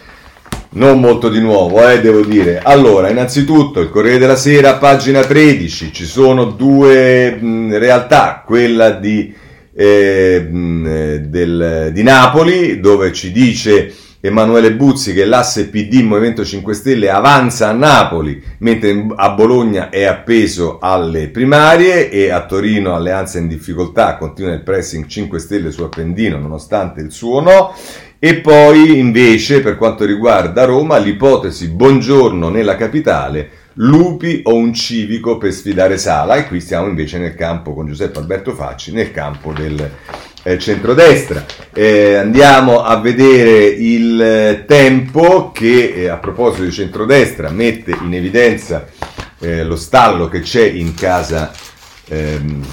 non 0.70 1.00
molto 1.00 1.30
di 1.30 1.40
nuovo, 1.40 1.88
eh, 1.88 2.02
devo 2.02 2.22
dire. 2.22 2.60
Allora, 2.62 3.10
innanzitutto, 3.10 3.80
il 3.80 3.90
Corriere 3.90 4.20
della 4.20 4.36
Sera, 4.36 4.76
pagina 4.76 5.24
13, 5.24 5.92
ci 5.92 6.06
sono 6.06 6.46
due 6.46 7.32
mh, 7.32 7.80
realtà, 7.80 8.44
quella 8.46 8.92
di, 8.92 9.34
eh, 9.74 10.40
mh, 10.40 11.16
del, 11.30 11.90
di 11.94 12.04
Napoli, 12.04 12.80
dove 12.80 13.12
ci 13.12 13.32
dice 13.32 13.92
Emanuele 14.20 14.74
Buzzi 14.74 15.14
che 15.14 15.26
l'asse 15.26 15.70
PD 15.70 16.02
Movimento 16.02 16.44
5 16.44 16.74
Stelle 16.74 17.12
avanza 17.12 17.70
a 17.70 17.74
Napoli, 17.74 18.42
mentre 18.60 19.06
a 19.16 19.30
Bologna 19.32 19.90
è 19.90 20.06
appeso 20.06 20.80
alle 20.82 21.30
primarie 21.30 22.10
e 22.10 22.32
a 22.32 22.46
Torino 22.46 22.96
Alleanza 22.96 23.38
in 23.38 23.48
difficoltà, 23.48 24.18
continua 24.18 24.54
il 24.54 24.64
pressing 24.64 25.06
5 25.06 25.38
Stelle 25.38 25.72
su 25.72 25.84
Appendino 25.84 26.40
nonostante 26.40 27.02
il 27.02 27.12
suo 27.12 27.42
no. 27.42 27.76
E 28.20 28.38
poi 28.38 28.98
invece 28.98 29.62
per 29.62 29.78
quanto 29.78 30.04
riguarda 30.04 30.66
Roma 30.66 30.98
l'ipotesi 30.98 31.68
buongiorno 31.68 32.50
nella 32.50 32.76
capitale, 32.76 33.50
lupi 33.74 34.42
o 34.46 34.56
un 34.56 34.74
civico 34.74 35.38
per 35.38 35.54
sfidare 35.54 36.00
Sala 36.00 36.36
e 36.38 36.48
qui 36.48 36.60
stiamo 36.60 36.88
invece 36.88 37.20
nel 37.20 37.36
campo 37.36 37.76
con 37.76 37.86
Giuseppe 37.86 38.18
Alberto 38.18 38.56
Facci, 38.56 38.92
nel 38.92 39.12
campo 39.12 39.54
del 39.54 39.92
eh, 40.48 40.58
centrodestra. 40.58 41.46
Eh, 41.74 42.16
andiamo 42.16 42.82
a 42.82 42.96
vedere 43.02 43.66
il 43.66 44.22
eh, 44.22 44.64
tempo 44.66 45.52
che 45.52 45.94
eh, 45.94 46.08
a 46.08 46.16
proposito 46.18 46.64
di 46.64 46.72
centrodestra 46.72 47.50
mette 47.50 47.98
in 48.02 48.14
evidenza 48.14 48.88
eh, 49.40 49.66
lo 49.66 49.76
stallo 49.76 50.30
che 50.30 50.40
c'è 50.40 50.64
in 50.64 50.94
casa 50.94 51.52
ehm, 52.08 52.66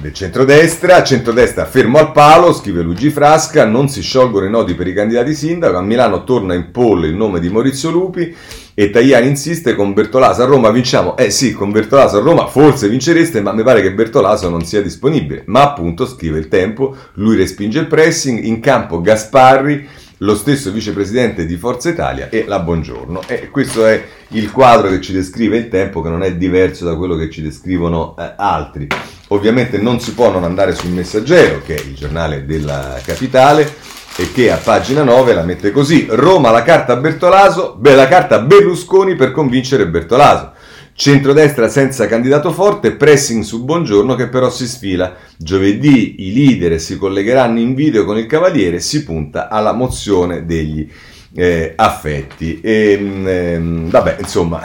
del 0.00 0.12
centrodestra, 0.12 1.04
centrodestra 1.04 1.64
fermo 1.64 1.98
al 1.98 2.10
palo, 2.10 2.52
scrive 2.52 2.82
Luigi 2.82 3.10
Frasca, 3.10 3.64
non 3.64 3.88
si 3.88 4.02
sciolgono 4.02 4.46
i 4.46 4.50
nodi 4.50 4.74
per 4.74 4.88
i 4.88 4.92
candidati 4.92 5.32
sindaco, 5.32 5.76
a 5.76 5.80
Milano 5.80 6.24
torna 6.24 6.54
in 6.54 6.72
pollo 6.72 7.06
il 7.06 7.14
nome 7.14 7.38
di 7.38 7.48
Maurizio 7.48 7.90
Lupi 7.90 8.34
e 8.78 8.90
Tajani 8.90 9.26
insiste 9.26 9.74
con 9.74 9.94
Bertolaso 9.94 10.42
a 10.42 10.44
Roma 10.44 10.70
vinciamo, 10.70 11.16
eh 11.16 11.30
sì 11.30 11.54
con 11.54 11.70
Bertolaso 11.70 12.18
a 12.18 12.20
Roma 12.20 12.46
forse 12.46 12.90
vincereste 12.90 13.40
ma 13.40 13.52
mi 13.52 13.62
pare 13.62 13.80
che 13.80 13.94
Bertolaso 13.94 14.50
non 14.50 14.66
sia 14.66 14.82
disponibile, 14.82 15.44
ma 15.46 15.62
appunto 15.62 16.04
scrive 16.04 16.38
il 16.38 16.48
tempo, 16.48 16.94
lui 17.14 17.36
respinge 17.36 17.78
il 17.78 17.86
pressing, 17.86 18.44
in 18.44 18.60
campo 18.60 19.00
Gasparri, 19.00 19.88
lo 20.18 20.34
stesso 20.34 20.72
vicepresidente 20.72 21.46
di 21.46 21.56
Forza 21.56 21.88
Italia 21.88 22.28
e 22.28 22.44
la 22.46 22.58
Buongiorno. 22.58 23.22
E 23.26 23.48
questo 23.48 23.86
è 23.86 24.02
il 24.28 24.50
quadro 24.50 24.88
che 24.88 25.00
ci 25.00 25.12
descrive 25.12 25.56
il 25.56 25.68
tempo, 25.68 26.02
che 26.02 26.10
non 26.10 26.22
è 26.22 26.34
diverso 26.36 26.84
da 26.84 26.96
quello 26.96 27.16
che 27.16 27.30
ci 27.30 27.40
descrivono 27.42 28.14
eh, 28.18 28.32
altri. 28.36 28.86
Ovviamente 29.28 29.78
non 29.78 30.00
si 30.00 30.12
può 30.12 30.30
non 30.30 30.44
andare 30.44 30.74
sul 30.74 30.90
Messaggero, 30.90 31.60
che 31.62 31.76
è 31.76 31.80
il 31.80 31.94
giornale 31.94 32.46
della 32.46 32.98
capitale, 33.04 33.70
e 34.18 34.32
che 34.32 34.50
a 34.50 34.56
pagina 34.56 35.02
9 35.02 35.34
la 35.34 35.42
mette 35.42 35.70
così: 35.70 36.06
Roma 36.08 36.50
la 36.50 36.62
carta 36.62 36.96
Bertolaso, 36.96 37.76
beh, 37.78 37.94
la 37.94 38.08
carta 38.08 38.40
Berlusconi 38.40 39.14
per 39.14 39.30
convincere 39.30 39.86
Bertolaso. 39.86 40.52
Centrodestra 40.94 41.68
senza 41.68 42.06
candidato 42.06 42.52
forte, 42.52 42.92
pressing 42.92 43.42
su 43.42 43.64
Buongiorno 43.64 44.14
che 44.14 44.28
però 44.28 44.48
si 44.48 44.66
sfila. 44.66 45.14
Giovedì 45.36 46.26
i 46.26 46.32
leader 46.32 46.80
si 46.80 46.96
collegheranno 46.96 47.58
in 47.58 47.74
video 47.74 48.06
con 48.06 48.16
il 48.16 48.24
Cavaliere, 48.24 48.80
si 48.80 49.04
punta 49.04 49.50
alla 49.50 49.72
mozione 49.72 50.46
degli 50.46 50.88
eh, 51.34 51.74
affetti. 51.76 52.60
E, 52.62 52.92
ehm, 52.92 53.90
vabbè, 53.90 54.16
insomma, 54.20 54.62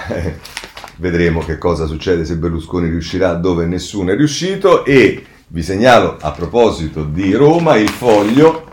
vedremo 0.95 1.41
che 1.41 1.58
cosa 1.58 1.86
succede 1.86 2.24
se 2.24 2.38
Berlusconi 2.38 2.88
riuscirà 2.88 3.34
dove 3.34 3.66
nessuno 3.66 4.12
è 4.12 4.16
riuscito. 4.16 4.86
E 4.86 5.26
vi 5.47 5.62
segnalo 5.62 6.16
a 6.22 6.32
proposito 6.32 7.04
di 7.04 7.34
Roma 7.34 7.76
il 7.76 7.89
foglio 7.89 8.71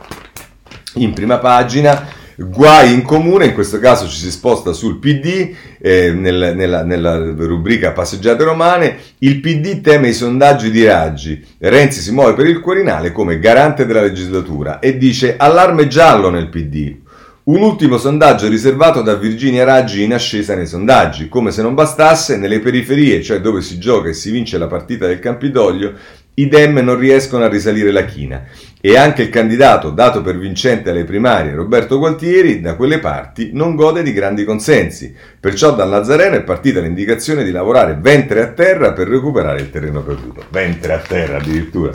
in 1.03 1.13
prima 1.13 1.39
pagina 1.39 2.17
Guai 2.41 2.93
in 2.93 3.03
comune, 3.03 3.47
in 3.47 3.53
questo 3.53 3.81
caso 3.81 4.07
ci 4.07 4.17
si 4.17 4.31
sposta 4.31 4.73
sul 4.73 5.01
PD, 5.01 5.57
eh, 5.81 6.13
nel, 6.13 6.53
nella, 6.55 6.85
nella, 6.85 7.17
rubrica 7.17 7.91
Passeggiate 7.91 8.45
romane, 8.45 8.97
il 9.19 9.41
PD 9.41 9.81
teme 9.81 10.11
i 10.11 10.13
sondaggi 10.13 10.71
di 10.71 10.85
Raggi, 10.85 11.45
Renzi 11.59 12.01
si 12.01 12.13
muove 12.13 12.35
per 12.35 12.47
il 12.47 12.61
Quirinale 12.61 13.11
come 13.11 13.41
garante 13.41 13.87
della 13.87 14.03
legislatura 14.03 14.79
e 14.79 14.97
dice 14.97 15.35
allarme 15.37 15.89
giallo 15.89 16.31
nel 16.31 16.49
PD. 16.49 16.99
Un 17.49 17.61
ultimo 17.61 17.99
sondaggio 17.99 18.47
riservato 18.47 19.03
da 19.03 19.15
Virginia 19.15 19.65
Raggi 19.65 20.05
in 20.05 20.15
ascesa 20.15 20.55
nei 20.55 20.67
sondaggi. 20.67 21.29
Come 21.29 21.51
se 21.51 21.63
non 21.63 21.75
bastasse, 21.75 22.37
nelle 22.37 22.61
periferie, 22.61 23.21
cioè 23.21 23.41
dove 23.41 23.63
si 23.63 23.81
gioca 23.81 24.11
e 24.11 24.13
si 24.13 24.31
vince 24.31 24.59
la 24.59 24.69
partita 24.69 25.09
del 25.09 25.19
Campidoglio, 25.19 25.93
i 26.35 26.47
Dem 26.47 26.79
non 26.79 26.97
riescono 26.97 27.43
a 27.43 27.49
risalire 27.49 27.91
la 27.91 28.05
china 28.05 28.45
e 28.81 28.97
anche 28.97 29.23
il 29.23 29.29
candidato 29.31 29.91
dato 29.91 30.23
per 30.23 30.39
vincente 30.39 30.91
alle 30.91 31.05
primarie, 31.05 31.55
Roberto 31.55 31.99
Gualtieri, 31.99 32.61
da 32.61 32.77
quelle 32.77 33.01
parti 33.01 33.51
non 33.53 33.75
gode 33.75 34.03
di 34.03 34.13
grandi 34.13 34.45
consensi. 34.45 35.13
Perciò 35.41 35.75
dal 35.75 35.89
Nazareno 35.89 36.37
è 36.37 36.43
partita 36.43 36.81
l'indicazione 36.81 37.43
di 37.43 37.51
lavorare 37.51 37.99
ventre 38.01 38.41
a 38.43 38.49
terra 38.49 38.93
per 38.93 39.09
recuperare 39.09 39.61
il 39.61 39.71
terreno 39.71 40.03
perduto. 40.03 40.45
Ventre 40.51 40.93
a 40.93 40.99
terra 40.99 41.39
addirittura. 41.39 41.91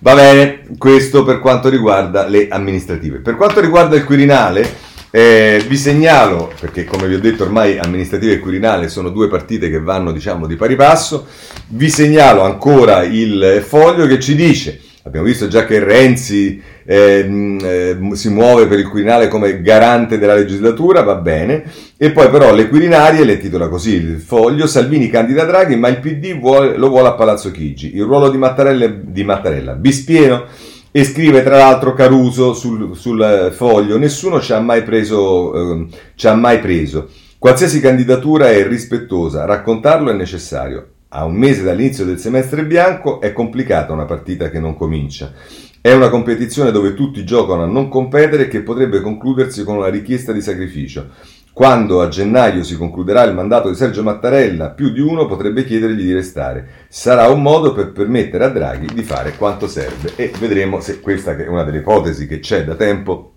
Va 0.00 0.14
bene, 0.14 0.62
questo 0.76 1.24
per 1.24 1.38
quanto 1.38 1.68
riguarda 1.68 2.26
le 2.26 2.48
amministrative. 2.48 3.18
Per 3.18 3.36
quanto 3.36 3.60
riguarda 3.60 3.96
il 3.96 4.04
Quirinale, 4.04 4.68
eh, 5.10 5.64
vi 5.66 5.76
segnalo, 5.76 6.52
perché 6.60 6.84
come 6.84 7.06
vi 7.06 7.14
ho 7.14 7.20
detto 7.20 7.44
ormai 7.44 7.78
amministrativa 7.78 8.32
e 8.32 8.40
Quirinale 8.40 8.88
sono 8.88 9.10
due 9.10 9.28
partite 9.28 9.70
che 9.70 9.80
vanno 9.80 10.10
diciamo 10.10 10.46
di 10.46 10.56
pari 10.56 10.74
passo, 10.74 11.26
vi 11.68 11.88
segnalo 11.88 12.42
ancora 12.42 13.04
il 13.04 13.64
foglio 13.66 14.06
che 14.06 14.20
ci 14.20 14.34
dice 14.34 14.80
Abbiamo 15.06 15.26
visto 15.26 15.46
già 15.46 15.64
che 15.64 15.78
Renzi 15.78 16.60
eh, 16.84 17.56
eh, 17.62 18.16
si 18.16 18.28
muove 18.28 18.66
per 18.66 18.80
il 18.80 18.88
Quirinale 18.88 19.28
come 19.28 19.62
garante 19.62 20.18
della 20.18 20.34
legislatura, 20.34 21.02
va 21.02 21.14
bene. 21.14 21.62
E 21.96 22.10
poi 22.10 22.28
però 22.28 22.52
le 22.52 22.68
Quirinarie, 22.68 23.24
le 23.24 23.38
titola 23.38 23.68
così 23.68 23.94
il 23.94 24.18
foglio, 24.18 24.66
Salvini 24.66 25.08
candida 25.08 25.44
Draghi, 25.44 25.76
ma 25.76 25.86
il 25.86 26.00
PD 26.00 26.36
vuole, 26.36 26.76
lo 26.76 26.88
vuole 26.88 27.06
a 27.06 27.12
Palazzo 27.12 27.52
Chigi. 27.52 27.94
Il 27.94 28.02
ruolo 28.02 28.30
di 28.30 28.36
Mattarella, 28.36 28.86
di 28.88 29.22
Mattarella 29.22 29.74
bispieno. 29.74 30.46
E 30.90 31.04
scrive 31.04 31.44
tra 31.44 31.58
l'altro 31.58 31.92
Caruso 31.92 32.52
sul, 32.52 32.96
sul 32.96 33.52
foglio, 33.54 33.98
nessuno 33.98 34.40
ci 34.40 34.54
ha 34.54 34.60
mai 34.60 34.82
preso, 34.82 35.54
eh, 35.54 35.86
ci 36.16 36.26
ha 36.26 36.34
mai 36.34 36.58
preso. 36.58 37.10
Qualsiasi 37.38 37.80
candidatura 37.80 38.50
è 38.50 38.66
rispettosa, 38.66 39.44
raccontarlo 39.44 40.10
è 40.10 40.14
necessario 40.14 40.94
a 41.08 41.24
un 41.24 41.34
mese 41.34 41.62
dall'inizio 41.62 42.04
del 42.04 42.18
semestre 42.18 42.64
bianco 42.64 43.20
è 43.20 43.32
complicata 43.32 43.92
una 43.92 44.04
partita 44.04 44.50
che 44.50 44.58
non 44.58 44.76
comincia. 44.76 45.32
È 45.80 45.92
una 45.92 46.08
competizione 46.08 46.72
dove 46.72 46.94
tutti 46.94 47.24
giocano 47.24 47.62
a 47.62 47.66
non 47.66 47.88
competere 47.88 48.48
che 48.48 48.62
potrebbe 48.62 49.00
concludersi 49.00 49.62
con 49.62 49.76
una 49.76 49.88
richiesta 49.88 50.32
di 50.32 50.40
sacrificio. 50.40 51.10
Quando 51.52 52.02
a 52.02 52.08
gennaio 52.08 52.64
si 52.64 52.76
concluderà 52.76 53.22
il 53.22 53.34
mandato 53.34 53.70
di 53.70 53.76
Sergio 53.76 54.02
Mattarella, 54.02 54.70
più 54.70 54.90
di 54.90 55.00
uno 55.00 55.26
potrebbe 55.26 55.64
chiedergli 55.64 56.02
di 56.02 56.12
restare. 56.12 56.86
Sarà 56.88 57.28
un 57.28 57.40
modo 57.40 57.72
per 57.72 57.92
permettere 57.92 58.44
a 58.44 58.48
Draghi 58.48 58.92
di 58.92 59.02
fare 59.02 59.36
quanto 59.36 59.68
serve 59.68 60.12
e 60.16 60.32
vedremo 60.38 60.80
se 60.80 61.00
questa 61.00 61.34
che 61.34 61.46
è 61.46 61.48
una 61.48 61.62
delle 61.62 61.78
ipotesi 61.78 62.26
che 62.26 62.40
c'è 62.40 62.64
da 62.64 62.74
tempo 62.74 63.32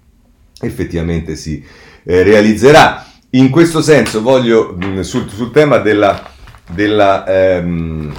effettivamente 0.60 1.36
si 1.36 1.64
eh, 2.04 2.24
realizzerà. 2.24 3.06
In 3.32 3.50
questo 3.52 3.82
senso 3.82 4.22
voglio 4.22 4.76
mh, 4.76 5.02
sul, 5.02 5.30
sul 5.30 5.52
tema 5.52 5.78
della 5.78 6.20
della, 6.70 7.26
ehm, 7.28 8.14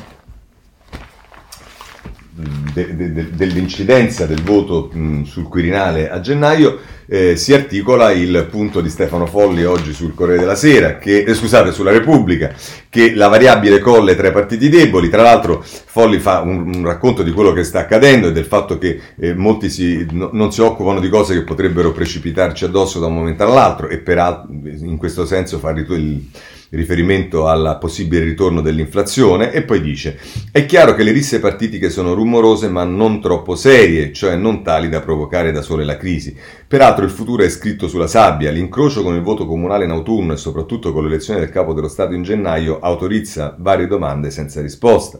de, 2.73 3.13
de, 3.13 3.31
dell'incidenza 3.31 4.27
del 4.27 4.43
voto 4.43 4.91
mh, 4.93 5.23
sul 5.23 5.49
Quirinale 5.49 6.11
a 6.11 6.21
gennaio 6.21 6.79
eh, 7.13 7.35
si 7.35 7.53
articola 7.53 8.13
il 8.13 8.47
punto 8.49 8.81
di 8.81 8.89
Stefano 8.89 9.27
Folli 9.27 9.65
oggi 9.65 9.93
sul 9.93 10.15
Corriere 10.15 10.43
della 10.43 10.55
Sera, 10.55 10.99
che, 10.99 11.25
eh, 11.25 11.35
scusate, 11.35 11.73
sulla 11.73 11.91
Repubblica, 11.91 12.55
che 12.89 13.15
la 13.17 13.27
variabile 13.27 13.81
colle 13.81 14.15
tra 14.15 14.29
i 14.29 14.33
partiti 14.33 14.69
deboli, 14.69 15.09
tra 15.09 15.23
l'altro 15.23 15.61
Folli 15.61 16.21
fa 16.21 16.41
un, 16.41 16.73
un 16.73 16.85
racconto 16.85 17.25
di 17.25 17.33
quello 17.33 17.53
che 17.53 17.65
sta 17.65 17.81
accadendo 17.81 18.29
e 18.29 18.33
del 18.33 18.45
fatto 18.45 18.79
che 18.79 19.01
eh, 19.19 19.35
molti 19.35 19.71
si, 19.71 20.07
no, 20.13 20.31
non 20.33 20.53
si 20.53 20.61
occupano 20.61 21.01
di 21.01 21.09
cose 21.09 21.35
che 21.35 21.43
potrebbero 21.43 21.91
precipitarci 21.91 22.65
addosso 22.65 23.01
da 23.01 23.07
un 23.07 23.15
momento 23.15 23.43
all'altro 23.43 23.89
e 23.89 23.99
peraltro 23.99 24.49
in 24.53 24.97
questo 24.97 25.27
senso 25.27 25.59
fa 25.59 25.71
il 25.71 26.29
riferimento 26.71 27.49
al 27.49 27.79
possibile 27.81 28.23
ritorno 28.23 28.61
dell'inflazione 28.61 29.53
e 29.53 29.63
poi 29.63 29.81
dice 29.81 30.19
è 30.53 30.67
chiaro 30.67 30.95
che 30.95 31.03
le 31.03 31.11
risse 31.11 31.41
partitiche 31.41 31.91
sono 31.91 32.15
rumorose 32.15 32.69
ma 32.69 32.85
non 32.85 33.21
troppo 33.21 33.57
serie, 33.57 34.13
cioè 34.13 34.37
non 34.37 34.63
tali 34.63 34.89
da 34.89 35.01
provocare 35.01 35.53
da 35.53 35.63
sole 35.63 35.85
la 35.85 35.97
crisi. 35.97 36.37
Peraltro 36.67 37.00
il 37.05 37.11
futuro 37.11 37.43
è 37.43 37.49
scritto 37.49 37.89
sulla 37.89 38.07
sabbia, 38.07 38.51
l'incrocio 38.51 39.03
con 39.03 39.15
il 39.15 39.23
voto 39.23 39.47
comunale 39.47 39.85
in 39.85 39.91
autunno 39.91 40.33
e 40.33 40.37
soprattutto 40.37 40.93
con 40.93 41.05
l'elezione 41.05 41.41
del 41.41 41.51
capo 41.51 41.73
dello 41.73 41.89
Stato 41.89 42.15
in 42.15 42.23
gennaio 42.23 42.79
autorizza 42.81 43.55
varie 43.59 43.87
domande 43.87 44.31
senza 44.31 44.61
risposta. 44.61 45.19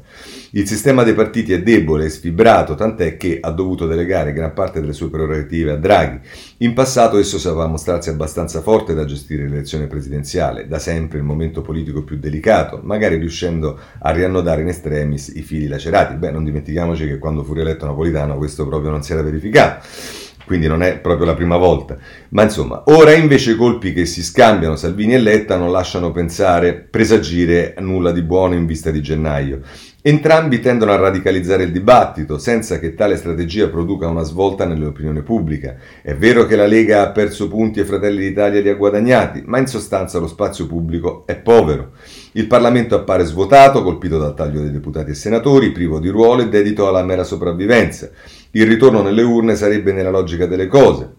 Il 0.53 0.67
sistema 0.67 1.03
dei 1.03 1.15
partiti 1.15 1.53
è 1.53 1.63
debole 1.63 2.07
e 2.07 2.09
sfibrato, 2.09 2.75
tant'è 2.75 3.17
che 3.17 3.39
ha 3.41 3.51
dovuto 3.51 3.87
delegare 3.87 4.33
gran 4.33 4.53
parte 4.53 4.81
delle 4.81 4.93
sue 4.93 5.11
prerogative 5.11 5.73
a 5.73 5.77
Draghi. 5.77 6.21
In 6.59 6.73
passato 6.73 7.19
esso 7.19 7.39
sapeva 7.39 7.67
mostrarsi 7.67 8.11
abbastanza 8.11 8.61
forte 8.61 8.95
da 8.95 9.05
gestire 9.05 9.49
l'elezione 9.49 9.87
presidenziale, 9.87 10.67
da 10.67 10.79
sempre 10.79 11.19
il 11.19 11.25
momento 11.25 11.63
politico 11.63 12.03
più 12.03 12.19
delicato, 12.19 12.81
magari 12.83 13.17
riuscendo 13.17 13.79
a 14.01 14.11
riannodare 14.11 14.63
in 14.63 14.69
estremis 14.69 15.29
i 15.35 15.43
fili 15.43 15.69
lacerati. 15.69 16.15
Beh, 16.17 16.31
non 16.31 16.45
dimentichiamoci 16.45 17.07
che 17.07 17.19
quando 17.19 17.45
fu 17.45 17.53
rieletto 17.53 17.87
Napolitano 17.87 18.37
questo 18.37 18.67
proprio 18.67 18.91
non 18.91 19.03
si 19.03 19.13
era 19.13 19.23
verificato 19.23 20.29
quindi 20.51 20.67
non 20.67 20.83
è 20.83 20.99
proprio 20.99 21.27
la 21.27 21.35
prima 21.35 21.57
volta. 21.57 21.97
Ma 22.31 22.43
insomma, 22.43 22.83
ora 22.87 23.13
invece 23.13 23.53
i 23.53 23.55
colpi 23.55 23.93
che 23.93 24.05
si 24.05 24.21
scambiano 24.21 24.75
Salvini 24.75 25.15
e 25.15 25.21
Letta 25.21 25.57
non 25.57 25.71
lasciano 25.71 26.11
pensare, 26.11 26.75
presagire 26.75 27.77
nulla 27.79 28.11
di 28.11 28.23
buono 28.23 28.55
in 28.55 28.67
vista 28.67 28.91
di 28.91 29.01
gennaio. 29.01 29.61
Entrambi 30.03 30.61
tendono 30.61 30.93
a 30.93 30.97
radicalizzare 30.97 31.65
il 31.65 31.73
dibattito, 31.73 32.39
senza 32.39 32.79
che 32.79 32.95
tale 32.95 33.19
strategia 33.19 33.69
produca 33.69 34.09
una 34.09 34.23
svolta 34.23 34.65
nell'opinione 34.65 35.21
pubblica. 35.21 35.77
È 36.01 36.15
vero 36.15 36.47
che 36.47 36.57
la 36.57 36.67
Lega 36.67 37.03
ha 37.03 37.11
perso 37.11 37.49
punti 37.49 37.81
e 37.81 37.85
Fratelli 37.85 38.21
d'Italia 38.21 38.63
li 38.63 38.71
ha 38.71 38.77
guadagnati, 38.77 39.43
ma 39.45 39.59
in 39.59 39.67
sostanza 39.67 40.19
lo 40.19 40.27
spazio 40.27 40.67
pubblico 40.67 41.25
è 41.27 41.37
povero. 41.37 41.91
Il 42.33 42.47
Parlamento 42.47 42.95
appare 42.95 43.25
svuotato, 43.25 43.83
colpito 43.83 44.17
dal 44.17 44.35
taglio 44.35 44.63
dei 44.63 44.73
deputati 44.73 45.11
e 45.11 45.15
senatori, 45.15 45.71
privo 45.71 46.01
di 46.01 46.09
ruolo 46.09 46.41
e 46.41 46.49
dedito 46.49 46.89
alla 46.89 47.05
mera 47.05 47.23
sopravvivenza. 47.23 48.09
Il 48.53 48.67
ritorno 48.67 49.03
nelle 49.03 49.23
urne 49.23 49.55
sarebbe 49.55 49.93
nella 49.93 50.09
logica 50.09 50.47
delle 50.47 50.67
cose 50.67 51.19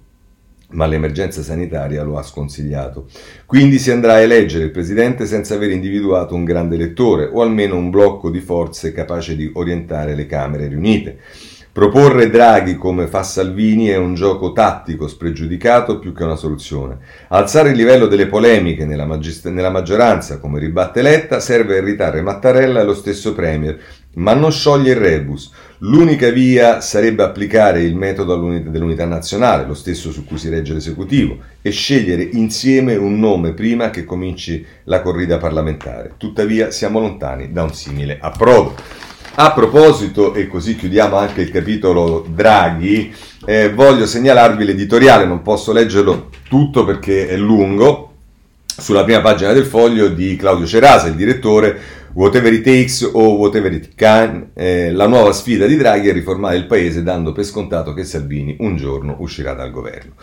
ma 0.72 0.86
l'emergenza 0.86 1.42
sanitaria 1.42 2.04
lo 2.04 2.18
ha 2.18 2.24
sconsigliato. 2.24 3.08
Quindi 3.46 3.80
si 3.80 3.92
andrà 3.92 4.14
a 4.14 4.20
eleggere 4.20 4.66
il 4.66 4.72
presidente 4.72 5.26
senza 5.26 5.56
aver 5.56 5.72
individuato 5.72 6.36
un 6.36 6.44
grande 6.44 6.76
elettore 6.76 7.30
o 7.32 7.42
almeno 7.42 7.76
un 7.78 7.90
blocco 7.90 8.30
di 8.30 8.40
forze 8.40 8.92
capace 8.92 9.36
di 9.36 9.50
orientare 9.54 10.16
le 10.16 10.26
Camere 10.26 10.68
riunite. 10.68 11.20
Proporre 11.74 12.30
Draghi 12.30 12.76
come 12.76 13.08
fa 13.08 13.24
Salvini 13.24 13.88
è 13.88 13.96
un 13.96 14.14
gioco 14.14 14.52
tattico 14.52 15.08
spregiudicato 15.08 16.00
più 16.00 16.14
che 16.14 16.26
una 16.26 16.36
soluzione. 16.36 16.98
Alzare 17.30 17.70
il 17.70 17.78
livello 17.78 18.08
delle 18.08 18.28
polemiche 18.28 18.84
nella, 18.84 19.06
magist- 19.06 19.48
nella 19.48 19.70
maggioranza, 19.70 20.40
come 20.40 20.60
ribatte 20.60 21.02
Letta, 21.02 21.40
serve 21.40 21.76
a 21.76 21.78
irritare 21.78 22.22
Mattarella 22.22 22.82
e 22.82 22.84
lo 22.84 22.94
stesso 22.94 23.34
Premier, 23.34 23.80
ma 24.16 24.34
non 24.34 24.52
scioglie 24.52 24.92
il 24.92 24.98
rebus. 24.98 25.50
L'unica 25.84 26.30
via 26.30 26.80
sarebbe 26.80 27.24
applicare 27.24 27.82
il 27.82 27.96
metodo 27.96 28.38
dell'unità 28.38 29.06
nazionale, 29.06 29.66
lo 29.66 29.74
stesso 29.74 30.12
su 30.12 30.26
cui 30.26 30.38
si 30.38 30.48
regge 30.48 30.74
l'esecutivo, 30.74 31.38
e 31.60 31.72
scegliere 31.72 32.22
insieme 32.22 32.96
un 32.96 33.18
nome 33.18 33.54
prima 33.54 33.90
che 33.90 34.06
cominci 34.06 34.64
la 34.84 35.02
corrida 35.02 35.40
parlamentare. 35.40 36.12
Tuttavia 36.18 36.70
siamo 36.70 37.00
lontani 37.00 37.52
da 37.52 37.64
un 37.64 37.74
simile 37.74 38.20
approdo. 38.22 38.76
A 39.34 39.54
proposito, 39.54 40.36
e 40.36 40.46
così 40.46 40.76
chiudiamo 40.76 41.16
anche 41.16 41.42
il 41.42 41.50
capitolo 41.50 42.28
Draghi, 42.30 43.12
eh, 43.46 43.72
voglio 43.74 44.06
segnalarvi 44.06 44.64
l'editoriale, 44.64 45.26
non 45.26 45.42
posso 45.42 45.74
leggerlo 45.74 46.30
tutto 46.48 46.86
perché 46.86 47.28
è 47.28 47.38
lungo, 47.38 48.12
sulla 48.78 49.04
prima 49.04 49.22
pagina 49.22 49.52
del 49.52 49.66
foglio 49.66 50.10
di 50.10 50.36
Claudio 50.36 50.68
Cerasa, 50.68 51.08
il 51.08 51.16
direttore, 51.16 51.80
Whatever 52.14 52.52
it 52.52 52.64
takes 52.64 53.02
o 53.02 53.36
whatever 53.36 53.72
it 53.72 53.96
can, 53.96 54.52
eh, 54.54 54.92
la 54.92 55.08
nuova 55.08 55.32
sfida 55.32 55.66
di 55.66 55.78
Draghi 55.78 56.10
è 56.10 56.14
riformare 56.14 56.58
il 56.58 56.66
paese 56.66 57.04
dando 57.04 57.32
per 57.32 57.46
scontato 57.46 57.94
che 57.94 58.04
Salvini 58.04 58.58
un 58.60 58.76
giorno 58.76 59.16
uscirà 59.20 59.54
dal 59.54 59.72
governo. 59.72 60.14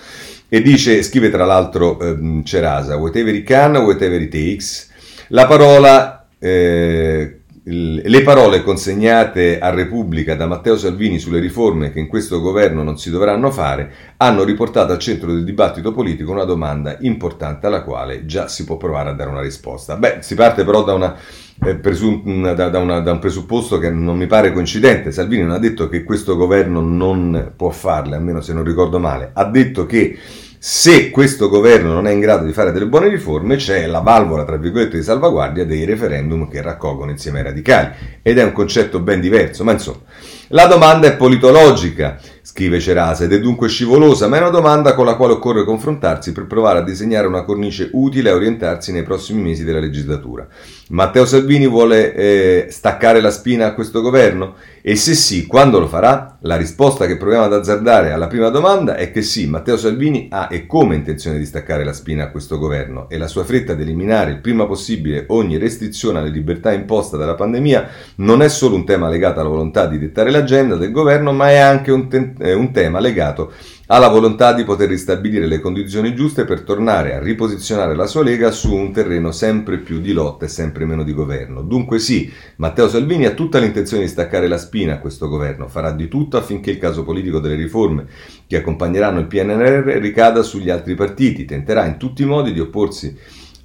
E 0.49 0.61
dice, 0.61 1.03
scrive 1.03 1.31
tra 1.31 1.45
l'altro 1.45 1.99
eh, 1.99 2.43
Cerasa, 2.45 2.97
whatever 2.97 3.35
it 3.35 3.47
can, 3.47 3.77
whatever 3.77 4.21
it 4.21 4.31
takes, 4.31 4.91
la 5.29 5.47
parola 5.47 6.27
eh, 6.39 7.39
le 7.71 8.23
parole 8.23 8.63
consegnate 8.63 9.59
a 9.59 9.69
Repubblica 9.69 10.35
da 10.35 10.47
Matteo 10.47 10.79
Salvini 10.79 11.19
sulle 11.19 11.39
riforme 11.39 11.93
che 11.93 11.99
in 11.99 12.07
questo 12.07 12.41
governo 12.41 12.83
non 12.83 12.97
si 12.97 13.11
dovranno 13.11 13.51
fare 13.51 13.93
hanno 14.17 14.43
riportato 14.43 14.93
al 14.93 14.99
centro 14.99 15.35
del 15.35 15.45
dibattito 15.45 15.93
politico 15.93 16.33
una 16.33 16.45
domanda 16.45 16.97
importante 17.01 17.67
alla 17.67 17.83
quale 17.83 18.25
già 18.25 18.49
si 18.49 18.65
può 18.65 18.79
provare 18.79 19.11
a 19.11 19.13
dare 19.13 19.29
una 19.29 19.43
risposta. 19.43 19.97
Beh, 19.97 20.19
si 20.21 20.35
parte 20.35 20.65
però 20.65 20.83
da, 20.83 20.95
una, 20.95 21.15
presum- 21.59 22.53
da, 22.55 22.69
da, 22.69 22.79
una, 22.79 23.01
da 23.01 23.13
un 23.13 23.19
presupposto 23.19 23.79
che 23.79 23.91
non 23.91 24.17
mi 24.17 24.27
pare 24.27 24.53
coincidente. 24.53 25.13
Salvini 25.13 25.43
non 25.43 25.53
ha 25.53 25.59
detto 25.59 25.89
che 25.89 26.05
questo 26.05 26.37
governo 26.37 26.81
non 26.81 27.53
può 27.57 27.71
farle, 27.71 28.17
almeno 28.17 28.41
se 28.41 28.53
non 28.53 28.65
ricordo 28.65 28.99
male, 28.99 29.31
ha 29.33 29.45
detto 29.45 29.87
che 29.87 30.17
se 30.61 31.11
questo 31.11 31.49
governo 31.49 31.93
non 31.93 32.09
è 32.09 32.11
in 32.11 32.19
grado 32.19 32.45
di 32.45 32.53
fare 32.53 32.73
delle 32.73 32.87
buone 32.87 33.09
riforme, 33.09 33.55
c'è 33.55 33.87
la 33.87 34.01
valvola, 34.01 34.45
tra 34.45 34.57
virgolette, 34.57 34.97
di 34.97 35.05
salvaguardia 35.05 35.65
dei 35.65 35.85
referendum 35.85 36.49
che 36.49 36.61
raccolgono 36.61 37.13
insieme 37.13 37.39
ai 37.39 37.45
radicali. 37.45 37.91
Ed 38.23 38.39
è 38.39 38.43
un 38.43 38.53
concetto 38.53 38.99
ben 38.99 39.21
diverso, 39.21 39.63
ma 39.63 39.73
insomma. 39.73 40.01
La 40.49 40.67
domanda 40.67 41.07
è 41.07 41.17
politologica, 41.17 42.19
scrive 42.59 42.81
Cerasa, 42.81 43.23
ed 43.23 43.33
è 43.33 43.39
dunque 43.39 43.69
scivolosa, 43.69 44.27
ma 44.27 44.37
è 44.37 44.41
una 44.41 44.49
domanda 44.49 44.97
con 44.97 45.07
la 45.07 45.15
quale 45.15 45.35
occorre 45.35 45.65
confrontarsi 45.65 46.33
per 46.33 46.47
provare 46.47 46.81
a 46.81 46.83
disegnare 46.83 47.29
una 47.29 47.45
cornice 47.45 47.89
utile 47.93 48.31
a 48.31 48.35
orientarsi 48.35 48.91
nei 48.91 49.05
prossimi 49.05 49.41
mesi 49.43 49.63
della 49.63 49.79
legislatura. 49.79 50.45
Matteo 50.89 51.25
Salvini 51.25 51.69
vuole 51.69 52.13
eh, 52.15 52.67
staccare 52.69 53.21
la 53.21 53.31
spina 53.31 53.67
a 53.67 53.75
questo 53.75 54.01
governo? 54.01 54.57
E 54.89 54.97
se 54.97 55.13
sì, 55.13 55.47
quando 55.47 55.81
lo 55.81 55.87
farà? 55.87 56.39
La 56.41 56.57
risposta 56.57 57.05
che 57.05 57.19
proviamo 57.19 57.45
ad 57.45 57.53
azzardare 57.53 58.11
alla 58.11 58.27
prima 58.27 58.49
domanda 58.49 58.97
è 58.97 59.11
che 59.11 59.21
sì, 59.21 59.47
Matteo 59.47 59.77
Salvini 59.77 60.29
ha 60.31 60.49
e 60.51 60.65
come 60.65 60.95
intenzione 60.95 61.37
di 61.37 61.45
staccare 61.45 61.85
la 61.85 61.93
spina 61.93 62.25
a 62.25 62.31
questo 62.31 62.57
governo 62.57 63.07
e 63.11 63.19
la 63.19 63.27
sua 63.27 63.45
fretta 63.45 63.75
di 63.75 63.83
eliminare 63.83 64.31
il 64.31 64.41
prima 64.41 64.65
possibile 64.65 65.27
ogni 65.29 65.59
restrizione 65.59 66.21
alle 66.21 66.31
libertà 66.31 66.73
imposta 66.73 67.19
dalla 67.19 67.35
pandemia 67.35 67.87
non 68.17 68.41
è 68.41 68.49
solo 68.49 68.77
un 68.77 68.87
tema 68.87 69.11
legato 69.11 69.41
alla 69.41 69.51
volontà 69.51 69.85
di 69.87 69.99
dettare 69.99 70.31
l'agenda 70.31 70.77
del 70.77 70.91
governo, 70.91 71.35
ma 71.35 71.51
è 71.51 71.59
anche 71.59 71.93
un, 71.93 72.09
te- 72.09 72.55
un 72.55 72.73
tema 72.73 72.99
legato 72.99 73.53
ha 73.91 73.99
la 73.99 74.09
volontà 74.09 74.53
di 74.53 74.65
poter 74.65 74.87
ristabilire 74.87 75.47
le 75.47 75.61
condizioni 75.61 76.15
giuste 76.15 76.45
per 76.45 76.61
tornare 76.61 77.15
a 77.15 77.21
riposizionare 77.21 77.95
la 77.95 78.07
sua 78.07 78.23
Lega 78.23 78.51
su 78.51 78.75
un 78.75 78.93
terreno 78.93 79.33
sempre 79.33 79.79
più 79.79 79.99
di 79.99 80.13
lotta 80.13 80.45
e 80.45 80.49
sempre 80.49 80.85
meno 80.85 81.03
di 81.03 81.15
governo. 81.15 81.63
Dunque 81.63 81.99
sì, 81.99 82.31
Matteo 82.57 82.87
Salvini 82.87 83.25
ha 83.25 83.31
tutta 83.31 83.59
l'intenzione 83.59 84.03
di 84.03 84.11
staccare 84.11 84.47
la 84.47 84.59
spina 84.59 84.95
a 84.95 84.99
questo 84.99 85.27
governo, 85.27 85.69
farà 85.69 85.93
di 85.93 86.07
tutto 86.07 86.37
affinché 86.37 86.71
il 86.71 86.79
caso 86.79 87.03
politico 87.03 87.39
delle 87.39 87.55
riforme 87.55 88.07
che 88.47 88.59
accompagneranno 88.59 89.21
il 89.21 89.27
PNRR 89.27 89.87
ricada 90.01 90.43
sugli 90.43 90.69
altri 90.69 90.95
partiti, 90.95 91.47
tenterà 91.47 91.87
in 91.87 91.97
tutti 91.97 92.21
i 92.21 92.27
modi 92.27 92.53
di 92.53 92.61
opporsi 92.61 93.17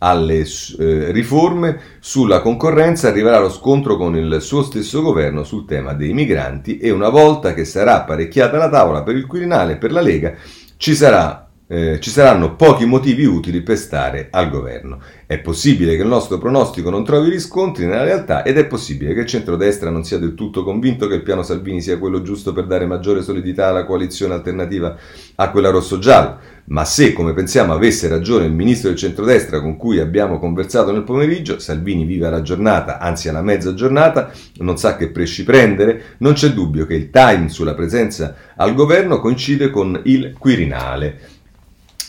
alle 0.03 0.45
eh, 0.79 1.11
riforme. 1.11 1.79
Sulla 1.99 2.41
concorrenza 2.41 3.07
arriverà 3.07 3.39
lo 3.39 3.49
scontro 3.49 3.95
con 3.95 4.15
il 4.15 4.37
suo 4.41 4.61
stesso 4.61 5.01
governo 5.01 5.43
sul 5.43 5.65
tema 5.65 5.93
dei 5.93 6.13
migranti 6.13 6.77
e 6.77 6.91
una 6.91 7.09
volta 7.09 7.53
che 7.53 7.65
sarà 7.65 8.01
apparecchiata 8.01 8.57
la 8.57 8.69
tavola 8.69 9.03
per 9.03 9.15
il 9.15 9.25
Quirinale 9.25 9.73
e 9.73 9.77
per 9.77 9.91
la 9.91 10.01
Lega 10.01 10.35
ci, 10.83 10.95
sarà, 10.95 11.42
eh, 11.73 11.99
ci 11.99 12.11
saranno 12.11 12.55
pochi 12.55 12.85
motivi 12.85 13.25
utili 13.25 13.61
per 13.61 13.77
stare 13.77 14.27
al 14.29 14.51
governo. 14.51 15.01
È 15.25 15.39
possibile 15.39 15.95
che 15.95 16.03
il 16.03 16.07
nostro 16.07 16.37
pronostico 16.37 16.91
non 16.91 17.03
trovi 17.03 17.31
riscontri 17.31 17.87
nella 17.87 18.03
realtà 18.03 18.43
ed 18.43 18.59
è 18.59 18.67
possibile 18.67 19.15
che 19.15 19.21
il 19.21 19.25
centrodestra 19.25 19.89
non 19.89 20.03
sia 20.03 20.19
del 20.19 20.35
tutto 20.35 20.63
convinto 20.63 21.07
che 21.07 21.15
il 21.15 21.23
piano 21.23 21.41
Salvini 21.41 21.81
sia 21.81 21.97
quello 21.97 22.21
giusto 22.21 22.53
per 22.53 22.67
dare 22.67 22.85
maggiore 22.85 23.23
solidità 23.23 23.69
alla 23.69 23.85
coalizione 23.85 24.35
alternativa 24.35 24.95
a 25.33 25.49
quella 25.49 25.71
rosso-gialla 25.71 26.39
ma 26.65 26.85
se, 26.85 27.11
come 27.11 27.33
pensiamo, 27.33 27.73
avesse 27.73 28.07
ragione 28.07 28.45
il 28.45 28.53
ministro 28.53 28.89
del 28.89 28.97
centrodestra 28.97 29.59
con 29.59 29.75
cui 29.75 29.99
abbiamo 29.99 30.39
conversato 30.39 30.91
nel 30.93 31.03
pomeriggio, 31.03 31.59
Salvini 31.59 32.05
vive 32.05 32.27
alla 32.27 32.41
giornata, 32.41 32.99
anzi 32.99 33.27
alla 33.27 33.41
mezza 33.41 33.73
giornata, 33.73 34.31
non 34.59 34.77
sa 34.77 34.95
che 34.95 35.09
presci 35.09 35.43
prendere, 35.43 36.15
non 36.19 36.33
c'è 36.33 36.51
dubbio 36.51 36.85
che 36.85 36.93
il 36.93 37.09
time 37.09 37.49
sulla 37.49 37.73
presenza 37.73 38.35
al 38.55 38.75
governo 38.75 39.19
coincide 39.19 39.71
con 39.71 39.99
il 40.05 40.35
Quirinale. 40.37 41.41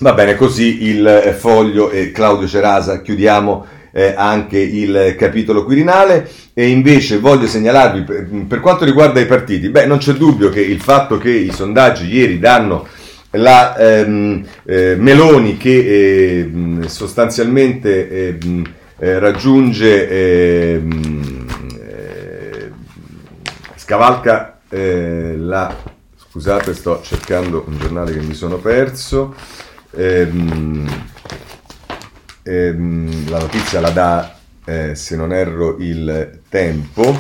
Va 0.05 0.13
bene, 0.13 0.35
così 0.35 0.85
il 0.85 1.35
foglio 1.35 1.89
e 1.89 2.11
Claudio 2.11 2.47
Cerasa 2.47 3.01
chiudiamo 3.01 3.65
eh, 3.91 4.13
anche 4.15 4.59
il 4.59 5.17
capitolo 5.17 5.65
quirinale 5.65 6.31
e 6.53 6.69
invece 6.69 7.17
voglio 7.17 7.47
segnalarvi 7.47 8.45
per, 8.47 8.61
quanto 8.61 8.85
riguarda 8.85 9.19
i 9.21 9.25
partiti, 9.25 9.71
beh 9.71 9.87
non 9.87 9.97
c'è 9.97 10.13
dubbio 10.13 10.51
che 10.51 10.61
il 10.61 10.83
fatto 10.83 11.17
che 11.17 11.31
i 11.31 11.51
sondaggi 11.51 12.15
ieri 12.15 12.39
danno 12.39 12.87
la 13.31 13.79
ehm, 13.79 14.45
eh, 14.67 14.95
Meloni 14.99 15.57
che 15.57 15.71
eh, 15.79 16.89
sostanzialmente 16.89 18.11
eh, 18.11 18.39
eh 18.99 19.19
raggiunge, 19.19 20.75
ehm, 20.75 21.47
eh, 21.81 22.71
scavalca 23.77 24.59
eh, 24.69 25.35
la... 25.39 25.75
Scusate, 26.15 26.75
sto 26.75 27.01
cercando 27.01 27.65
un 27.69 27.79
giornale 27.79 28.13
che 28.13 28.21
mi 28.21 28.35
sono 28.35 28.57
perso. 28.57 29.35
Ehm, 29.97 30.87
ehm, 32.43 33.31
la 33.31 33.39
notizia 33.39 33.81
la 33.81 33.91
dà, 33.91 34.35
se 34.93 35.17
non 35.17 35.33
erro, 35.33 35.77
il 35.79 36.41
tempo. 36.49 37.17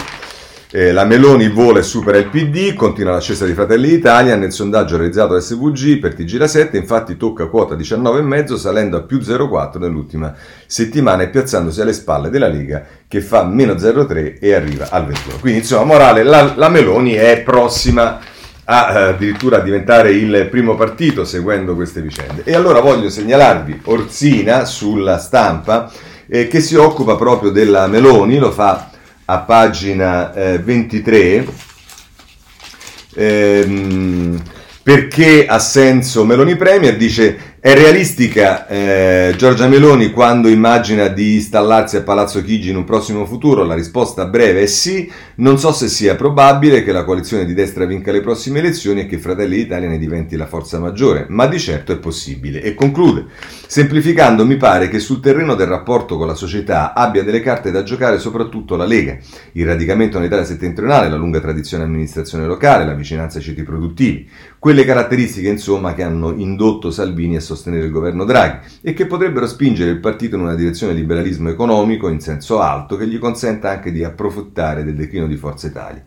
Eh, 0.76 0.90
la 0.90 1.04
Meloni 1.04 1.48
vola 1.48 1.78
e 1.78 1.82
supera 1.84 2.18
il 2.18 2.26
PD, 2.26 2.74
continua 2.74 3.12
l'ascesa 3.12 3.46
di 3.46 3.54
Fratelli 3.54 3.90
d'Italia, 3.90 4.34
nel 4.34 4.50
sondaggio 4.50 4.96
realizzato 4.96 5.34
da 5.34 5.38
SVG 5.38 6.00
per 6.00 6.14
TG 6.14 6.36
La 6.36 6.48
7 6.48 6.76
infatti 6.76 7.16
tocca 7.16 7.46
quota 7.46 7.76
19,5 7.76 8.56
salendo 8.56 8.96
a 8.96 9.02
più 9.02 9.18
0,4 9.18 9.78
nell'ultima 9.78 10.34
settimana 10.66 11.22
e 11.22 11.28
piazzandosi 11.28 11.80
alle 11.80 11.92
spalle 11.92 12.28
della 12.28 12.48
Lega 12.48 12.84
che 13.06 13.20
fa 13.20 13.44
meno 13.44 13.74
0,3 13.74 14.38
e 14.40 14.52
arriva 14.52 14.88
al 14.90 15.06
21. 15.06 15.36
Quindi 15.38 15.60
insomma, 15.60 15.84
morale, 15.84 16.24
la, 16.24 16.54
la 16.56 16.68
Meloni 16.68 17.12
è 17.12 17.40
prossima 17.42 18.18
a 18.64 18.92
eh, 18.92 19.02
addirittura 19.10 19.60
diventare 19.60 20.12
il 20.12 20.48
primo 20.50 20.74
partito 20.74 21.24
seguendo 21.24 21.74
queste 21.74 22.00
vicende. 22.00 22.42
E 22.44 22.54
allora 22.54 22.80
voglio 22.80 23.10
segnalarvi 23.10 23.82
Orsina 23.84 24.64
sulla 24.64 25.18
stampa 25.18 25.92
eh, 26.26 26.48
che 26.48 26.60
si 26.60 26.74
occupa 26.74 27.16
proprio 27.16 27.50
della 27.50 27.86
Meloni, 27.86 28.38
lo 28.38 28.50
fa 28.50 28.90
a 29.26 29.38
pagina 29.38 30.32
eh, 30.34 30.58
23, 30.58 31.46
ehm, 33.14 34.42
perché 34.82 35.46
ha 35.46 35.58
senso 35.58 36.24
Meloni 36.24 36.56
Premier, 36.56 36.96
dice 36.96 37.53
è 37.64 37.72
realistica 37.72 38.66
eh, 38.66 39.34
Giorgia 39.38 39.66
Meloni 39.66 40.10
quando 40.10 40.48
immagina 40.48 41.08
di 41.08 41.36
installarsi 41.36 41.96
a 41.96 42.02
Palazzo 42.02 42.42
Chigi 42.42 42.68
in 42.68 42.76
un 42.76 42.84
prossimo 42.84 43.24
futuro? 43.24 43.64
La 43.64 43.72
risposta 43.72 44.26
breve 44.26 44.60
è 44.60 44.66
sì. 44.66 45.10
Non 45.36 45.58
so 45.58 45.72
se 45.72 45.88
sia 45.88 46.14
probabile 46.14 46.84
che 46.84 46.92
la 46.92 47.04
coalizione 47.04 47.46
di 47.46 47.54
destra 47.54 47.86
vinca 47.86 48.12
le 48.12 48.20
prossime 48.20 48.58
elezioni 48.58 49.00
e 49.00 49.06
che 49.06 49.16
Fratelli 49.16 49.56
d'Italia 49.56 49.88
ne 49.88 49.96
diventi 49.96 50.36
la 50.36 50.44
forza 50.44 50.78
maggiore, 50.78 51.24
ma 51.30 51.46
di 51.46 51.58
certo 51.58 51.92
è 51.92 51.96
possibile. 51.96 52.60
E 52.60 52.74
conclude, 52.74 53.28
semplificando 53.66 54.44
mi 54.44 54.58
pare 54.58 54.88
che 54.88 54.98
sul 54.98 55.20
terreno 55.20 55.54
del 55.54 55.66
rapporto 55.66 56.18
con 56.18 56.26
la 56.26 56.34
società 56.34 56.92
abbia 56.92 57.22
delle 57.22 57.40
carte 57.40 57.70
da 57.70 57.82
giocare 57.82 58.18
soprattutto 58.18 58.76
la 58.76 58.84
Lega. 58.84 59.16
Il 59.52 59.64
radicamento 59.64 60.18
nell'Italia 60.18 60.44
settentrionale, 60.44 61.08
la 61.08 61.16
lunga 61.16 61.40
tradizione 61.40 61.84
amministrazione 61.84 62.44
locale, 62.44 62.84
la 62.84 62.92
vicinanza 62.92 63.38
ai 63.38 63.44
ceti 63.44 63.62
produttivi. 63.62 64.28
Quelle 64.64 64.86
caratteristiche 64.86 65.50
insomma 65.50 65.92
che 65.92 66.02
hanno 66.02 66.32
indotto 66.32 66.90
Salvini 66.90 67.36
a 67.36 67.40
sostenere 67.40 67.84
il 67.84 67.90
governo 67.90 68.24
Draghi 68.24 68.66
e 68.80 68.94
che 68.94 69.04
potrebbero 69.04 69.46
spingere 69.46 69.90
il 69.90 70.00
partito 70.00 70.36
in 70.36 70.40
una 70.40 70.54
direzione 70.54 70.94
liberalismo 70.94 71.50
economico 71.50 72.08
in 72.08 72.18
senso 72.18 72.60
alto 72.60 72.96
che 72.96 73.06
gli 73.06 73.18
consenta 73.18 73.68
anche 73.68 73.92
di 73.92 74.02
approfittare 74.02 74.82
del 74.82 74.94
declino 74.94 75.26
di 75.26 75.36
Forza 75.36 75.66
Italia. 75.66 76.02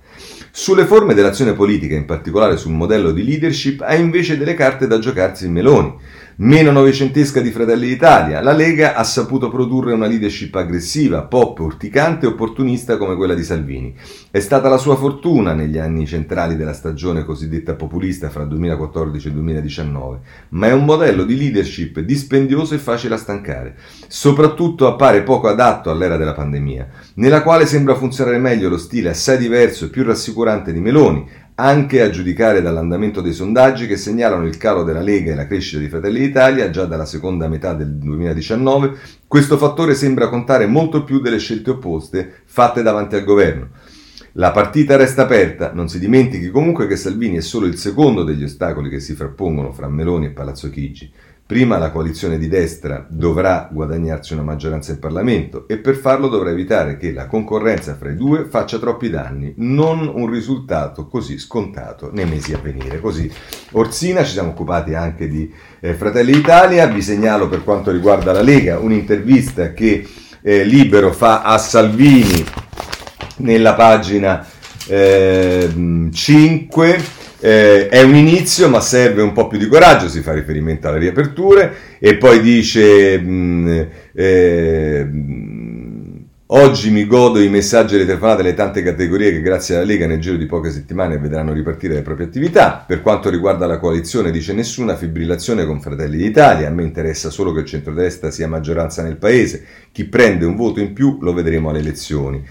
Sulle 0.49 0.86
forme 0.86 1.14
dell'azione 1.14 1.53
politica, 1.53 1.93
in 1.93 2.05
particolare 2.05 2.58
sul 2.58 2.72
modello 2.72 3.12
di 3.12 3.24
leadership, 3.24 3.82
ha 3.82 3.93
invece 3.93 4.39
delle 4.39 4.55
carte 4.55 4.88
da 4.88 4.97
giocarsi 4.97 5.47
Meloni 5.47 5.93
Meno 6.40 6.70
novecentesca 6.70 7.42
di 7.42 7.50
Fratelli 7.50 7.88
d'Italia, 7.88 8.44
la 8.44 8.52
Lega 8.52 8.94
ha 8.94 9.04
saputo 9.04 9.50
produrre 9.50 9.94
una 9.94 10.06
leadership 10.06 10.54
aggressiva, 10.54 11.24
pop, 11.24 11.58
urticante 11.58 12.28
e 12.28 12.30
opportunista 12.30 12.98
come 12.98 13.16
quella 13.16 13.34
di 13.34 13.44
Salvini. 13.44 13.96
È 14.30 14.40
stata 14.40 14.70
la 14.70 14.78
sua 14.78 14.96
fortuna 14.96 15.54
negli 15.54 15.80
anni 15.80 16.06
centrali 16.06 16.56
della 16.56 16.74
stagione 16.74 17.24
cosiddetta 17.24 17.74
populista 17.74 18.30
fra 18.30 18.44
2014 18.44 19.30
e 19.30 19.32
2019, 19.32 20.20
ma 20.50 20.68
è 20.68 20.74
un 20.74 20.86
modello 20.86 21.24
di 21.24 21.36
leadership 21.36 22.02
dispendioso 22.02 22.76
e 22.76 22.78
facile 22.78 23.16
a 23.16 23.18
stancare. 23.18 23.76
Soprattutto 24.08 24.86
appare 24.86 25.24
poco 25.24 25.48
adatto 25.48 25.90
all'era 25.90 26.18
della 26.18 26.36
pandemia, 26.36 26.88
nella 27.16 27.42
quale 27.42 27.66
sembra 27.66 27.96
funzionare 27.96 28.38
meglio 28.38 28.70
lo 28.70 28.78
stile 28.78 29.10
assai 29.10 29.40
diverso 29.40 29.86
e 29.86 29.90
più 29.90 30.04
rassicurante 30.04 30.72
di 30.72 30.82
Meloni, 30.82 31.28
anche 31.60 32.01
a 32.03 32.12
giudicare 32.12 32.62
dall'andamento 32.62 33.20
dei 33.20 33.34
sondaggi 33.34 33.88
che 33.88 33.97
segnalano 33.97 34.45
il 34.45 34.58
calo 34.58 34.84
della 34.84 35.01
Lega 35.01 35.32
e 35.32 35.36
la 35.36 35.47
crescita 35.47 35.80
di 35.80 35.89
Fratelli 35.89 36.20
d'Italia 36.20 36.70
già 36.70 36.86
dalla 36.86 37.05
seconda 37.05 37.47
metà 37.47 37.74
del 37.74 37.93
2019, 37.93 38.95
questo 39.26 39.58
fattore 39.58 39.95
sembra 39.95 40.30
contare 40.30 40.68
molto 40.68 41.03
più 41.03 41.20
delle 41.20 41.39
scelte 41.39 41.72
opposte 41.72 42.41
fatte 42.45 42.84
davanti 42.84 43.16
al 43.16 43.24
governo. 43.24 43.70
La 44.34 44.51
partita 44.51 44.97
resta 44.97 45.24
aperta, 45.24 45.72
non 45.74 45.89
si 45.89 45.97
dimentichi 45.97 46.51
comunque 46.51 46.86
che 46.86 46.95
Salvini 46.95 47.38
è 47.38 47.41
solo 47.41 47.66
il 47.66 47.78
secondo 47.78 48.24
degli 48.24 48.43
ostacoli 48.43 48.88
che 48.88 48.99
si 48.99 49.16
frappongono 49.16 49.72
fra 49.72 49.88
Meloni 49.88 50.28
e 50.28 50.32
Palazzo 50.32 50.70
Chigi. 50.70 51.12
Prima 51.48 51.78
la 51.78 51.91
coalizione 51.91 52.38
di 52.38 52.50
destra 52.50 53.06
dovrà 53.08 53.70
guadagnarsi 53.72 54.34
una 54.34 54.41
maggioranza 54.41 54.91
in 54.91 55.00
Parlamento 55.00 55.66
e 55.70 55.78
per 55.78 55.95
farlo 55.95 56.28
dovrà 56.28 56.50
evitare 56.50 56.98
che 56.98 57.14
la 57.14 57.26
concorrenza 57.26 57.95
fra 57.95 58.10
i 58.10 58.18
due 58.18 58.43
faccia 58.50 58.80
troppi 58.80 59.10
danni, 59.10 59.54
non 59.56 60.12
un 60.14 60.30
risultato 60.30 61.08
così 61.08 61.39
scontato 61.39 62.12
nei 62.12 62.26
mesi 62.26 62.52
a 62.52 62.60
venire. 62.62 63.00
Così 63.00 63.32
Orsina, 63.72 64.26
ci 64.26 64.34
siamo 64.34 64.50
occupati 64.50 64.93
anche 64.93 65.30
di 65.30 65.50
eh, 65.80 65.93
Fratelli 65.93 66.34
d'Italia, 66.34 66.86
vi 66.88 67.02
segnalo 67.02 67.48
per 67.48 67.64
quanto 67.64 67.91
riguarda 67.91 68.34
la 68.34 68.41
Lega 68.41 68.80
un'intervista 68.80 69.72
che 69.72 70.06
eh, 70.41 70.66
Libero 70.66 71.14
fa 71.14 71.43
a 71.43 71.58
Salvini 71.58 72.43
nella 73.38 73.74
pagina 73.74 74.45
eh, 74.86 76.10
5 76.12 77.16
eh, 77.40 77.88
è 77.88 78.02
un 78.02 78.16
inizio, 78.16 78.70
ma 78.70 78.80
serve 78.80 79.22
un 79.22 79.32
po' 79.32 79.48
più 79.48 79.58
di 79.58 79.68
coraggio. 79.68 80.08
Si 80.10 80.22
fa 80.22 80.34
riferimento 80.34 80.88
alle 80.88 81.00
riaperture 81.00 81.74
e 82.00 82.16
poi 82.18 82.42
dice: 82.42 83.20
mh, 83.20 83.30
mm, 83.30 83.82
eh, 84.14 85.08
Oggi 86.50 86.92
mi 86.92 87.06
godo 87.06 87.42
i 87.42 87.50
messaggi 87.50 87.96
e 87.96 87.98
le 87.98 88.06
telefonate 88.06 88.42
delle 88.42 88.54
tante 88.54 88.82
categorie 88.82 89.32
che 89.34 89.42
grazie 89.42 89.76
alla 89.76 89.84
Lega 89.84 90.08
nel 90.08 90.22
giro 90.22 90.38
di 90.38 90.46
poche 90.46 90.72
settimane 90.72 91.18
vedranno 91.18 91.52
ripartire 91.52 91.96
le 91.96 92.02
proprie 92.02 92.28
attività. 92.28 92.86
Per 92.88 93.02
quanto 93.02 93.30
riguarda 93.30 93.66
la 93.66 93.80
coalizione 93.80 94.32
dice 94.32 94.54
nessuna 94.54 94.96
fibrillazione 94.96 95.66
con 95.66 95.82
Fratelli 95.82 96.16
d'Italia, 96.16 96.70
a 96.70 96.72
me 96.72 96.84
interessa 96.84 97.30
solo 97.30 97.52
che 97.52 97.60
il 97.60 97.66
centrodestra 97.66 98.32
sia 98.32 98.48
maggioranza 98.48 99.04
nel 99.04 99.18
paese, 99.18 99.62
chi 99.92 100.06
prende 100.06 100.46
un 100.46 100.56
voto 100.56 100.80
in 100.80 100.94
più 100.94 101.18
lo 101.20 101.34
vedremo 101.34 101.70
alle 101.70 101.80
elezioni 101.80 102.42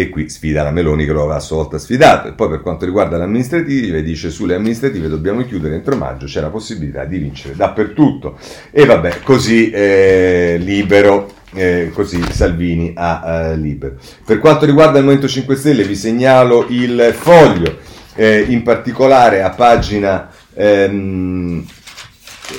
e 0.00 0.08
qui 0.08 0.28
sfida 0.28 0.62
la 0.62 0.70
Meloni 0.70 1.04
che 1.04 1.12
lo 1.12 1.20
aveva 1.22 1.36
a 1.36 1.40
sua 1.40 1.56
volta 1.56 1.78
sfidato. 1.78 2.28
E 2.28 2.32
poi 2.32 2.48
per 2.48 2.60
quanto 2.60 2.84
riguarda 2.84 3.16
le 3.16 3.24
amministrative 3.24 4.02
dice 4.02 4.30
sulle 4.30 4.54
amministrative 4.54 5.08
dobbiamo 5.08 5.44
chiudere 5.44 5.74
entro 5.74 5.96
maggio 5.96 6.26
c'è 6.26 6.40
la 6.40 6.50
possibilità 6.50 7.04
di 7.04 7.18
vincere 7.18 7.56
dappertutto. 7.56 8.38
E 8.70 8.84
vabbè 8.84 9.20
così 9.22 9.70
eh, 9.70 10.56
libero 10.60 11.36
eh, 11.54 11.90
così 11.92 12.22
Salvini 12.30 12.92
a 12.94 13.22
eh, 13.24 13.56
libero. 13.56 13.96
Per 14.24 14.38
quanto 14.38 14.66
riguarda 14.66 14.98
il 14.98 15.04
Movimento 15.04 15.28
5 15.28 15.56
Stelle 15.56 15.84
vi 15.84 15.96
segnalo 15.96 16.66
il 16.68 17.14
foglio 17.16 17.78
eh, 18.14 18.44
in 18.48 18.62
particolare 18.62 19.42
a 19.42 19.50
pagina 19.50 20.30
ehm, 20.54 21.64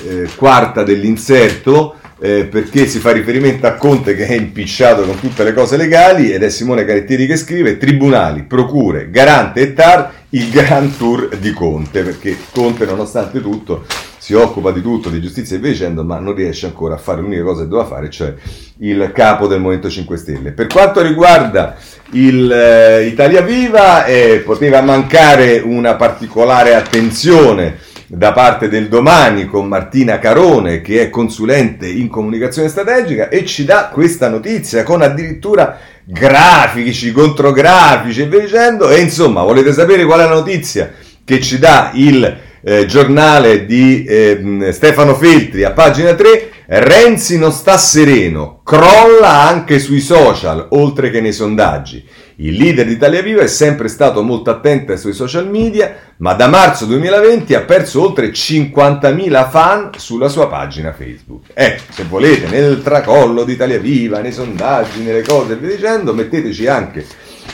eh, 0.06 0.28
quarta 0.36 0.82
dell'inserto 0.82 1.96
eh, 2.20 2.44
perché 2.44 2.86
si 2.86 2.98
fa 2.98 3.12
riferimento 3.12 3.66
a 3.66 3.74
Conte 3.74 4.14
che 4.14 4.26
è 4.26 4.34
impicciato 4.34 5.02
con 5.02 5.18
tutte 5.18 5.42
le 5.42 5.54
cose 5.54 5.76
legali 5.76 6.32
ed 6.32 6.42
è 6.42 6.50
Simone 6.50 6.84
Carettieri 6.84 7.26
che 7.26 7.36
scrive 7.36 7.78
tribunali, 7.78 8.42
procure, 8.42 9.10
garante 9.10 9.60
e 9.60 9.72
TAR, 9.72 10.12
il 10.30 10.50
Grand 10.50 10.96
Tour 10.96 11.36
di 11.38 11.52
Conte, 11.52 12.02
perché 12.02 12.36
Conte 12.52 12.84
nonostante 12.84 13.40
tutto 13.40 13.84
si 14.18 14.34
occupa 14.34 14.70
di 14.70 14.82
tutto, 14.82 15.08
di 15.08 15.20
giustizia 15.20 15.56
e 15.56 15.60
via 15.60 15.70
dicendo, 15.70 16.04
ma 16.04 16.18
non 16.18 16.34
riesce 16.34 16.66
ancora 16.66 16.94
a 16.94 16.98
fare 16.98 17.22
l'unica 17.22 17.42
cosa 17.42 17.62
che 17.62 17.68
doveva 17.68 17.88
fare, 17.88 18.10
cioè 18.10 18.34
il 18.80 19.10
capo 19.14 19.46
del 19.46 19.60
Movimento 19.60 19.88
5 19.88 20.16
Stelle. 20.18 20.52
Per 20.52 20.66
quanto 20.66 21.00
riguarda 21.00 21.76
il 22.12 22.52
eh, 22.52 23.06
Italia 23.06 23.40
Viva, 23.40 24.04
eh, 24.04 24.42
poteva 24.44 24.82
mancare 24.82 25.58
una 25.58 25.94
particolare 25.94 26.74
attenzione 26.74 27.78
da 28.12 28.32
parte 28.32 28.68
del 28.68 28.88
domani 28.88 29.46
con 29.46 29.68
Martina 29.68 30.18
Carone 30.18 30.80
che 30.80 31.00
è 31.00 31.10
consulente 31.10 31.86
in 31.86 32.08
comunicazione 32.08 32.66
strategica 32.66 33.28
e 33.28 33.44
ci 33.44 33.64
dà 33.64 33.88
questa 33.92 34.28
notizia 34.28 34.82
con 34.82 35.00
addirittura 35.00 35.78
grafici, 36.02 37.12
contrografici 37.12 38.22
e 38.22 38.26
via 38.26 38.40
dicendo 38.40 38.90
e 38.90 39.00
insomma 39.00 39.44
volete 39.44 39.72
sapere 39.72 40.04
qual 40.04 40.18
è 40.18 40.24
la 40.24 40.34
notizia 40.34 40.90
che 41.24 41.40
ci 41.40 41.60
dà 41.60 41.92
il 41.94 42.36
eh, 42.62 42.84
giornale 42.86 43.64
di 43.64 44.02
eh, 44.02 44.70
Stefano 44.72 45.14
Feltri 45.14 45.62
a 45.62 45.70
pagina 45.70 46.12
3 46.12 46.50
Renzi 46.72 47.36
non 47.36 47.50
sta 47.50 47.76
sereno, 47.76 48.60
crolla 48.62 49.40
anche 49.40 49.80
sui 49.80 49.98
social 49.98 50.68
oltre 50.70 51.10
che 51.10 51.20
nei 51.20 51.32
sondaggi. 51.32 52.06
Il 52.42 52.54
leader 52.54 52.86
di 52.86 52.92
Italia 52.92 53.20
Viva 53.20 53.42
è 53.42 53.46
sempre 53.46 53.88
stato 53.88 54.22
molto 54.22 54.48
attento 54.48 54.92
ai 54.92 55.12
social 55.12 55.46
media, 55.46 55.94
ma 56.18 56.32
da 56.32 56.48
marzo 56.48 56.86
2020 56.86 57.52
ha 57.52 57.64
perso 57.64 58.00
oltre 58.00 58.30
50.000 58.30 59.50
fan 59.50 59.90
sulla 59.96 60.30
sua 60.30 60.48
pagina 60.48 60.94
Facebook. 60.94 61.48
Ecco, 61.52 61.92
se 61.92 62.04
volete, 62.04 62.46
nel 62.48 62.80
tracollo 62.80 63.44
di 63.44 63.52
Italia 63.52 63.78
Viva, 63.78 64.20
nei 64.20 64.32
sondaggi, 64.32 65.02
nelle 65.02 65.22
cose 65.22 65.52
e 65.52 65.56
via 65.56 65.76
dicendo, 65.76 66.14
metteteci 66.14 66.66
anche 66.66 67.04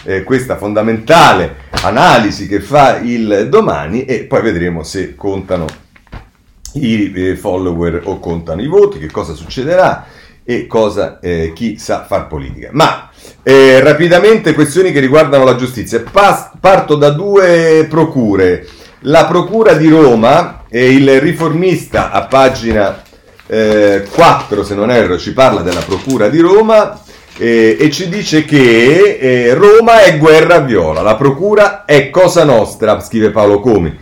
eh, 0.05 0.22
questa 0.22 0.57
fondamentale 0.57 1.57
analisi 1.82 2.47
che 2.47 2.61
fa 2.61 2.99
il 2.99 3.49
domani 3.51 4.05
e 4.05 4.22
poi 4.22 4.41
vedremo 4.41 4.84
se 4.84 5.16
contano 5.16 5.66
i 6.74 7.12
eh, 7.12 7.34
follower 7.34 8.03
o 8.05 8.20
contano 8.20 8.62
i 8.62 8.68
voti, 8.68 9.01
che 9.01 9.11
cosa 9.11 9.34
succederà 9.34 10.07
e 10.45 10.68
cosa 10.68 11.18
eh, 11.18 11.51
chi 11.57 11.76
sa 11.76 12.05
far 12.05 12.28
politica. 12.28 12.68
Ma 12.70 13.11
eh, 13.43 13.81
rapidamente 13.81 14.55
questioni 14.55 14.93
che 14.93 15.01
riguardano 15.01 15.45
la 15.45 15.57
giustizia. 15.57 16.03
Pas- 16.11 16.51
parto 16.61 16.97
da 16.97 17.11
due 17.11 17.87
procure. 17.89 18.66
La 19.01 19.27
procura 19.27 19.74
di 19.74 19.89
Roma 19.89 20.64
e 20.68 20.93
il 20.93 21.20
riformista 21.20 22.11
a 22.11 22.27
pagina 22.27 23.03
eh, 23.47 24.05
4, 24.11 24.64
se 24.64 24.74
non 24.74 24.91
erro, 24.91 25.18
ci 25.18 25.33
parla 25.33 25.61
della 25.61 25.81
procura 25.81 26.29
di 26.29 26.41
Roma 26.41 27.01
eh, 27.39 27.77
e 27.79 27.91
ci 27.91 28.09
dice 28.09 28.45
che 28.45 29.18
eh, 29.20 29.55
Roma 29.55 30.03
è 30.03 30.18
guerra 30.18 30.59
viola, 30.59 31.03
la 31.03 31.16
procura 31.16 31.85
è 31.85 32.11
cosa 32.11 32.45
nostra, 32.45 32.99
scrive 33.01 33.31
Paolo 33.31 33.61
Comi. 33.61 33.97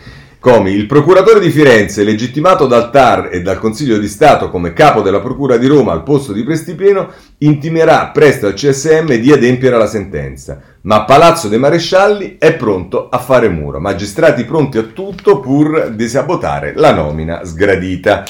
Comi, 0.45 0.73
il 0.73 0.85
procuratore 0.85 1.41
di 1.41 1.49
Firenze, 1.49 2.05
legittimato 2.05 2.67
dal 2.67 2.91
TAR 2.91 3.31
e 3.33 3.41
dal 3.41 3.59
Consiglio 3.59 3.97
di 3.97 4.09
Stato 4.09 4.51
come 4.51 4.75
capo 4.75 5.01
della 5.01 5.21
Procura 5.21 5.57
di 5.57 5.67
Roma 5.67 5.93
al 5.93 6.03
posto 6.03 6.35
di 6.35 6.45
Prestipieno, 6.45 7.09
intimerà 7.39 8.11
presto 8.13 8.49
al 8.49 8.53
CSM 8.53 9.15
di 9.15 9.33
adempiere 9.33 9.77
alla 9.77 9.87
sentenza. 9.87 10.61
Ma 10.83 11.07
Palazzo 11.07 11.49
dei 11.49 11.59
Marescialli 11.59 12.37
è 12.39 12.53
pronto 12.57 13.09
a 13.09 13.17
fare 13.21 13.49
muro. 13.49 13.81
Magistrati 13.81 14.45
pronti 14.45 14.77
a 14.77 14.83
tutto 14.83 15.41
pur 15.41 15.93
di 15.93 16.07
sabotare 16.09 16.75
la 16.77 16.93
nomina 16.93 17.43
sgradita. 17.43 18.25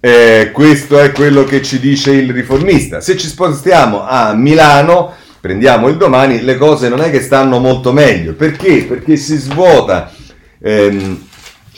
Eh, 0.00 0.50
questo 0.52 0.98
è 0.98 1.12
quello 1.12 1.44
che 1.44 1.62
ci 1.62 1.78
dice 1.78 2.10
il 2.10 2.32
riformista. 2.32 3.00
Se 3.00 3.16
ci 3.16 3.28
spostiamo 3.28 4.04
a 4.04 4.34
Milano, 4.34 5.12
prendiamo 5.40 5.86
il 5.86 5.96
domani, 5.96 6.42
le 6.42 6.56
cose 6.56 6.88
non 6.88 7.00
è 7.00 7.12
che 7.12 7.20
stanno 7.20 7.60
molto 7.60 7.92
meglio. 7.92 8.32
Perché? 8.32 8.86
Perché 8.88 9.14
si 9.14 9.36
svuota. 9.36 10.10
Ehm, 10.62 11.28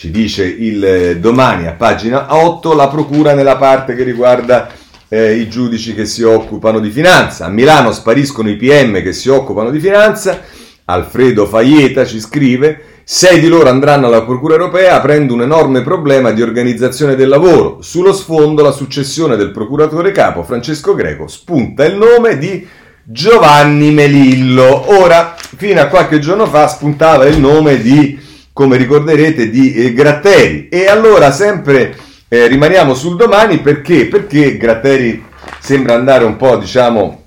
ci 0.03 0.11
dice 0.11 0.45
il 0.45 0.85
eh, 0.85 1.19
domani 1.19 1.69
a 1.69 1.75
pagina 1.75 2.35
8 2.35 2.75
la 2.75 2.89
procura 2.89 3.35
nella 3.35 3.55
parte 3.55 3.95
che 3.95 4.03
riguarda 4.03 4.69
eh, 5.09 5.35
i 5.35 5.49
giudici 5.49 5.95
che 5.95 6.07
si 6.07 6.25
occupano 6.25 6.81
di 6.81 6.91
finanza. 6.91 7.45
A 7.45 7.49
Milano 7.49 7.93
spariscono 7.93 8.51
i 8.51 8.57
PM 8.57 9.01
che 9.01 9.13
si 9.13 9.29
occupano 9.29 9.71
di 9.71 9.79
finanza. 9.79 10.41
Alfredo 10.87 11.47
Faieta 11.47 12.05
ci 12.05 12.19
scrive: 12.19 13.03
sei 13.05 13.39
di 13.39 13.47
loro 13.47 13.69
andranno 13.69 14.09
alla 14.09 14.25
Procura 14.25 14.55
europea 14.55 14.97
aprendo 14.97 15.35
un 15.35 15.43
enorme 15.43 15.83
problema 15.83 16.33
di 16.33 16.43
organizzazione 16.43 17.15
del 17.15 17.29
lavoro. 17.29 17.81
Sullo 17.81 18.13
sfondo 18.13 18.65
la 18.65 18.73
successione 18.73 19.37
del 19.37 19.53
procuratore 19.53 20.11
capo 20.11 20.43
Francesco 20.43 20.97
Greco 20.97 21.29
spunta 21.29 21.85
il 21.85 21.95
nome 21.95 22.39
di 22.39 22.67
Giovanni 23.05 23.93
Melillo. 23.93 24.99
Ora, 24.99 25.37
fino 25.39 25.81
a 25.81 25.87
qualche 25.87 26.19
giorno 26.19 26.47
fa 26.47 26.67
spuntava 26.67 27.25
il 27.27 27.39
nome 27.39 27.81
di 27.81 28.31
come 28.53 28.77
ricorderete, 28.77 29.51
di 29.51 29.75
eh, 29.75 29.93
Gratteri. 29.93 30.69
E 30.69 30.87
allora 30.87 31.31
sempre 31.31 31.97
eh, 32.29 32.47
rimaniamo 32.47 32.95
sul 32.95 33.17
domani 33.17 33.59
perché? 33.59 34.07
Perché 34.07 34.57
Gratteri 34.57 35.25
sembra 35.59 35.95
andare 35.95 36.25
un 36.25 36.37
po', 36.37 36.57
diciamo, 36.57 37.25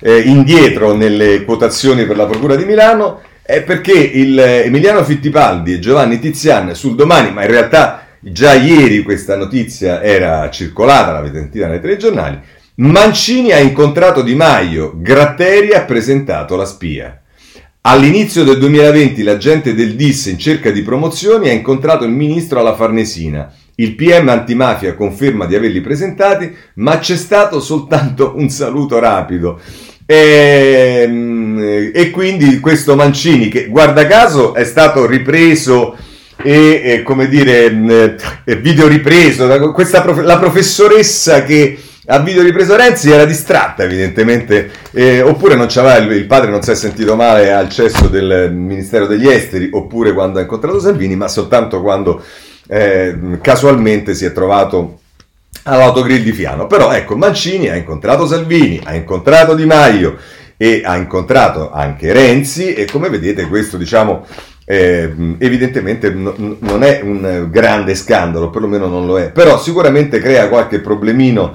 eh, 0.00 0.18
indietro 0.20 0.94
nelle 0.94 1.44
quotazioni 1.44 2.06
per 2.06 2.16
la 2.16 2.26
Procura 2.26 2.56
di 2.56 2.64
Milano, 2.64 3.22
è 3.42 3.62
perché 3.62 3.92
il, 3.92 4.38
eh, 4.38 4.64
Emiliano 4.64 5.04
Fittipaldi 5.04 5.74
e 5.74 5.78
Giovanni 5.78 6.18
Tizian 6.18 6.74
sul 6.74 6.94
domani, 6.94 7.32
ma 7.32 7.42
in 7.42 7.50
realtà 7.50 8.06
già 8.18 8.54
ieri 8.54 9.02
questa 9.02 9.36
notizia 9.36 10.02
era 10.02 10.48
circolata, 10.50 11.12
l'avete 11.12 11.38
sentita 11.38 11.66
nei 11.66 11.80
telegiornali, 11.80 12.40
Mancini 12.76 13.52
ha 13.52 13.58
incontrato 13.58 14.22
Di 14.22 14.34
Maio, 14.34 14.92
Gratteri 14.96 15.72
ha 15.72 15.82
presentato 15.82 16.56
la 16.56 16.64
spia. 16.64 17.21
All'inizio 17.84 18.44
del 18.44 18.58
2020 18.58 19.24
l'agente 19.24 19.74
del 19.74 19.96
DIS 19.96 20.26
in 20.26 20.38
cerca 20.38 20.70
di 20.70 20.82
promozioni 20.82 21.48
ha 21.48 21.52
incontrato 21.52 22.04
il 22.04 22.12
ministro 22.12 22.60
alla 22.60 22.76
Farnesina. 22.76 23.52
Il 23.74 23.96
PM 23.96 24.28
antimafia 24.28 24.94
conferma 24.94 25.46
di 25.46 25.56
averli 25.56 25.80
presentati, 25.80 26.54
ma 26.74 27.00
c'è 27.00 27.16
stato 27.16 27.58
soltanto 27.58 28.34
un 28.36 28.48
saluto 28.50 29.00
rapido. 29.00 29.58
E, 30.06 31.02
ehm, 31.02 31.90
e 31.92 32.10
quindi 32.12 32.60
questo 32.60 32.94
Mancini, 32.94 33.48
che 33.48 33.66
guarda 33.66 34.06
caso 34.06 34.54
è 34.54 34.62
stato 34.62 35.04
ripreso 35.04 35.96
e, 36.36 36.82
e 36.84 37.02
come 37.02 37.26
dire, 37.26 38.16
eh, 38.44 38.56
video 38.58 38.86
ripreso 38.86 39.48
da 39.48 39.58
questa 39.72 40.04
la 40.22 40.38
professoressa 40.38 41.42
che 41.42 41.76
a 42.12 42.18
video 42.18 42.42
ripreso 42.42 42.76
Renzi 42.76 43.10
era 43.10 43.24
distratta 43.24 43.84
evidentemente, 43.84 44.70
eh, 44.90 45.22
oppure 45.22 45.54
il, 45.54 46.12
il, 46.12 46.26
padre 46.26 46.50
non 46.50 46.60
si 46.62 46.70
è 46.70 46.74
sentito 46.74 47.16
male 47.16 47.50
al 47.50 47.70
cesso 47.70 48.06
del 48.08 48.52
Ministero 48.52 49.06
degli 49.06 49.26
Esteri, 49.26 49.70
oppure 49.72 50.12
quando 50.12 50.38
ha 50.38 50.42
incontrato 50.42 50.78
Salvini, 50.78 51.16
ma 51.16 51.26
soltanto 51.26 51.80
quando 51.80 52.22
eh, 52.68 53.38
casualmente 53.40 54.12
si 54.12 54.26
è 54.26 54.32
trovato 54.32 55.00
all'autogrill 55.62 56.22
di 56.22 56.32
Fiano. 56.32 56.66
Però 56.66 56.92
ecco, 56.92 57.16
Mancini 57.16 57.70
ha 57.70 57.76
incontrato 57.76 58.26
Salvini, 58.26 58.78
ha 58.84 58.94
incontrato 58.94 59.54
Di 59.54 59.64
Maio 59.64 60.18
e 60.58 60.82
ha 60.84 60.96
incontrato 60.96 61.72
anche 61.72 62.12
Renzi 62.12 62.74
e 62.74 62.84
come 62.84 63.08
vedete 63.08 63.46
questo 63.46 63.78
diciamo 63.78 64.26
eh, 64.66 65.10
evidentemente 65.38 66.10
n- 66.10 66.56
non 66.60 66.82
è 66.82 67.00
un 67.02 67.48
grande 67.50 67.94
scandalo, 67.94 68.50
perlomeno 68.50 68.86
non 68.86 69.06
lo 69.06 69.18
è, 69.18 69.30
però 69.30 69.58
sicuramente 69.58 70.18
crea 70.18 70.48
qualche 70.48 70.80
problemino 70.80 71.52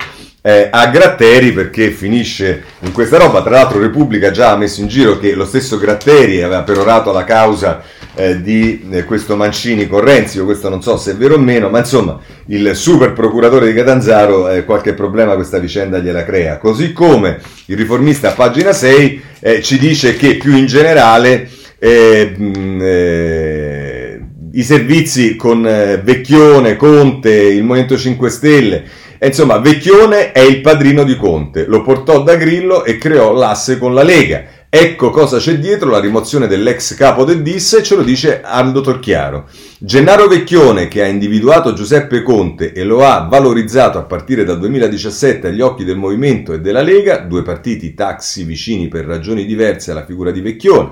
eh, 0.47 0.69
a 0.71 0.87
Gratteri 0.87 1.51
perché 1.51 1.89
finisce 1.89 2.63
in 2.79 2.93
questa 2.93 3.17
roba. 3.17 3.41
Tra 3.41 3.49
l'altro 3.51 3.81
Repubblica 3.81 4.31
già 4.31 4.51
ha 4.51 4.55
messo 4.55 4.79
in 4.79 4.87
giro 4.87 5.19
che 5.19 5.33
lo 5.33 5.43
stesso 5.43 5.77
Gratteri 5.77 6.41
aveva 6.41 6.63
perorato 6.63 7.11
la 7.11 7.25
causa 7.25 7.81
eh, 8.15 8.41
di 8.41 8.87
eh, 8.89 9.03
questo 9.03 9.35
Mancini 9.35 9.89
con 9.89 9.99
Renzi, 9.99 10.39
questo 10.39 10.69
non 10.69 10.81
so 10.81 10.95
se 10.95 11.11
è 11.11 11.15
vero 11.15 11.35
o 11.35 11.37
meno, 11.37 11.67
ma 11.67 11.79
insomma 11.79 12.17
il 12.45 12.77
super 12.77 13.11
procuratore 13.11 13.67
di 13.67 13.73
Catanzaro 13.73 14.49
eh, 14.49 14.63
qualche 14.63 14.93
problema 14.93 15.35
questa 15.35 15.59
vicenda 15.59 15.97
gliela 15.97 16.23
crea. 16.23 16.57
Così 16.59 16.93
come 16.93 17.41
il 17.65 17.75
riformista 17.75 18.29
a 18.29 18.33
pagina 18.33 18.71
6 18.71 19.21
eh, 19.41 19.61
ci 19.61 19.77
dice 19.77 20.15
che 20.15 20.35
più 20.35 20.55
in 20.55 20.65
generale 20.65 21.49
eh, 21.77 22.33
mh, 22.37 22.85
i 24.53 24.63
servizi 24.63 25.35
con 25.35 25.61
Vecchione, 25.61 26.77
Conte, 26.77 27.31
il 27.31 27.63
Movimento 27.63 27.97
5 27.97 28.29
Stelle 28.29 28.83
e 29.19 29.27
insomma, 29.27 29.57
Vecchione 29.57 30.31
è 30.31 30.41
il 30.41 30.61
padrino 30.61 31.03
di 31.03 31.15
Conte, 31.15 31.65
lo 31.65 31.81
portò 31.81 32.21
da 32.21 32.35
Grillo 32.35 32.85
e 32.85 32.97
creò 32.97 33.31
l'asse 33.33 33.77
con 33.77 33.93
la 33.93 34.03
Lega. 34.03 34.55
Ecco 34.69 35.11
cosa 35.11 35.37
c'è 35.37 35.57
dietro 35.59 35.89
la 35.89 35.99
rimozione 35.99 36.45
dell'ex 36.45 36.93
capo 36.93 37.23
del 37.23 37.41
DIS 37.41 37.79
ce 37.83 37.95
lo 37.95 38.03
dice 38.03 38.41
Aldo 38.43 38.81
Torchiaro. 38.81 39.47
Gennaro 39.79 40.27
Vecchione, 40.27 40.89
che 40.89 41.01
ha 41.01 41.07
individuato 41.07 41.73
Giuseppe 41.73 42.21
Conte 42.21 42.73
e 42.73 42.83
lo 42.83 43.05
ha 43.05 43.27
valorizzato 43.29 43.97
a 43.97 44.03
partire 44.03 44.43
dal 44.43 44.59
2017 44.59 45.47
agli 45.47 45.61
occhi 45.61 45.85
del 45.85 45.95
Movimento 45.95 46.51
e 46.51 46.59
della 46.59 46.81
Lega, 46.81 47.19
due 47.19 47.43
partiti 47.43 47.93
taxi 47.93 48.43
vicini 48.43 48.89
per 48.89 49.05
ragioni 49.05 49.45
diverse 49.45 49.91
alla 49.91 50.05
figura 50.05 50.31
di 50.31 50.41
Vecchione. 50.41 50.91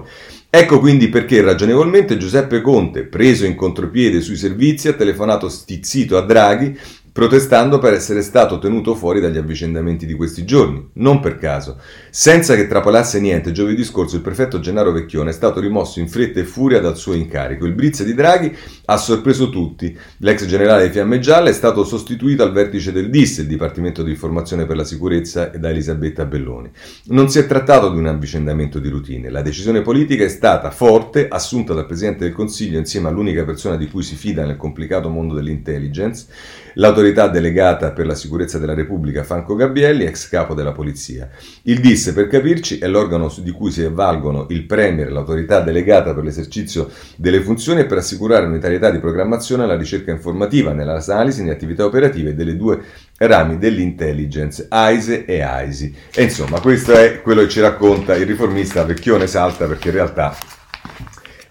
Ecco 0.50 0.80
quindi 0.80 1.10
perché 1.10 1.42
ragionevolmente 1.42 2.16
Giuseppe 2.16 2.62
Conte, 2.62 3.04
preso 3.04 3.46
in 3.46 3.56
contropiede 3.56 4.22
sui 4.22 4.38
servizi, 4.38 4.88
ha 4.88 4.94
telefonato 4.94 5.50
stizzito 5.50 6.16
a 6.16 6.22
Draghi 6.22 6.76
protestando 7.16 7.80
per 7.80 7.94
essere 7.94 8.22
stato 8.22 8.60
tenuto 8.60 8.94
fuori 8.94 9.22
dagli 9.22 9.38
avvicendamenti 9.38 10.06
di 10.06 10.16
questi 10.16 10.44
giorni, 10.44 10.86
non 10.96 11.22
per 11.22 11.38
caso. 11.38 11.78
Senza 12.10 12.56
che 12.56 12.68
trapolasse 12.68 13.22
niente, 13.22 13.54
giovedì 13.54 13.86
scorso 13.86 14.18
il 14.18 14.22
prefetto 14.22 14.60
Gennaro 14.60 14.92
Vecchione 14.92 15.30
è 15.30 15.34
stato 15.34 15.62
rimosso 15.62 16.02
in 16.02 16.10
fretta 16.10 16.42
e 16.42 16.44
furia 16.44 16.82
dal 16.82 16.98
suo 16.98 17.14
incarico. 17.14 17.66
Il 17.66 17.72
blitz 17.72 18.04
di 18.04 18.14
Draghi 18.14 18.54
ha 18.88 18.98
sorpreso 18.98 19.50
tutti. 19.50 19.98
L'ex 20.18 20.46
generale 20.46 20.92
Fiamme 20.92 21.20
Gialle 21.20 21.52
è 21.52 21.54
stato 21.54 21.86
sostituito 21.86 22.44
al 22.44 22.52
vertice 22.52 22.92
del 22.92 23.10
DIS, 23.10 23.38
il 23.38 23.48
Dipartimento 23.48 24.04
di 24.04 24.12
Informazione 24.12 24.66
per 24.66 24.76
la 24.76 24.84
Sicurezza, 24.84 25.46
da 25.46 25.70
Elisabetta 25.70 26.26
Belloni. 26.26 26.70
Non 27.06 27.30
si 27.30 27.40
è 27.40 27.46
trattato 27.46 27.92
di 27.92 27.98
un 27.98 28.08
avvicendamento 28.08 28.78
di 28.78 28.90
routine. 28.90 29.30
La 29.30 29.42
decisione 29.42 29.82
politica 29.82 30.26
è 30.26 30.28
stata 30.28 30.70
forte, 30.70 31.30
assunta 31.30 31.74
dal 31.74 31.86
Presidente 31.86 32.26
del 32.26 32.34
Consiglio 32.34 32.78
insieme 32.78 33.08
all'unica 33.08 33.46
persona 33.46 33.78
di 33.78 33.88
cui 33.88 34.04
si 34.04 34.16
fida 34.16 34.46
nel 34.46 34.58
complicato 34.58 35.08
mondo 35.08 35.34
dell'intelligence, 35.34 36.26
l'autorità 36.74 37.04
l'autorità 37.06 37.28
delegata 37.28 37.92
per 37.92 38.08
la 38.08 38.16
sicurezza 38.16 38.58
della 38.58 38.74
Repubblica 38.74 39.24
Franco 39.24 39.56
Gabbielli, 39.56 40.06
ex 40.06 40.28
capo 40.28 40.56
della 40.56 40.72
polizia. 40.72 41.30
Il 41.64 41.80
DIS, 41.80 42.12
per 42.14 42.28
capirci, 42.28 42.80
è 42.80 42.88
l'organo 42.88 43.32
di 43.38 43.52
cui 43.52 43.70
si 43.70 43.84
avvalgono 43.84 44.48
il 44.50 44.64
Premier, 44.66 45.12
l'autorità 45.12 45.60
delegata 45.60 46.16
per 46.16 46.24
l'esercizio 46.24 46.90
delle 47.16 47.42
funzioni 47.42 47.82
e 47.82 47.86
per 47.86 48.00
assicurare 48.00 48.48
unitarietà 48.48 48.90
di 48.90 49.00
programmazione 49.00 49.64
alla 49.64 49.78
ricerca 49.78 50.12
informativa, 50.12 50.74
nell'analisi, 50.74 51.42
nelle 51.42 51.54
attività 51.54 51.86
operative 51.86 52.34
delle 52.34 52.56
due 52.56 52.82
rami 53.18 53.60
dell'intelligence, 53.60 54.66
AISE 54.68 55.26
e 55.26 55.42
AISI. 55.42 55.96
E 56.14 56.24
insomma, 56.24 56.60
questo 56.60 56.94
è 56.94 57.22
quello 57.22 57.42
che 57.42 57.50
ci 57.50 57.60
racconta 57.60 58.16
il 58.16 58.26
riformista 58.26 58.84
Vecchione 58.84 59.28
Salta, 59.28 59.68
perché 59.68 59.90
in 59.90 59.94
realtà 59.94 60.36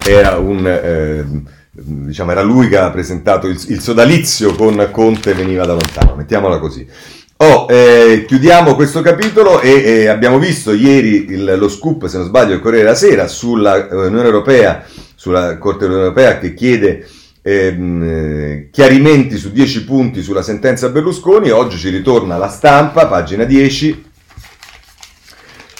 era 0.05 0.37
un... 0.37 0.67
Eh, 0.67 1.63
diciamo, 1.75 2.31
era 2.31 2.41
lui 2.41 2.69
che 2.69 2.77
ha 2.77 2.89
presentato 2.89 3.47
il, 3.47 3.61
il, 3.67 3.81
sodalizio 3.81 4.55
con 4.55 4.87
Conte 4.91 5.33
veniva 5.33 5.65
da 5.65 5.73
lontano, 5.73 6.15
mettiamola 6.15 6.57
così. 6.59 6.87
Oh, 7.37 7.65
eh, 7.69 8.23
chiudiamo 8.25 8.75
questo 8.75 9.01
capitolo 9.01 9.59
e 9.59 9.71
eh, 9.71 10.07
abbiamo 10.07 10.39
visto 10.39 10.71
ieri 10.71 11.25
il, 11.29 11.55
lo 11.57 11.67
scoop, 11.67 12.05
se 12.05 12.17
non 12.17 12.27
sbaglio, 12.27 12.53
il 12.53 12.61
Corriere 12.61 12.85
della 12.85 12.95
Sera 12.95 13.27
sulla 13.27 13.89
eh, 13.89 14.07
Europea, 14.07 14.85
sulla 15.15 15.57
Corte 15.57 15.83
Europea 15.83 16.37
che 16.37 16.53
chiede 16.53 17.05
ehm, 17.41 18.03
eh, 18.03 18.69
chiarimenti 18.71 19.35
su 19.35 19.51
10 19.51 19.83
punti 19.83 20.21
sulla 20.21 20.41
sentenza 20.41 20.87
Berlusconi. 20.87 21.49
Oggi 21.49 21.77
ci 21.77 21.89
ritorna 21.89 22.37
la 22.37 22.47
stampa, 22.47 23.07
pagina 23.07 23.43
10 23.43 24.13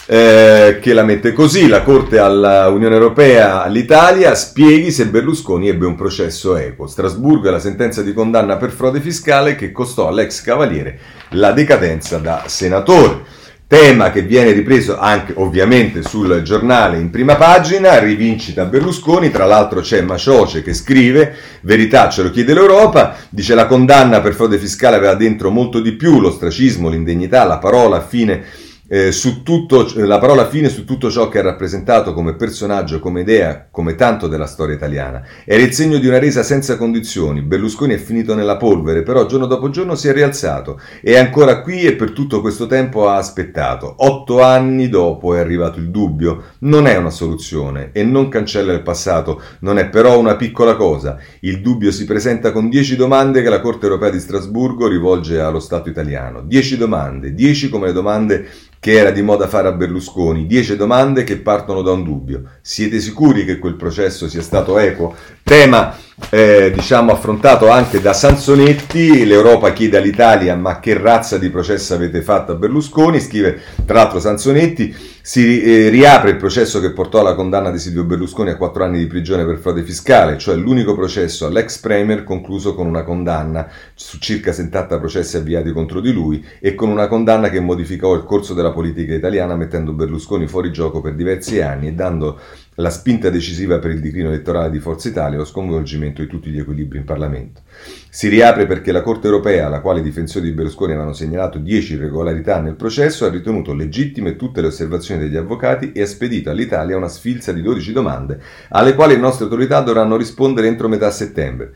eh, 0.07 0.77
che 0.81 0.93
la 0.93 1.03
mette 1.03 1.33
così, 1.33 1.67
la 1.67 1.81
Corte 1.81 2.19
all'Unione 2.19 2.93
Europea, 2.93 3.63
all'Italia, 3.63 4.35
spieghi 4.35 4.91
se 4.91 5.07
Berlusconi 5.07 5.67
ebbe 5.67 5.85
un 5.85 5.95
processo 5.95 6.55
equo. 6.55 6.87
Strasburgo 6.87 7.47
è 7.47 7.51
la 7.51 7.59
sentenza 7.59 8.01
di 8.01 8.13
condanna 8.13 8.57
per 8.57 8.71
frode 8.71 8.99
fiscale 8.99 9.55
che 9.55 9.71
costò 9.71 10.07
all'ex 10.07 10.41
cavaliere 10.41 10.99
la 11.29 11.51
decadenza 11.51 12.17
da 12.17 12.43
senatore. 12.45 13.33
Tema 13.67 14.11
che 14.11 14.21
viene 14.21 14.51
ripreso 14.51 14.95
anche 14.99 15.33
ovviamente 15.37 16.03
sul 16.03 16.43
giornale 16.43 16.99
in 16.99 17.09
prima 17.09 17.35
pagina, 17.35 17.97
rivincita 17.97 18.65
Berlusconi, 18.65 19.31
tra 19.31 19.45
l'altro 19.45 19.81
c'è 19.81 20.01
Macioce 20.01 20.61
che 20.61 20.75
scrive, 20.75 21.33
verità 21.61 22.07
ce 22.09 22.21
lo 22.21 22.29
chiede 22.29 22.53
l'Europa, 22.53 23.15
dice 23.27 23.55
la 23.55 23.65
condanna 23.65 24.21
per 24.21 24.35
frode 24.35 24.59
fiscale 24.59 24.97
aveva 24.97 25.15
dentro 25.15 25.49
molto 25.49 25.79
di 25.79 25.93
più, 25.93 26.19
l'ostracismo, 26.19 26.89
l'indegnità, 26.89 27.43
la 27.43 27.57
parola 27.57 28.01
fine 28.01 28.43
eh, 28.87 29.11
su 29.11 29.41
tutto, 29.41 29.91
la 29.95 30.19
parola 30.19 30.47
fine 30.47 30.69
su 30.69 30.85
tutto 30.85 31.09
ciò 31.09 31.27
che 31.27 31.39
ha 31.39 31.43
rappresentato 31.43 32.13
come 32.13 32.35
personaggio, 32.35 32.99
come 32.99 33.21
idea, 33.21 33.67
come 33.71 33.95
tanto 33.95 34.27
della 34.27 34.45
storia 34.45 34.75
italiana. 34.75 35.23
Era 35.43 35.63
il 35.63 35.73
segno 35.73 35.97
di 35.97 36.07
una 36.07 36.19
resa 36.19 36.43
senza 36.43 36.77
condizioni. 36.77 37.41
Berlusconi 37.41 37.93
è 37.93 37.97
finito 37.97 38.35
nella 38.35 38.57
polvere, 38.57 39.01
però 39.01 39.25
giorno 39.25 39.47
dopo 39.47 39.69
giorno 39.69 39.95
si 39.95 40.07
è 40.07 40.13
rialzato. 40.13 40.79
È 41.01 41.17
ancora 41.17 41.61
qui 41.61 41.81
e 41.81 41.93
per 41.93 42.11
tutto 42.11 42.41
questo 42.41 42.67
tempo 42.67 43.07
ha 43.07 43.15
aspettato. 43.15 43.95
Otto 43.97 44.43
anni 44.43 44.87
dopo 44.87 45.33
è 45.33 45.39
arrivato 45.39 45.79
il 45.79 45.89
dubbio. 45.89 46.43
Non 46.59 46.85
è 46.85 46.95
una 46.95 47.09
soluzione 47.09 47.89
e 47.91 48.03
non 48.03 48.29
cancella 48.29 48.73
il 48.73 48.83
passato, 48.83 49.41
non 49.59 49.79
è 49.79 49.87
però 49.89 50.19
una 50.19 50.35
piccola 50.35 50.75
cosa. 50.75 51.17
Il 51.39 51.61
dubbio 51.61 51.91
si 51.91 52.05
presenta 52.05 52.51
con 52.51 52.69
dieci 52.69 52.95
domande 52.95 53.41
che 53.41 53.49
la 53.49 53.61
Corte 53.61 53.85
europea 53.85 54.11
di 54.11 54.19
Strasburgo 54.19 54.87
rivolge 54.87 55.39
allo 55.39 55.59
Stato 55.59 55.89
italiano. 55.89 56.41
Dieci 56.41 56.77
domande, 56.77 57.33
dieci 57.33 57.69
come 57.69 57.87
le 57.87 57.93
domande 57.93 58.47
che 58.79 58.91
era 58.91 59.11
di 59.11 59.21
moda 59.21 59.47
fare 59.47 59.67
a 59.67 59.71
Berlusconi. 59.71 60.45
Dieci 60.45 60.75
domande 60.75 61.23
che 61.23 61.37
partono 61.37 61.81
da 61.81 61.91
un 61.91 62.03
dubbio. 62.03 62.43
Siete 62.61 62.99
sicuri 62.99 63.45
che 63.45 63.59
quel 63.59 63.75
processo 63.75 64.27
sia 64.27 64.41
stato 64.41 64.77
equo? 64.77 65.15
Tema 65.47 65.95
eh, 66.31 66.71
diciamo 66.73 67.11
affrontato 67.11 67.69
anche 67.69 68.01
da 68.01 68.13
Sansonetti, 68.13 69.27
l'Europa 69.27 69.73
chiede 69.73 69.97
all'Italia 69.97 70.55
ma 70.55 70.79
che 70.79 70.97
razza 70.97 71.37
di 71.37 71.51
processo 71.51 71.93
avete 71.93 72.23
fatto 72.23 72.53
a 72.53 72.55
Berlusconi, 72.55 73.19
scrive 73.19 73.61
tra 73.85 73.95
l'altro 73.99 74.19
Sansonetti, 74.19 74.95
si 75.21 75.61
eh, 75.61 75.89
riapre 75.89 76.31
il 76.31 76.37
processo 76.37 76.79
che 76.79 76.93
portò 76.93 77.19
alla 77.19 77.35
condanna 77.35 77.69
di 77.69 77.79
Silvio 77.79 78.05
Berlusconi 78.05 78.49
a 78.49 78.57
quattro 78.57 78.83
anni 78.83 78.97
di 78.99 79.07
prigione 79.07 79.45
per 79.45 79.57
frode 79.57 79.83
fiscale, 79.83 80.37
cioè 80.37 80.55
l'unico 80.55 80.95
processo 80.95 81.45
all'ex 81.45 81.79
Premier 81.79 82.23
concluso 82.23 82.73
con 82.73 82.87
una 82.87 83.03
condanna 83.03 83.67
su 83.93 84.17
circa 84.17 84.51
70 84.51 84.97
processi 84.99 85.37
avviati 85.37 85.71
contro 85.71 85.99
di 85.99 86.11
lui 86.11 86.43
e 86.59 86.75
con 86.75 86.89
una 86.89 87.07
condanna 87.07 87.49
che 87.49 87.59
modificò 87.59 88.15
il 88.15 88.23
corso 88.23 88.53
della 88.53 88.71
politica 88.71 89.13
italiana 89.13 89.55
mettendo 89.55 89.93
Berlusconi 89.93 90.47
fuori 90.47 90.71
gioco 90.71 91.01
per 91.01 91.13
diversi 91.13 91.61
anni 91.61 91.87
e 91.87 91.93
dando 91.93 92.39
la 92.75 92.89
spinta 92.89 93.29
decisiva 93.29 93.79
per 93.79 93.91
il 93.91 94.01
declino 94.01 94.27
elettorale 94.27 94.69
di 94.69 94.79
Forza 94.79 95.07
Italia 95.07 95.35
e 95.35 95.39
lo 95.39 95.45
sconvolgimento 95.45 96.21
di 96.21 96.27
tutti 96.27 96.49
gli 96.49 96.59
equilibri 96.59 96.97
in 96.97 97.05
Parlamento. 97.05 97.61
Si 98.09 98.27
riapre 98.27 98.65
perché 98.65 98.91
la 98.91 99.01
Corte 99.01 99.27
europea, 99.27 99.67
alla 99.67 99.79
quale 99.79 100.01
i 100.01 100.03
difensori 100.03 100.45
di 100.45 100.51
Berlusconi 100.51 100.91
avevano 100.91 101.13
segnalato 101.13 101.57
10 101.57 101.93
irregolarità 101.93 102.59
nel 102.59 102.75
processo, 102.75 103.25
ha 103.25 103.29
ritenuto 103.29 103.73
legittime 103.73 104.35
tutte 104.35 104.59
le 104.59 104.67
osservazioni 104.67 105.21
degli 105.21 105.37
avvocati 105.37 105.93
e 105.93 106.01
ha 106.01 106.05
spedito 106.07 106.49
all'Italia 106.49 106.97
una 106.97 107.07
sfilza 107.07 107.53
di 107.53 107.61
12 107.61 107.93
domande 107.93 108.39
alle 108.69 108.93
quali 108.93 109.15
le 109.15 109.21
nostre 109.21 109.45
autorità 109.45 109.79
dovranno 109.81 110.17
rispondere 110.17 110.67
entro 110.67 110.89
metà 110.89 111.09
settembre. 111.11 111.73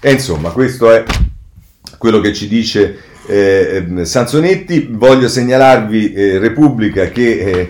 E 0.00 0.12
insomma, 0.12 0.50
questo 0.50 0.90
è 0.90 1.04
quello 1.98 2.20
che 2.20 2.32
ci 2.32 2.48
dice 2.48 2.96
eh, 3.26 3.84
Sansonetti. 4.02 4.88
Voglio 4.92 5.28
segnalarvi 5.28 6.12
eh, 6.14 6.38
Repubblica 6.38 7.08
che... 7.08 7.38
Eh, 7.38 7.68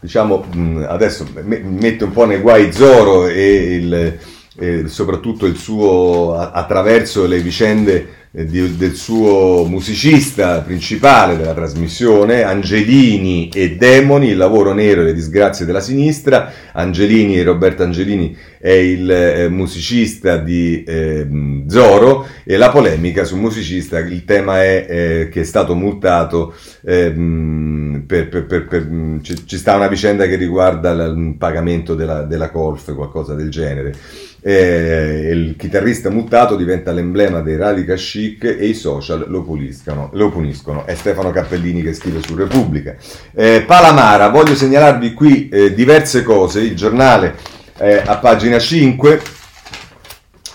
diciamo, 0.00 0.46
adesso 0.86 1.26
mette 1.44 2.04
un 2.04 2.12
po' 2.12 2.24
nei 2.24 2.40
guai 2.40 2.72
Zoro 2.72 3.26
e, 3.26 3.74
il, 3.74 4.18
e 4.56 4.88
soprattutto 4.88 5.46
il 5.46 5.56
suo, 5.56 6.34
attraverso 6.34 7.26
le 7.26 7.40
vicende 7.40 8.19
di, 8.32 8.76
del 8.76 8.94
suo 8.94 9.64
musicista 9.66 10.60
principale 10.60 11.36
della 11.36 11.52
trasmissione, 11.52 12.44
Angelini 12.44 13.48
e 13.48 13.76
Demoni, 13.76 14.28
il 14.28 14.36
lavoro 14.36 14.72
nero 14.72 15.00
e 15.00 15.04
le 15.06 15.14
disgrazie 15.14 15.66
della 15.66 15.80
sinistra. 15.80 16.52
Angelini, 16.72 17.42
Roberto 17.42 17.82
Angelini 17.82 18.36
è 18.60 18.70
il 18.70 19.10
eh, 19.10 19.48
musicista 19.48 20.36
di 20.36 20.84
eh, 20.84 21.26
Zoro 21.66 22.26
e 22.44 22.56
la 22.56 22.70
polemica 22.70 23.24
sul 23.24 23.40
musicista, 23.40 23.98
il 23.98 24.24
tema 24.24 24.62
è 24.62 24.86
eh, 24.88 25.28
che 25.28 25.40
è 25.40 25.44
stato 25.44 25.74
multato, 25.74 26.54
ehm, 26.84 28.04
per, 28.06 28.28
per, 28.28 28.46
per, 28.46 28.88
ci, 29.22 29.44
ci, 29.44 29.56
sta 29.56 29.74
una 29.74 29.88
vicenda 29.88 30.26
che 30.26 30.36
riguarda 30.36 30.92
il 30.92 31.34
pagamento 31.36 31.94
della, 31.96 32.22
della 32.22 32.50
colf, 32.50 32.94
qualcosa 32.94 33.34
del 33.34 33.50
genere 33.50 33.94
eh, 34.42 35.30
il 35.32 35.56
chitarrista 35.56 36.10
mutato 36.10 36.56
diventa 36.56 36.92
l'emblema 36.92 37.40
dei 37.40 37.56
radical 37.56 37.98
chic 38.20 38.44
e 38.44 38.66
i 38.66 38.74
social 38.74 39.24
lo, 39.28 39.42
puliscano, 39.42 40.10
lo 40.12 40.30
puniscono. 40.30 40.84
È 40.84 40.94
Stefano 40.94 41.30
Cappellini 41.30 41.82
che 41.82 41.94
scrive 41.94 42.20
su 42.22 42.36
Repubblica. 42.36 42.94
Eh, 43.34 43.64
Palamara, 43.66 44.28
voglio 44.28 44.54
segnalarvi 44.54 45.14
qui 45.14 45.48
eh, 45.48 45.72
diverse 45.72 46.22
cose. 46.22 46.60
Il 46.60 46.76
giornale 46.76 47.34
eh, 47.78 48.02
a 48.04 48.18
pagina 48.18 48.58
5 48.58 49.20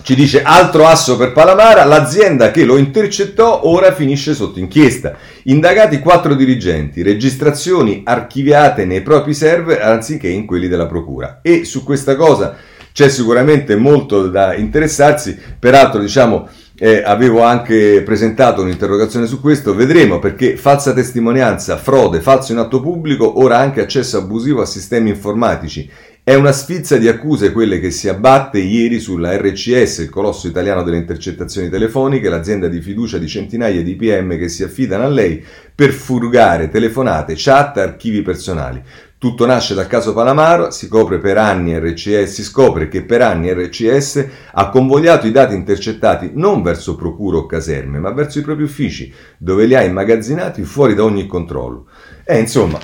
ci 0.03 0.13
dice 0.13 0.43
altro 0.43 0.85
asso 0.85 1.17
per 1.17 1.31
Palamara, 1.31 1.83
l'azienda 1.83 2.51
che 2.51 2.63
lo 2.63 2.77
intercettò 2.77 3.61
ora 3.63 3.91
finisce 3.91 4.35
sotto 4.35 4.59
inchiesta. 4.59 5.17
Indagati 5.45 5.97
quattro 5.97 6.35
dirigenti, 6.35 7.01
registrazioni 7.01 8.03
archiviate 8.05 8.85
nei 8.85 9.01
propri 9.01 9.33
server 9.33 9.81
anziché 9.81 10.27
in 10.27 10.45
quelli 10.45 10.67
della 10.67 10.85
procura. 10.85 11.39
E 11.41 11.65
su 11.65 11.83
questa 11.83 12.15
cosa 12.15 12.55
c'è 12.93 13.09
sicuramente 13.09 13.75
molto 13.75 14.27
da 14.27 14.53
interessarsi, 14.53 15.37
peraltro 15.59 15.99
diciamo 15.99 16.47
eh, 16.77 17.01
avevo 17.03 17.41
anche 17.41 18.01
presentato 18.03 18.61
un'interrogazione 18.61 19.27
su 19.27 19.39
questo, 19.39 19.73
vedremo 19.73 20.19
perché 20.19 20.57
falsa 20.57 20.93
testimonianza, 20.93 21.77
frode, 21.77 22.19
falso 22.19 22.51
in 22.51 22.57
atto 22.57 22.81
pubblico, 22.81 23.41
ora 23.41 23.57
anche 23.57 23.81
accesso 23.81 24.17
abusivo 24.17 24.61
a 24.61 24.65
sistemi 24.65 25.09
informatici. 25.09 25.89
È 26.27 26.33
una 26.33 26.51
sfilza 26.51 26.97
di 26.97 27.07
accuse 27.07 27.51
quelle 27.51 27.79
che 27.79 27.91
si 27.91 28.09
abbatte 28.09 28.57
ieri 28.57 28.99
sulla 28.99 29.37
RCS, 29.37 29.99
il 29.99 30.09
colosso 30.09 30.47
italiano 30.47 30.81
delle 30.81 30.97
intercettazioni 30.97 31.69
telefoniche, 31.69 32.29
l'azienda 32.29 32.67
di 32.67 32.81
fiducia 32.81 33.19
di 33.19 33.27
centinaia 33.27 33.83
di 33.83 33.95
PM 33.95 34.35
che 34.35 34.49
si 34.49 34.63
affidano 34.63 35.03
a 35.03 35.07
lei 35.07 35.45
per 35.75 35.91
furgare 35.91 36.69
telefonate, 36.69 37.35
chat, 37.37 37.77
archivi 37.77 38.23
personali. 38.23 38.81
Tutto 39.17 39.45
nasce 39.45 39.73
dal 39.73 39.87
caso 39.87 40.13
Palamaro, 40.13 40.71
si, 40.71 40.89
RCS, 40.91 42.25
si 42.25 42.43
scopre 42.43 42.89
che 42.89 43.03
per 43.03 43.21
anni 43.21 43.51
RCS 43.53 44.27
ha 44.51 44.69
convogliato 44.69 45.25
i 45.25 45.31
dati 45.31 45.55
intercettati 45.55 46.31
non 46.33 46.61
verso 46.61 46.97
procure 46.97 47.37
o 47.37 47.45
caserme, 47.45 47.99
ma 47.99 48.11
verso 48.11 48.39
i 48.39 48.41
propri 48.41 48.65
uffici, 48.65 49.11
dove 49.37 49.65
li 49.65 49.73
ha 49.73 49.83
immagazzinati 49.83 50.63
fuori 50.63 50.95
da 50.95 51.05
ogni 51.05 51.27
controllo. 51.27 51.85
E 52.25 52.39
insomma, 52.39 52.77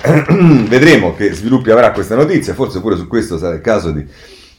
vedremo 0.68 1.14
che 1.14 1.34
sviluppi 1.34 1.70
avrà 1.70 1.92
questa 1.92 2.16
notizia, 2.16 2.54
forse 2.54 2.80
pure 2.80 2.96
su 2.96 3.06
questo 3.06 3.36
sarà 3.36 3.54
il 3.54 3.60
caso 3.60 3.90
di 3.90 4.04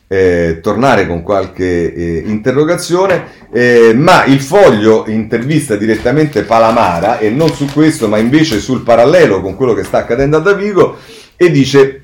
eh, 0.08 0.60
tornare 0.62 1.08
con 1.08 1.24
qualche 1.24 1.92
eh, 1.92 2.24
interrogazione, 2.28 3.26
eh, 3.52 3.94
ma 3.96 4.26
il 4.26 4.42
foglio 4.42 5.06
intervista 5.08 5.76
direttamente 5.76 6.44
Palamara 6.44 7.18
e 7.18 7.32
non 7.32 7.50
su 7.50 7.66
questo, 7.66 8.08
ma 8.08 8.20
invece 8.20 8.60
sul 8.60 8.84
parallelo 8.84 9.42
con 9.42 9.56
quello 9.56 9.74
che 9.74 9.84
sta 9.84 9.98
accadendo 9.98 10.38
a 10.38 10.42
Davigo 10.42 10.98
e 11.36 11.52
dice 11.52 12.00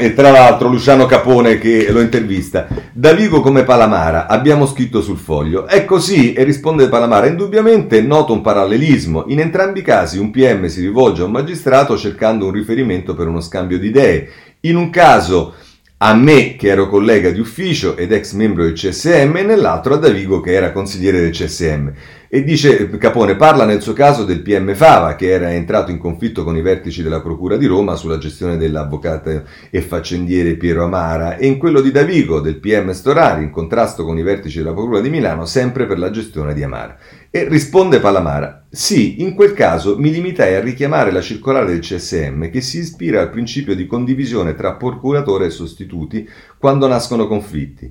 E 0.00 0.14
tra 0.14 0.30
l'altro 0.30 0.68
Luciano 0.68 1.06
Capone 1.06 1.58
che 1.58 1.90
lo 1.90 2.00
intervista, 2.00 2.68
da 2.92 3.12
Vigo 3.12 3.40
come 3.40 3.64
Palamara, 3.64 4.28
abbiamo 4.28 4.64
scritto 4.64 5.02
sul 5.02 5.16
foglio. 5.18 5.66
È 5.66 5.84
così, 5.84 6.34
e 6.34 6.44
risponde 6.44 6.88
Palamara, 6.88 7.26
indubbiamente 7.26 8.00
noto 8.00 8.32
un 8.32 8.40
parallelismo. 8.40 9.24
In 9.26 9.40
entrambi 9.40 9.80
i 9.80 9.82
casi 9.82 10.18
un 10.18 10.30
PM 10.30 10.66
si 10.66 10.82
rivolge 10.82 11.22
a 11.22 11.24
un 11.24 11.32
magistrato 11.32 11.96
cercando 11.96 12.46
un 12.46 12.52
riferimento 12.52 13.16
per 13.16 13.26
uno 13.26 13.40
scambio 13.40 13.76
di 13.76 13.88
idee. 13.88 14.28
In 14.60 14.76
un 14.76 14.88
caso 14.90 15.54
a 16.00 16.14
me 16.14 16.54
che 16.54 16.68
ero 16.68 16.88
collega 16.88 17.30
di 17.30 17.40
ufficio 17.40 17.96
ed 17.96 18.12
ex 18.12 18.34
membro 18.34 18.62
del 18.62 18.74
CSM 18.74 19.36
e 19.36 19.42
nell'altro 19.42 19.94
a 19.94 19.96
Davigo 19.96 20.40
che 20.40 20.52
era 20.52 20.70
consigliere 20.70 21.18
del 21.18 21.32
CSM. 21.32 21.88
E 22.30 22.44
dice 22.44 22.90
Capone, 22.98 23.36
parla 23.36 23.64
nel 23.64 23.80
suo 23.80 23.94
caso 23.94 24.22
del 24.22 24.42
PM 24.42 24.74
Fava 24.74 25.14
che 25.14 25.30
era 25.30 25.50
entrato 25.50 25.90
in 25.90 25.96
conflitto 25.96 26.44
con 26.44 26.58
i 26.58 26.60
vertici 26.60 27.02
della 27.02 27.22
Procura 27.22 27.56
di 27.56 27.64
Roma 27.64 27.96
sulla 27.96 28.18
gestione 28.18 28.58
dell'avvocato 28.58 29.44
e 29.70 29.80
faccendiere 29.80 30.56
Piero 30.56 30.84
Amara 30.84 31.38
e 31.38 31.46
in 31.46 31.56
quello 31.56 31.80
di 31.80 31.90
Davigo 31.90 32.40
del 32.40 32.58
PM 32.58 32.90
Storari 32.90 33.44
in 33.44 33.50
contrasto 33.50 34.04
con 34.04 34.18
i 34.18 34.22
vertici 34.22 34.58
della 34.58 34.74
Procura 34.74 35.00
di 35.00 35.08
Milano 35.08 35.46
sempre 35.46 35.86
per 35.86 35.98
la 35.98 36.10
gestione 36.10 36.52
di 36.52 36.62
Amara. 36.62 36.98
E 37.30 37.48
risponde 37.48 37.98
Palamara, 37.98 38.66
sì, 38.68 39.22
in 39.22 39.34
quel 39.34 39.54
caso 39.54 39.98
mi 39.98 40.10
limitai 40.10 40.54
a 40.54 40.60
richiamare 40.60 41.10
la 41.10 41.22
circolare 41.22 41.68
del 41.68 41.80
CSM 41.80 42.50
che 42.50 42.60
si 42.60 42.80
ispira 42.80 43.22
al 43.22 43.30
principio 43.30 43.74
di 43.74 43.86
condivisione 43.86 44.54
tra 44.54 44.74
procuratore 44.74 45.46
e 45.46 45.50
sostituti 45.50 46.28
quando 46.58 46.86
nascono 46.88 47.26
conflitti. 47.26 47.90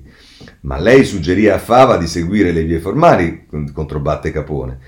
Ma 0.62 0.78
lei 0.78 1.04
suggerì 1.04 1.48
a 1.48 1.58
Fava 1.58 1.96
di 1.96 2.06
seguire 2.06 2.52
le 2.52 2.64
vie 2.64 2.78
formali, 2.78 3.46
controbatte 3.72 4.30
Capone, 4.30 4.78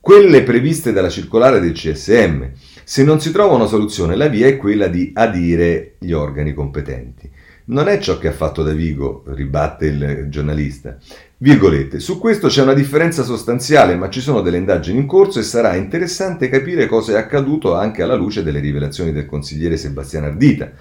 quelle 0.00 0.42
previste 0.42 0.92
dalla 0.92 1.10
circolare 1.10 1.60
del 1.60 1.72
CSM. 1.72 2.44
Se 2.84 3.04
non 3.04 3.20
si 3.20 3.30
trova 3.30 3.54
una 3.54 3.66
soluzione, 3.66 4.16
la 4.16 4.28
via 4.28 4.46
è 4.46 4.56
quella 4.56 4.88
di 4.88 5.10
adire 5.14 5.96
gli 5.98 6.12
organi 6.12 6.54
competenti. 6.54 7.30
Non 7.66 7.86
è 7.86 7.98
ciò 7.98 8.18
che 8.18 8.28
ha 8.28 8.32
fatto 8.32 8.62
Davigo, 8.64 9.22
ribatte 9.26 9.86
il 9.86 10.26
giornalista. 10.28 10.96
Virgolette, 11.36 12.00
su 12.00 12.18
questo 12.18 12.48
c'è 12.48 12.62
una 12.62 12.74
differenza 12.74 13.22
sostanziale, 13.22 13.94
ma 13.94 14.10
ci 14.10 14.20
sono 14.20 14.40
delle 14.40 14.56
indagini 14.56 14.98
in 14.98 15.06
corso 15.06 15.38
e 15.38 15.44
sarà 15.44 15.76
interessante 15.76 16.48
capire 16.48 16.86
cosa 16.86 17.12
è 17.12 17.16
accaduto 17.16 17.74
anche 17.74 18.02
alla 18.02 18.16
luce 18.16 18.42
delle 18.42 18.58
rivelazioni 18.58 19.12
del 19.12 19.26
consigliere 19.26 19.76
Sebastiano 19.76 20.26
Ardita. 20.26 20.72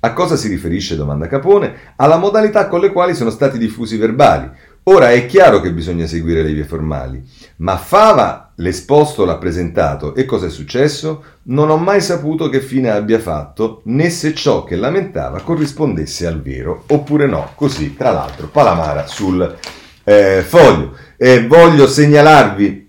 A 0.00 0.12
cosa 0.12 0.36
si 0.36 0.46
riferisce, 0.46 0.94
domanda 0.94 1.26
Capone? 1.26 1.94
Alla 1.96 2.18
modalità 2.18 2.68
con 2.68 2.78
le 2.80 2.92
quali 2.92 3.16
sono 3.16 3.30
stati 3.30 3.58
diffusi 3.58 3.96
i 3.96 3.98
verbali. 3.98 4.48
Ora 4.84 5.10
è 5.10 5.26
chiaro 5.26 5.60
che 5.60 5.72
bisogna 5.72 6.06
seguire 6.06 6.42
le 6.42 6.52
vie 6.52 6.64
formali, 6.64 7.22
ma 7.56 7.76
Fava 7.76 8.52
l'esposto 8.56 9.24
l'ha 9.24 9.36
presentato 9.36 10.14
e 10.14 10.24
cosa 10.24 10.46
è 10.46 10.50
successo? 10.50 11.24
Non 11.44 11.68
ho 11.68 11.76
mai 11.76 12.00
saputo 12.00 12.48
che 12.48 12.60
fine 12.60 12.90
abbia 12.90 13.18
fatto, 13.18 13.82
né 13.86 14.08
se 14.08 14.34
ciò 14.34 14.62
che 14.62 14.76
lamentava 14.76 15.40
corrispondesse 15.40 16.26
al 16.26 16.40
vero, 16.40 16.84
oppure 16.86 17.26
no. 17.26 17.50
Così, 17.56 17.96
tra 17.96 18.12
l'altro, 18.12 18.46
Palamara 18.46 19.06
sul 19.06 19.56
eh, 20.04 20.42
foglio. 20.46 20.96
E 21.16 21.44
voglio 21.46 21.88
segnalarvi 21.88 22.88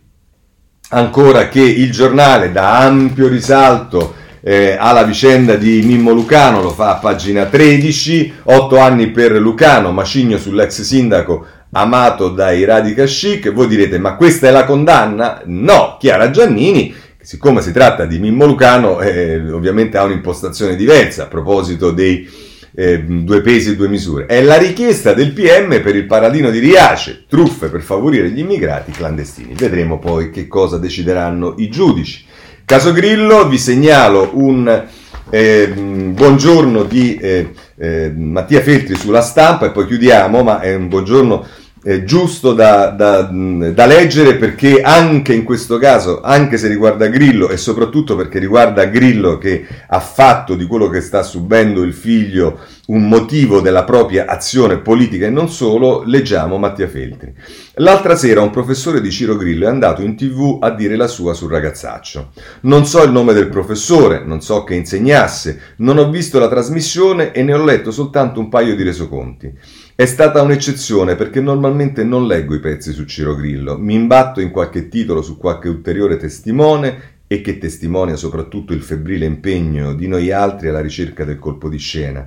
ancora 0.89 1.49
che 1.49 1.61
il 1.61 1.91
giornale 1.91 2.51
dà 2.51 2.79
ampio 2.79 3.27
risalto 3.27 4.13
eh, 4.41 4.75
alla 4.79 5.03
vicenda 5.03 5.55
di 5.55 5.81
Mimmo 5.83 6.11
Lucano, 6.11 6.61
lo 6.61 6.69
fa 6.71 6.95
a 6.95 6.99
pagina 6.99 7.45
13, 7.45 8.33
8 8.43 8.77
anni 8.77 9.09
per 9.09 9.33
Lucano, 9.33 9.91
macigno 9.91 10.37
sull'ex 10.37 10.81
sindaco 10.81 11.45
amato 11.71 12.29
dai 12.29 12.63
radical 12.63 13.07
chic. 13.07 13.51
Voi 13.51 13.67
direte, 13.67 13.97
ma 13.99 14.15
questa 14.15 14.47
è 14.47 14.51
la 14.51 14.63
condanna? 14.63 15.41
No, 15.45 15.97
Chiara 15.99 16.29
Giannini, 16.29 16.93
siccome 17.21 17.61
si 17.61 17.71
tratta 17.71 18.05
di 18.05 18.19
Mimmo 18.19 18.45
Lucano, 18.45 19.01
eh, 19.01 19.51
ovviamente 19.51 19.97
ha 19.97 20.03
un'impostazione 20.03 20.75
diversa 20.75 21.23
a 21.23 21.27
proposito 21.27 21.91
dei 21.91 22.27
eh, 22.75 23.03
due 23.03 23.41
pesi 23.41 23.71
e 23.71 23.75
due 23.75 23.87
misure. 23.87 24.25
È 24.25 24.41
la 24.41 24.57
richiesta 24.57 25.13
del 25.13 25.33
PM 25.33 25.81
per 25.81 25.95
il 25.95 26.05
paradino 26.05 26.49
di 26.49 26.59
Riace, 26.59 27.25
truffe 27.27 27.67
per 27.67 27.81
favorire 27.81 28.29
gli 28.29 28.39
immigrati 28.39 28.91
clandestini. 28.91 29.53
Vedremo 29.53 29.99
poi 29.99 30.29
che 30.29 30.47
cosa 30.47 30.77
decideranno 30.77 31.55
i 31.57 31.69
giudici. 31.69 32.25
Caso 32.69 32.93
Grillo, 32.93 33.47
vi 33.47 33.57
segnalo 33.57 34.29
un 34.33 34.85
eh, 35.31 35.67
buongiorno 35.73 36.83
di 36.83 37.15
eh, 37.15 37.51
eh, 37.75 38.13
Mattia 38.15 38.61
Feltri 38.61 38.93
sulla 38.93 39.21
stampa 39.21 39.65
e 39.65 39.71
poi 39.71 39.87
chiudiamo, 39.87 40.43
ma 40.43 40.59
è 40.59 40.75
un 40.75 40.87
buongiorno 40.87 41.47
eh, 41.83 42.03
giusto 42.03 42.53
da, 42.53 42.89
da, 42.89 43.21
da, 43.21 43.85
leggere 43.85 44.35
perché 44.35 44.81
anche 44.81 45.33
in 45.33 45.43
questo 45.43 45.77
caso, 45.77 46.21
anche 46.21 46.57
se 46.57 46.67
riguarda 46.67 47.07
Grillo 47.07 47.49
e 47.49 47.57
soprattutto 47.57 48.15
perché 48.15 48.39
riguarda 48.39 48.85
Grillo 48.85 49.37
che 49.37 49.65
ha 49.87 49.99
fatto 49.99 50.55
di 50.55 50.65
quello 50.65 50.89
che 50.89 50.99
sta 50.99 51.23
subendo 51.23 51.83
il 51.83 51.93
figlio 51.93 52.59
un 52.87 53.07
motivo 53.07 53.61
della 53.61 53.83
propria 53.83 54.25
azione 54.25 54.79
politica 54.79 55.27
e 55.27 55.29
non 55.29 55.47
solo, 55.47 56.03
leggiamo 56.05 56.57
Mattia 56.57 56.87
Feltri. 56.87 57.33
L'altra 57.75 58.15
sera 58.15 58.41
un 58.41 58.49
professore 58.49 58.99
di 58.99 59.11
Ciro 59.11 59.37
Grillo 59.37 59.65
è 59.65 59.69
andato 59.69 60.01
in 60.01 60.17
tv 60.17 60.57
a 60.59 60.71
dire 60.71 60.95
la 60.95 61.07
sua 61.07 61.33
sul 61.33 61.51
ragazzaccio. 61.51 62.31
Non 62.61 62.85
so 62.85 63.03
il 63.03 63.11
nome 63.11 63.33
del 63.33 63.47
professore, 63.47 64.23
non 64.25 64.41
so 64.41 64.63
che 64.63 64.73
insegnasse, 64.73 65.75
non 65.77 65.97
ho 65.97 66.09
visto 66.09 66.39
la 66.39 66.49
trasmissione 66.49 67.31
e 67.31 67.43
ne 67.43 67.53
ho 67.53 67.63
letto 67.63 67.91
soltanto 67.91 68.39
un 68.39 68.49
paio 68.49 68.75
di 68.75 68.83
resoconti. 68.83 69.53
È 69.99 70.05
stata 70.05 70.41
un'eccezione 70.41 71.15
perché 71.15 71.41
normalmente 71.41 72.05
non 72.05 72.25
leggo 72.25 72.55
i 72.55 72.61
pezzi 72.61 72.93
su 72.93 73.03
Ciro 73.03 73.35
Grillo, 73.35 73.77
mi 73.77 73.95
imbatto 73.95 74.39
in 74.39 74.49
qualche 74.49 74.87
titolo 74.87 75.21
su 75.21 75.35
qualche 75.35 75.67
ulteriore 75.67 76.15
testimone 76.15 77.17
e 77.27 77.41
che 77.41 77.57
testimonia 77.57 78.15
soprattutto 78.15 78.71
il 78.71 78.81
febbrile 78.81 79.25
impegno 79.25 79.93
di 79.93 80.07
noi 80.07 80.31
altri 80.31 80.69
alla 80.69 80.79
ricerca 80.79 81.25
del 81.25 81.37
colpo 81.37 81.67
di 81.67 81.79
scena. 81.79 82.25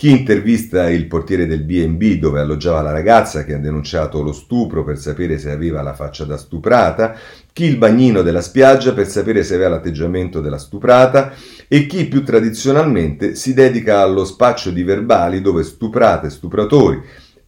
Chi 0.00 0.08
intervista 0.08 0.88
il 0.88 1.04
portiere 1.04 1.46
del 1.46 1.62
B&B 1.62 2.14
dove 2.14 2.40
alloggiava 2.40 2.80
la 2.80 2.90
ragazza 2.90 3.44
che 3.44 3.52
ha 3.52 3.58
denunciato 3.58 4.22
lo 4.22 4.32
stupro 4.32 4.82
per 4.82 4.96
sapere 4.96 5.36
se 5.36 5.50
aveva 5.50 5.82
la 5.82 5.92
faccia 5.92 6.24
da 6.24 6.38
stuprata, 6.38 7.18
chi 7.52 7.64
il 7.64 7.76
bagnino 7.76 8.22
della 8.22 8.40
spiaggia 8.40 8.94
per 8.94 9.06
sapere 9.06 9.44
se 9.44 9.56
aveva 9.56 9.68
l'atteggiamento 9.68 10.40
della 10.40 10.56
stuprata? 10.56 11.34
E 11.68 11.86
chi 11.86 12.06
più 12.06 12.24
tradizionalmente 12.24 13.34
si 13.34 13.52
dedica 13.52 14.00
allo 14.00 14.24
spaccio 14.24 14.70
di 14.70 14.82
verbali 14.84 15.42
dove 15.42 15.64
stuprate 15.64 16.30
stupratori, 16.30 17.02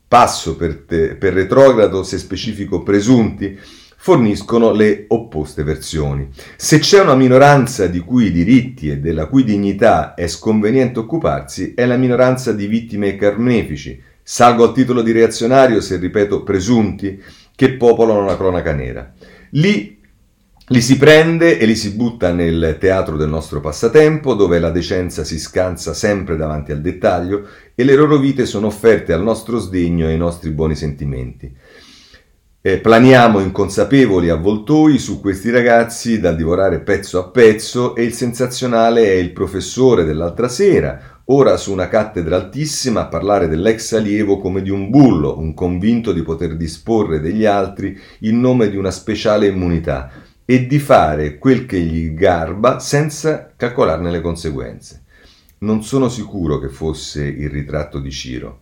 passo 0.07 0.55
per, 0.55 0.85
te, 0.87 1.15
per 1.15 1.33
retrogrado 1.33 2.03
se 2.03 2.19
specifico 2.19 2.83
presunti, 2.83 3.59
forniscono 4.03 4.73
le 4.73 5.05
opposte 5.07 5.63
versioni. 5.63 6.29
Se 6.57 6.81
c'è 6.81 7.01
una 7.01 7.15
minoranza 7.15 7.87
di 7.87 8.01
cui 8.01 8.33
diritti 8.33 8.91
e 8.91 8.99
della 8.99 9.27
cui 9.27 9.45
dignità 9.45 10.15
è 10.15 10.27
sconveniente 10.27 10.99
occuparsi, 10.99 11.75
è 11.75 11.87
la 11.87 11.97
minoranza 11.97 12.53
di 12.53 12.67
vittime 12.67 13.11
e 13.11 13.17
carnefici. 13.17 14.03
Salgo 14.21 14.65
al 14.65 14.75
titolo 14.75 15.03
di 15.03 15.13
reazionario 15.13 15.81
se 15.81 15.99
ripeto 15.99 16.43
presunti 16.43 17.23
che 17.55 17.75
popolano 17.75 18.25
la 18.25 18.37
cronaca 18.37 18.73
nera. 18.73 19.09
Lì 19.51 20.01
li 20.67 20.81
si 20.81 20.97
prende 20.97 21.59
e 21.59 21.65
li 21.65 21.77
si 21.77 21.91
butta 21.91 22.33
nel 22.33 22.79
teatro 22.81 23.17
del 23.17 23.29
nostro 23.29 23.61
passatempo, 23.61 24.35
dove 24.35 24.59
la 24.59 24.71
decenza 24.71 25.23
si 25.23 25.39
scansa 25.39 25.95
sempre 25.95 26.37
davanti 26.37 26.73
al 26.73 26.81
dettaglio 26.81 27.47
e 27.73 27.85
le 27.85 27.95
loro 27.95 28.17
vite 28.17 28.47
sono 28.47 28.67
offerte 28.67 29.13
al 29.13 29.23
nostro 29.23 29.59
sdegno 29.59 30.09
e 30.09 30.11
ai 30.11 30.19
nostri 30.19 30.51
buoni 30.51 30.75
sentimenti. 30.75 31.55
Eh, 32.65 32.79
planiamo 32.79 33.41
inconsapevoli 33.41 34.29
avvoltoi 34.29 34.97
su 35.01 35.19
questi 35.19 35.51
ragazzi 35.51 36.21
da 36.21 36.31
divorare 36.31 36.79
pezzo 36.79 37.19
a 37.19 37.29
pezzo 37.29 37.97
e 37.97 38.05
il 38.05 38.13
sensazionale 38.13 39.03
è 39.03 39.15
il 39.15 39.33
professore 39.33 40.05
dell'altra 40.05 40.47
sera, 40.47 41.23
ora 41.25 41.57
su 41.57 41.73
una 41.73 41.89
cattedra 41.89 42.37
altissima 42.37 43.01
a 43.01 43.07
parlare 43.07 43.49
dell'ex 43.49 43.95
allievo 43.95 44.39
come 44.39 44.63
di 44.63 44.71
un 44.71 44.91
bullo, 44.91 45.37
un 45.41 45.55
convinto 45.55 46.13
di 46.13 46.23
poter 46.23 46.55
disporre 46.55 47.19
degli 47.19 47.45
altri 47.45 47.99
in 48.21 48.39
nome 48.39 48.71
di 48.71 48.77
una 48.77 48.93
speciale 48.93 49.49
immunità 49.49 50.13
e 50.45 50.65
di 50.69 50.79
fare 50.79 51.39
quel 51.39 51.67
che 51.67 51.81
gli 51.81 52.15
garba 52.15 52.79
senza 52.79 53.51
calcolarne 53.57 54.13
le 54.13 54.21
conseguenze. 54.21 55.03
Non 55.59 55.83
sono 55.83 56.09
sicuro 56.09 56.61
che 56.61 56.69
fosse 56.69 57.25
il 57.25 57.51
ritratto 57.51 57.99
di 57.99 58.13
Ciro, 58.13 58.61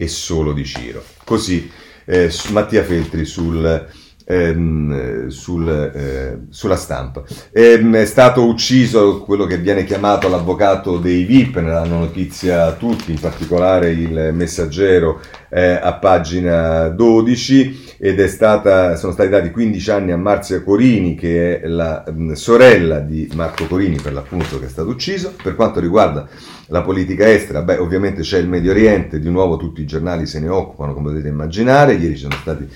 e 0.00 0.06
solo 0.06 0.52
di 0.52 0.64
Ciro. 0.64 1.02
Così 1.24 1.68
eh, 2.08 2.32
Mattia 2.50 2.82
Feltri 2.82 3.26
sul, 3.26 3.86
ehm, 4.28 5.28
sul, 5.28 5.68
eh, 5.68 6.38
sulla 6.50 6.76
stampa. 6.76 7.22
Ehm, 7.50 7.96
è 7.96 8.04
stato 8.04 8.44
ucciso 8.44 9.22
quello 9.22 9.46
che 9.46 9.56
viene 9.56 9.84
chiamato 9.84 10.28
l'avvocato 10.28 10.98
dei 10.98 11.24
VIP, 11.24 11.56
ne 11.56 11.70
danno 11.70 11.98
notizia 12.00 12.72
tutti, 12.72 13.10
in 13.10 13.18
particolare 13.18 13.90
il 13.90 14.30
messaggero 14.34 15.20
eh, 15.48 15.78
a 15.82 15.94
pagina 15.94 16.88
12 16.88 17.96
ed 17.98 18.22
stata, 18.26 18.96
sono 18.96 19.12
stati 19.12 19.30
dati 19.30 19.50
15 19.50 19.90
anni 19.90 20.12
a 20.12 20.16
Marzia 20.18 20.62
Corini 20.62 21.14
che 21.14 21.60
è 21.60 21.66
la 21.66 22.04
mh, 22.06 22.32
sorella 22.32 23.00
di 23.00 23.30
Marco 23.34 23.66
Corini 23.66 23.96
per 23.96 24.12
l'appunto 24.12 24.60
che 24.60 24.66
è 24.66 24.68
stato 24.68 24.90
ucciso. 24.90 25.32
Per 25.42 25.54
quanto 25.54 25.80
riguarda 25.80 26.28
la 26.66 26.82
politica 26.82 27.26
estera, 27.26 27.62
beh, 27.62 27.78
ovviamente 27.78 28.20
c'è 28.20 28.38
il 28.38 28.48
Medio 28.48 28.72
Oriente, 28.72 29.18
di 29.18 29.30
nuovo 29.30 29.56
tutti 29.56 29.80
i 29.80 29.86
giornali 29.86 30.26
se 30.26 30.38
ne 30.38 30.50
occupano, 30.50 30.92
come 30.92 31.12
potete 31.12 31.28
immaginare, 31.28 31.94
ieri 31.94 32.14
ci 32.14 32.20
sono 32.20 32.36
stati 32.42 32.68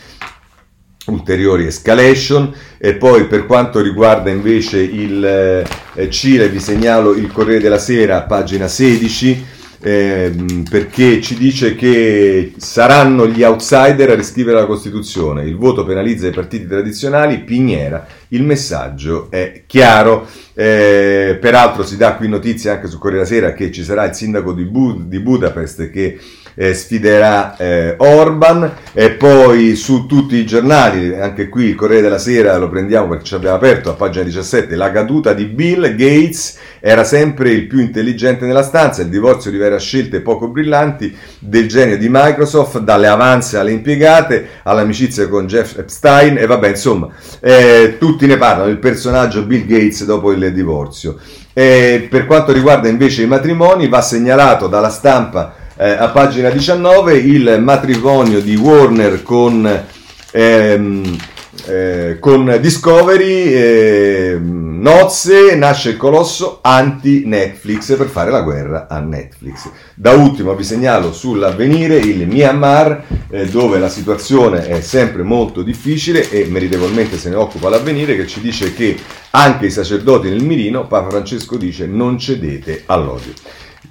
ulteriori 1.06 1.66
escalation. 1.66 2.52
E 2.78 2.94
poi 2.94 3.26
per 3.26 3.46
quanto 3.46 3.80
riguarda 3.80 4.30
invece 4.30 4.78
il 4.80 5.24
eh, 5.24 6.10
Cile 6.10 6.48
vi 6.48 6.60
segnalo 6.60 7.12
il 7.12 7.30
Corriere 7.30 7.60
della 7.60 7.78
Sera 7.78 8.22
pagina 8.22 8.68
16 8.68 9.60
eh, 9.84 10.32
perché 10.70 11.20
ci 11.20 11.36
dice 11.36 11.74
che 11.74 12.52
saranno 12.56 13.26
gli 13.26 13.42
outsider 13.42 14.10
a 14.10 14.14
riscrivere 14.14 14.60
la 14.60 14.66
Costituzione, 14.66 15.42
il 15.42 15.56
voto 15.56 15.84
penalizza 15.84 16.28
i 16.28 16.30
partiti 16.30 16.68
tradizionali, 16.68 17.40
Pignera, 17.40 18.06
il 18.28 18.44
messaggio 18.44 19.26
è 19.30 19.64
chiaro. 19.66 20.26
Eh, 20.54 21.36
peraltro 21.40 21.82
si 21.82 21.96
dà 21.96 22.14
qui 22.14 22.28
notizia 22.28 22.72
anche 22.72 22.86
su 22.86 22.98
Corriere 22.98 23.24
Sera 23.24 23.54
che 23.54 23.72
ci 23.72 23.82
sarà 23.82 24.04
il 24.04 24.14
sindaco 24.14 24.52
di, 24.52 24.64
Bud- 24.64 25.08
di 25.08 25.18
Budapest 25.18 25.90
che 25.90 26.18
eh, 26.54 26.74
sfiderà 26.74 27.56
eh, 27.56 27.94
Orban 27.98 28.70
e 28.92 29.10
poi 29.10 29.74
su 29.76 30.06
tutti 30.06 30.36
i 30.36 30.46
giornali, 30.46 31.18
anche 31.18 31.48
qui 31.48 31.66
il 31.66 31.74
Corriere 31.74 32.02
della 32.02 32.18
Sera 32.18 32.56
lo 32.56 32.68
prendiamo 32.68 33.08
perché 33.08 33.24
ci 33.24 33.34
abbiamo 33.34 33.56
aperto 33.56 33.90
a 33.90 33.94
pagina 33.94 34.24
17, 34.24 34.74
la 34.76 34.90
caduta 34.90 35.32
di 35.32 35.46
Bill 35.46 35.94
Gates 35.94 36.58
era 36.80 37.04
sempre 37.04 37.50
il 37.50 37.66
più 37.66 37.78
intelligente 37.78 38.44
nella 38.44 38.62
stanza, 38.62 39.02
il 39.02 39.08
divorzio 39.08 39.50
rivela 39.50 39.78
scelte 39.78 40.20
poco 40.20 40.48
brillanti 40.48 41.16
del 41.38 41.68
genio 41.68 41.96
di 41.96 42.08
Microsoft, 42.10 42.80
dalle 42.80 43.06
avanze 43.06 43.56
alle 43.58 43.70
impiegate, 43.70 44.46
all'amicizia 44.64 45.28
con 45.28 45.46
Jeff 45.46 45.78
Epstein 45.78 46.38
e 46.38 46.46
vabbè 46.46 46.68
insomma 46.68 47.08
eh, 47.40 47.96
tutti 47.98 48.26
ne 48.26 48.36
parlano, 48.36 48.68
il 48.68 48.78
personaggio 48.78 49.44
Bill 49.44 49.66
Gates 49.66 50.04
dopo 50.04 50.32
il 50.32 50.52
divorzio. 50.52 51.18
Per 51.54 52.24
quanto 52.26 52.50
riguarda 52.50 52.88
invece 52.88 53.22
i 53.22 53.26
matrimoni 53.26 53.86
va 53.86 54.00
segnalato 54.00 54.68
dalla 54.68 54.88
stampa 54.88 55.54
eh, 55.82 55.96
a 55.98 56.10
pagina 56.10 56.48
19 56.48 57.16
il 57.16 57.58
matrimonio 57.60 58.40
di 58.40 58.54
Warner 58.54 59.24
con, 59.24 59.84
ehm, 60.30 61.18
eh, 61.66 62.18
con 62.20 62.56
Discovery, 62.60 63.52
eh, 63.52 64.38
nozze, 64.40 65.56
nasce 65.56 65.90
il 65.90 65.96
colosso 65.96 66.60
anti-Netflix 66.62 67.96
per 67.96 68.06
fare 68.06 68.30
la 68.30 68.42
guerra 68.42 68.86
a 68.88 69.00
Netflix. 69.00 69.68
Da 69.96 70.12
ultimo 70.12 70.54
vi 70.54 70.62
segnalo 70.62 71.12
sull'avvenire 71.12 71.96
il 71.96 72.28
Myanmar, 72.28 73.02
eh, 73.28 73.46
dove 73.46 73.80
la 73.80 73.88
situazione 73.88 74.68
è 74.68 74.80
sempre 74.82 75.24
molto 75.24 75.62
difficile 75.62 76.30
e 76.30 76.46
meritevolmente 76.48 77.18
se 77.18 77.28
ne 77.28 77.34
occupa 77.34 77.68
l'avvenire, 77.68 78.14
che 78.14 78.28
ci 78.28 78.40
dice 78.40 78.72
che 78.72 78.96
anche 79.30 79.66
i 79.66 79.70
sacerdoti 79.72 80.28
nel 80.28 80.44
mirino, 80.44 80.86
Papa 80.86 81.10
Francesco 81.10 81.56
dice 81.56 81.86
non 81.86 82.18
cedete 82.18 82.84
all'odio. 82.86 83.32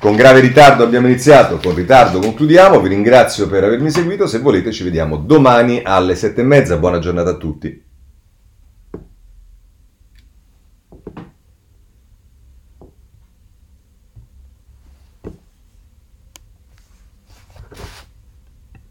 Con 0.01 0.15
grave 0.15 0.39
ritardo 0.39 0.83
abbiamo 0.83 1.05
iniziato, 1.05 1.59
con 1.61 1.75
ritardo 1.75 2.17
concludiamo, 2.17 2.81
vi 2.81 2.89
ringrazio 2.89 3.47
per 3.47 3.65
avermi 3.65 3.91
seguito, 3.91 4.25
se 4.25 4.39
volete 4.39 4.71
ci 4.71 4.83
vediamo 4.83 5.15
domani 5.15 5.81
alle 5.83 6.15
sette 6.15 6.41
e 6.41 6.43
mezza, 6.43 6.77
buona 6.77 6.97
giornata 6.97 7.29
a 7.29 7.35
tutti. 7.35 7.90